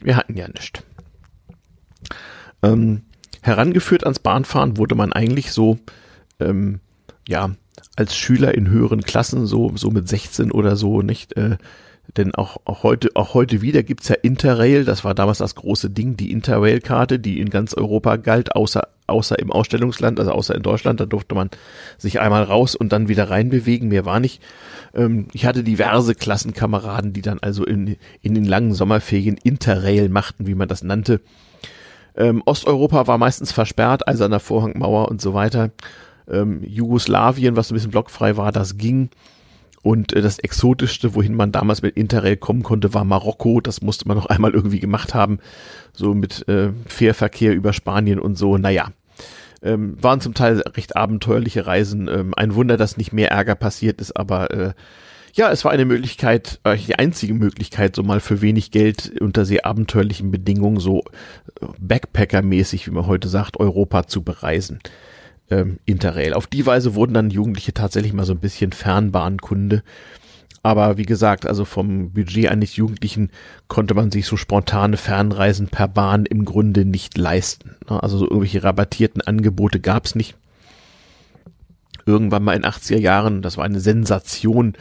[0.00, 0.82] Wir hatten ja nichts.
[2.62, 3.02] Ähm,
[3.42, 5.78] herangeführt ans Bahnfahren wurde man eigentlich so,
[6.38, 6.80] ähm,
[7.26, 7.50] ja,
[7.96, 11.56] als Schüler in höheren Klassen, so, so mit 16 oder so, nicht, äh,
[12.16, 15.90] denn auch, auch heute, auch heute wieder gibt's ja Interrail, das war damals das große
[15.90, 20.62] Ding, die Interrail-Karte, die in ganz Europa galt, außer, außer im Ausstellungsland, also außer in
[20.62, 21.50] Deutschland, da durfte man
[21.98, 24.42] sich einmal raus und dann wieder reinbewegen, mehr war nicht.
[24.94, 30.46] Ähm, ich hatte diverse Klassenkameraden, die dann also in, in den langen Sommerferien Interrail machten,
[30.46, 31.20] wie man das nannte.
[32.16, 35.70] Ähm, Osteuropa war meistens versperrt, also an der Vorhangmauer und so weiter.
[36.28, 39.10] Ähm, Jugoslawien, was ein bisschen blockfrei war, das ging.
[39.82, 43.60] Und äh, das Exotischste, wohin man damals mit Interrail kommen konnte, war Marokko.
[43.60, 45.38] Das musste man noch einmal irgendwie gemacht haben.
[45.92, 48.58] So mit äh, Fährverkehr über Spanien und so.
[48.58, 48.88] Naja,
[49.62, 52.08] ähm, waren zum Teil recht abenteuerliche Reisen.
[52.08, 54.72] Ähm, ein Wunder, dass nicht mehr Ärger passiert ist, aber äh,
[55.32, 59.44] ja, es war eine Möglichkeit, äh, die einzige Möglichkeit, so mal für wenig Geld unter
[59.44, 61.04] sehr abenteuerlichen Bedingungen, so
[61.60, 64.80] äh, Backpacker-mäßig, wie man heute sagt, Europa zu bereisen
[65.50, 66.32] ähm, Interrail.
[66.32, 69.82] Auf die Weise wurden dann Jugendliche tatsächlich mal so ein bisschen Fernbahnkunde.
[70.62, 73.30] Aber wie gesagt, also vom Budget eines Jugendlichen
[73.68, 77.76] konnte man sich so spontane Fernreisen per Bahn im Grunde nicht leisten.
[77.86, 80.36] Also so irgendwelche rabattierten Angebote gab's nicht.
[82.04, 84.74] Irgendwann mal in 80er Jahren, das war eine Sensation,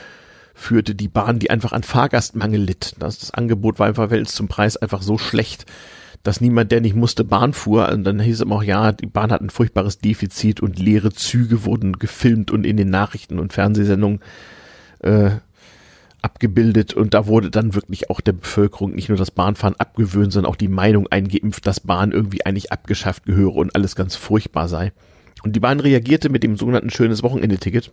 [0.53, 2.95] führte die Bahn, die einfach an Fahrgastmangel litt.
[2.99, 5.65] Das, das Angebot war einfach, weil es zum Preis einfach so schlecht,
[6.23, 7.89] dass niemand, der nicht musste, Bahn fuhr.
[7.89, 11.13] Und dann hieß es immer auch, ja, die Bahn hat ein furchtbares Defizit und leere
[11.13, 14.19] Züge wurden gefilmt und in den Nachrichten und Fernsehsendungen
[14.99, 15.31] äh,
[16.21, 16.93] abgebildet.
[16.93, 20.55] Und da wurde dann wirklich auch der Bevölkerung nicht nur das Bahnfahren abgewöhnt, sondern auch
[20.55, 24.91] die Meinung eingeimpft, dass Bahn irgendwie eigentlich abgeschafft gehöre und alles ganz furchtbar sei.
[25.43, 27.91] Und die Bahn reagierte mit dem sogenannten schönes Wochenende-Ticket.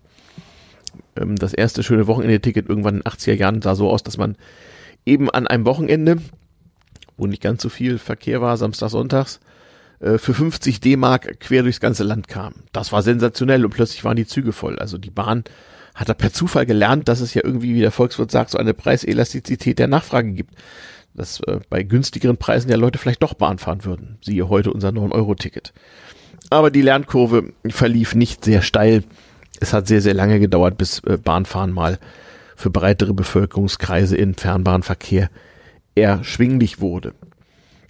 [1.16, 4.36] Ähm, das erste schöne Wochenende-Ticket irgendwann in den 80er Jahren sah so aus, dass man
[5.04, 6.18] eben an einem Wochenende
[7.16, 9.40] wo nicht ganz so viel Verkehr war, Samstag, Sonntags,
[10.00, 12.54] äh, für 50 D-Mark quer durchs ganze Land kam.
[12.72, 14.78] Das war sensationell und plötzlich waren die Züge voll.
[14.78, 15.44] Also die Bahn
[15.96, 18.74] hat da per Zufall gelernt, dass es ja irgendwie, wie der Volkswirt sagt, so eine
[18.74, 20.54] Preiselastizität der Nachfrage gibt.
[21.14, 24.18] Dass äh, bei günstigeren Preisen ja Leute vielleicht doch Bahn fahren würden.
[24.20, 25.72] Siehe heute unser 9-Euro-Ticket.
[26.50, 29.04] Aber die Lernkurve verlief nicht sehr steil.
[29.58, 31.98] Es hat sehr, sehr lange gedauert, bis äh, Bahnfahren mal
[32.56, 35.30] für breitere Bevölkerungskreise in Fernbahnverkehr
[35.94, 37.14] erschwinglich wurde.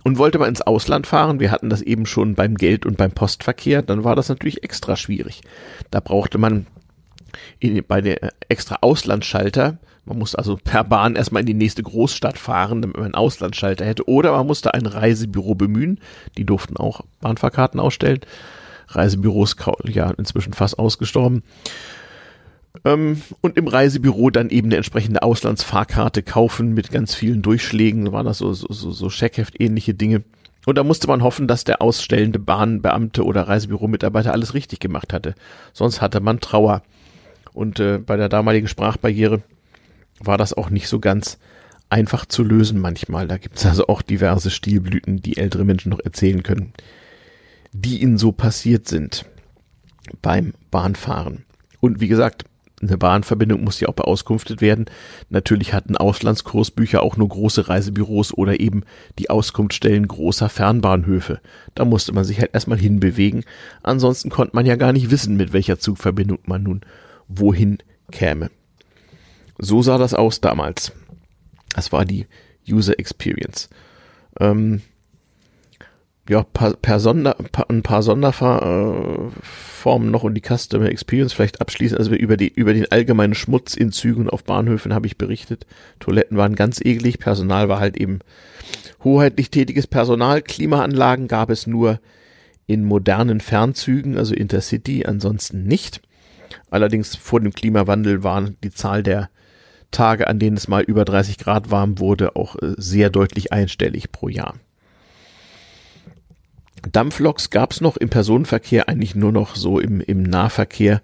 [0.04, 3.10] Und wollte man ins Ausland fahren, wir hatten das eben schon beim Geld- und beim
[3.10, 5.40] Postverkehr, dann war das natürlich extra schwierig.
[5.90, 6.66] Da brauchte man
[7.58, 12.38] in, bei der extra Auslandsschalter, man musste also per Bahn erstmal in die nächste Großstadt
[12.38, 15.98] fahren, damit man einen Auslandsschalter hätte, oder man musste ein Reisebüro bemühen,
[16.38, 18.20] die durften auch Bahnfahrkarten ausstellen.
[18.88, 21.42] Reisebüros, ja, inzwischen fast ausgestorben.
[22.84, 28.12] Ähm, und im Reisebüro dann eben eine entsprechende Auslandsfahrkarte kaufen mit ganz vielen Durchschlägen.
[28.12, 30.22] Waren das so, so, so, so Scheckheft-ähnliche Dinge.
[30.66, 35.34] Und da musste man hoffen, dass der ausstellende Bahnbeamte oder Reisebüromitarbeiter alles richtig gemacht hatte.
[35.72, 36.82] Sonst hatte man Trauer.
[37.56, 39.42] Und äh, bei der damaligen Sprachbarriere
[40.20, 41.38] war das auch nicht so ganz
[41.88, 43.26] einfach zu lösen manchmal.
[43.26, 46.74] Da gibt's also auch diverse Stilblüten, die ältere Menschen noch erzählen können,
[47.72, 49.24] die ihnen so passiert sind
[50.20, 51.46] beim Bahnfahren.
[51.80, 52.44] Und wie gesagt,
[52.82, 54.84] eine Bahnverbindung muss ja auch beauskunftet werden.
[55.30, 58.82] Natürlich hatten Auslandskursbücher auch nur große Reisebüros oder eben
[59.18, 61.40] die Auskunftstellen großer Fernbahnhöfe.
[61.74, 63.44] Da musste man sich halt erstmal hinbewegen.
[63.82, 66.82] Ansonsten konnte man ja gar nicht wissen, mit welcher Zugverbindung man nun
[67.28, 67.78] wohin
[68.10, 68.50] käme.
[69.58, 70.92] So sah das aus damals.
[71.74, 72.26] Das war die
[72.68, 73.68] User Experience.
[74.38, 74.82] Ähm,
[76.28, 81.96] ja, paar, per Sonder, paar, ein paar Sonderformen noch und die Customer Experience vielleicht abschließen.
[81.96, 85.66] Also über, die, über den allgemeinen Schmutz in Zügen auf Bahnhöfen habe ich berichtet.
[86.00, 88.18] Toiletten waren ganz eklig, Personal war halt eben
[89.04, 90.42] hoheitlich tätiges Personal.
[90.42, 92.00] Klimaanlagen gab es nur
[92.66, 96.00] in modernen Fernzügen, also Intercity, ansonsten nicht.
[96.70, 99.30] Allerdings vor dem Klimawandel war die Zahl der
[99.90, 104.12] Tage, an denen es mal über 30 Grad warm wurde, auch äh, sehr deutlich einstellig
[104.12, 104.54] pro Jahr.
[106.92, 111.02] Dampfloks gab es noch im Personenverkehr eigentlich nur noch so im, im Nahverkehr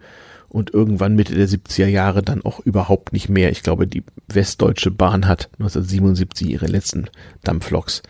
[0.48, 3.50] und irgendwann Mitte der 70er Jahre dann auch überhaupt nicht mehr.
[3.50, 7.06] Ich glaube, die Westdeutsche Bahn hat 1977 ihre letzten
[7.42, 8.02] Dampfloks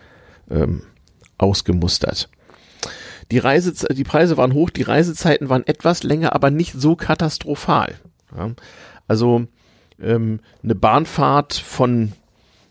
[0.50, 0.82] ähm,
[1.38, 2.28] ausgemustert.
[3.32, 7.94] Die, Reise, die Preise waren hoch, die Reisezeiten waren etwas länger, aber nicht so katastrophal.
[8.36, 8.50] Ja,
[9.08, 9.46] also
[9.98, 12.12] ähm, eine Bahnfahrt von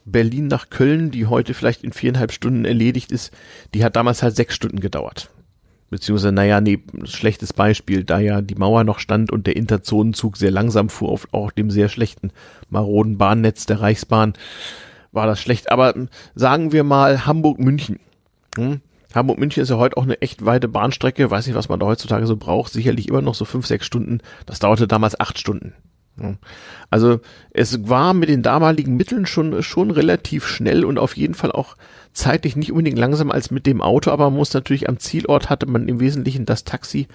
[0.06, 3.34] Berlin nach Köln, die heute vielleicht in viereinhalb Stunden erledigt ist,
[3.74, 5.32] die hat damals halt sechs Stunden gedauert.
[5.90, 10.52] Beziehungsweise, naja, nee, schlechtes Beispiel, da ja die Mauer noch stand und der Interzonenzug sehr
[10.52, 12.32] langsam fuhr auf auch dem sehr schlechten,
[12.70, 14.34] maroden Bahnnetz der Reichsbahn,
[15.12, 15.72] war das schlecht.
[15.72, 15.96] Aber
[16.36, 18.00] sagen wir mal Hamburg-München.
[18.56, 18.82] Hm?
[19.16, 21.30] Hamburg-München ist ja heute auch eine echt weite Bahnstrecke.
[21.30, 22.72] Weiß nicht, was man da heutzutage so braucht.
[22.72, 24.20] Sicherlich immer noch so fünf, sechs Stunden.
[24.46, 25.74] Das dauerte damals acht Stunden.
[26.90, 27.20] Also
[27.52, 31.78] es war mit den damaligen Mitteln schon, schon relativ schnell und auf jeden Fall auch
[32.14, 35.66] zeitlich nicht unbedingt langsamer als mit dem Auto, aber man muss natürlich am Zielort hatte
[35.66, 37.08] man im Wesentlichen das Taxi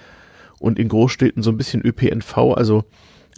[0.59, 2.85] und in Großstädten so ein bisschen ÖPNV, also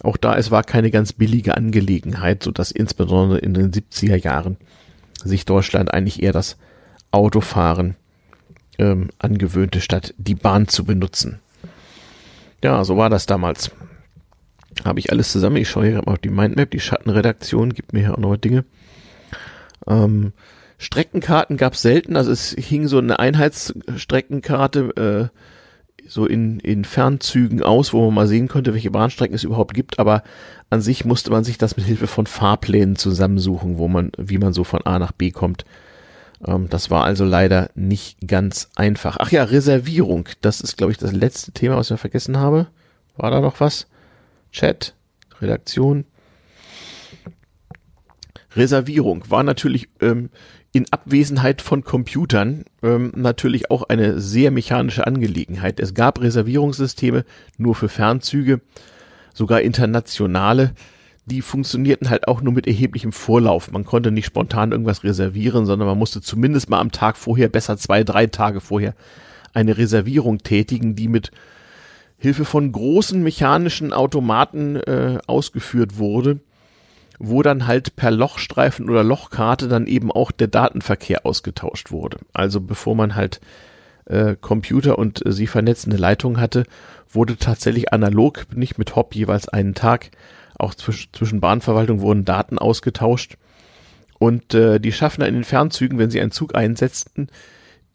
[0.04, 4.56] auch da, es war keine ganz billige Angelegenheit, so dass insbesondere in den 70er Jahren
[5.24, 6.56] sich Deutschland eigentlich eher das
[7.10, 7.96] Autofahren
[8.78, 11.40] ähm, angewöhnte, statt die Bahn zu benutzen.
[12.62, 13.70] Ja, so war das damals.
[14.84, 15.56] Habe ich alles zusammen.
[15.56, 16.70] Ich schaue hier mal auf die Mindmap.
[16.70, 18.64] Die Schattenredaktion gibt mir hier auch noch Dinge.
[19.86, 20.32] Ähm,
[20.78, 22.16] Streckenkarten gab es selten.
[22.16, 25.38] Also es hing so eine Einheitsstreckenkarte äh,
[26.06, 29.98] so in, in Fernzügen aus, wo man mal sehen konnte, welche Bahnstrecken es überhaupt gibt.
[29.98, 30.22] Aber
[30.70, 34.52] an sich musste man sich das mit Hilfe von Fahrplänen zusammensuchen, wo man, wie man
[34.52, 35.64] so von A nach B kommt.
[36.46, 39.16] Ähm, das war also leider nicht ganz einfach.
[39.20, 40.28] Ach ja, Reservierung.
[40.40, 42.68] Das ist, glaube ich, das letzte Thema, was ich vergessen habe.
[43.16, 43.86] War da noch was?
[44.52, 44.94] Chat,
[45.40, 46.04] Redaktion.
[48.54, 50.30] Reservierung war natürlich ähm,
[50.72, 55.80] in Abwesenheit von Computern ähm, natürlich auch eine sehr mechanische Angelegenheit.
[55.80, 57.24] Es gab Reservierungssysteme
[57.56, 58.60] nur für Fernzüge,
[59.34, 60.72] sogar internationale,
[61.28, 63.70] die funktionierten halt auch nur mit erheblichem Vorlauf.
[63.70, 67.76] Man konnte nicht spontan irgendwas reservieren, sondern man musste zumindest mal am Tag vorher, besser
[67.76, 68.94] zwei, drei Tage vorher,
[69.52, 71.30] eine Reservierung tätigen, die mit
[72.18, 76.40] Hilfe von großen mechanischen Automaten äh, ausgeführt wurde,
[77.18, 82.18] wo dann halt per Lochstreifen oder Lochkarte dann eben auch der Datenverkehr ausgetauscht wurde.
[82.32, 83.40] Also bevor man halt
[84.06, 86.64] äh, Computer und äh, sie vernetzende Leitungen hatte,
[87.10, 90.10] wurde tatsächlich analog, nicht mit Hop jeweils einen Tag,
[90.58, 93.36] auch zwisch zwischen Bahnverwaltung wurden Daten ausgetauscht.
[94.18, 97.28] Und äh, die Schaffner in den Fernzügen, wenn sie einen Zug einsetzten,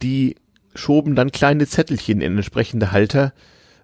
[0.02, 0.38] die
[0.73, 3.34] schoben dann kleine Zettelchen in entsprechende Halter,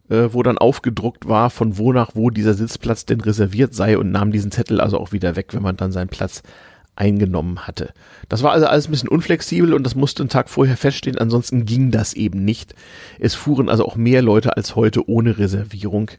[0.09, 4.11] äh, wo dann aufgedruckt war, von wo nach wo dieser Sitzplatz denn reserviert sei und
[4.11, 6.41] nahm diesen Zettel also auch wieder weg, wenn man dann seinen Platz
[6.95, 7.93] eingenommen hatte.
[8.27, 11.65] Das war also alles ein bisschen unflexibel und das musste einen Tag vorher feststehen, ansonsten
[11.65, 12.75] ging das eben nicht.
[13.19, 16.11] Es fuhren also auch mehr Leute als heute ohne Reservierung.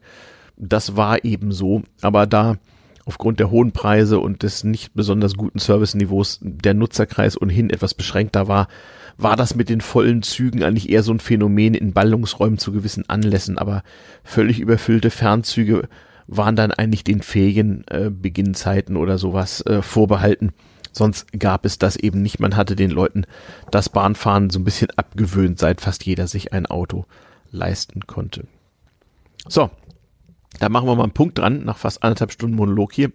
[0.63, 2.59] Das war eben so, aber da
[3.07, 8.47] aufgrund der hohen Preise und des nicht besonders guten Serviceniveaus der Nutzerkreis ohnehin etwas beschränkter
[8.47, 8.69] war,
[9.17, 13.09] war das mit den vollen Zügen eigentlich eher so ein Phänomen in Ballungsräumen zu gewissen
[13.09, 13.83] Anlässen, aber
[14.23, 15.89] völlig überfüllte Fernzüge
[16.27, 20.53] waren dann eigentlich den Ferienbeginnzeiten äh, oder sowas äh, vorbehalten.
[20.93, 22.39] Sonst gab es das eben nicht.
[22.39, 23.25] Man hatte den Leuten
[23.71, 27.07] das Bahnfahren so ein bisschen abgewöhnt, seit fast jeder sich ein Auto
[27.51, 28.47] leisten konnte.
[29.49, 29.71] So,
[30.59, 33.11] da machen wir mal einen Punkt dran, nach fast anderthalb Stunden Monolog hier.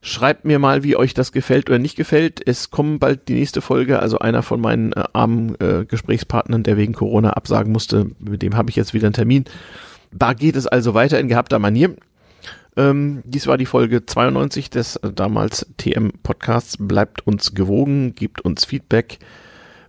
[0.00, 2.46] Schreibt mir mal, wie euch das gefällt oder nicht gefällt.
[2.46, 4.00] Es kommt bald die nächste Folge.
[4.00, 8.54] Also einer von meinen äh, armen äh, Gesprächspartnern, der wegen Corona absagen musste, mit dem
[8.54, 9.44] habe ich jetzt wieder einen Termin.
[10.12, 11.96] Da geht es also weiter in gehabter Manier.
[12.76, 16.76] Ähm, dies war die Folge 92 des äh, damals TM Podcasts.
[16.78, 19.18] Bleibt uns gewogen, gebt uns Feedback,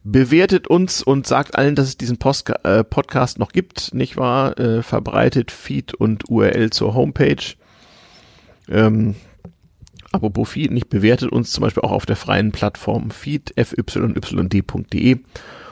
[0.05, 4.57] bewertet uns und sagt allen, dass es diesen Post äh, Podcast noch gibt, nicht wahr?
[4.57, 7.55] Äh, verbreitet Feed und URL zur Homepage.
[8.69, 9.15] Ähm,
[10.11, 15.17] Apropos Feed, nicht bewertet uns zum Beispiel auch auf der freien Plattform Feed, fyyd.de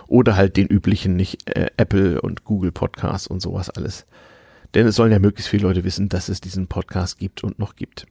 [0.07, 4.05] oder halt den üblichen, nicht äh, Apple und Google Podcasts und sowas alles.
[4.73, 7.77] Denn es sollen ja möglichst viele Leute wissen, dass es diesen Podcast gibt und noch
[7.77, 8.05] gibt.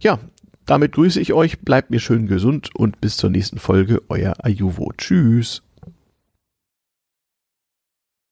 [0.00, 0.20] Ja,
[0.68, 4.92] damit grüße ich euch, bleibt mir schön gesund und bis zur nächsten Folge, euer Ayuvo.
[4.96, 5.62] Tschüss.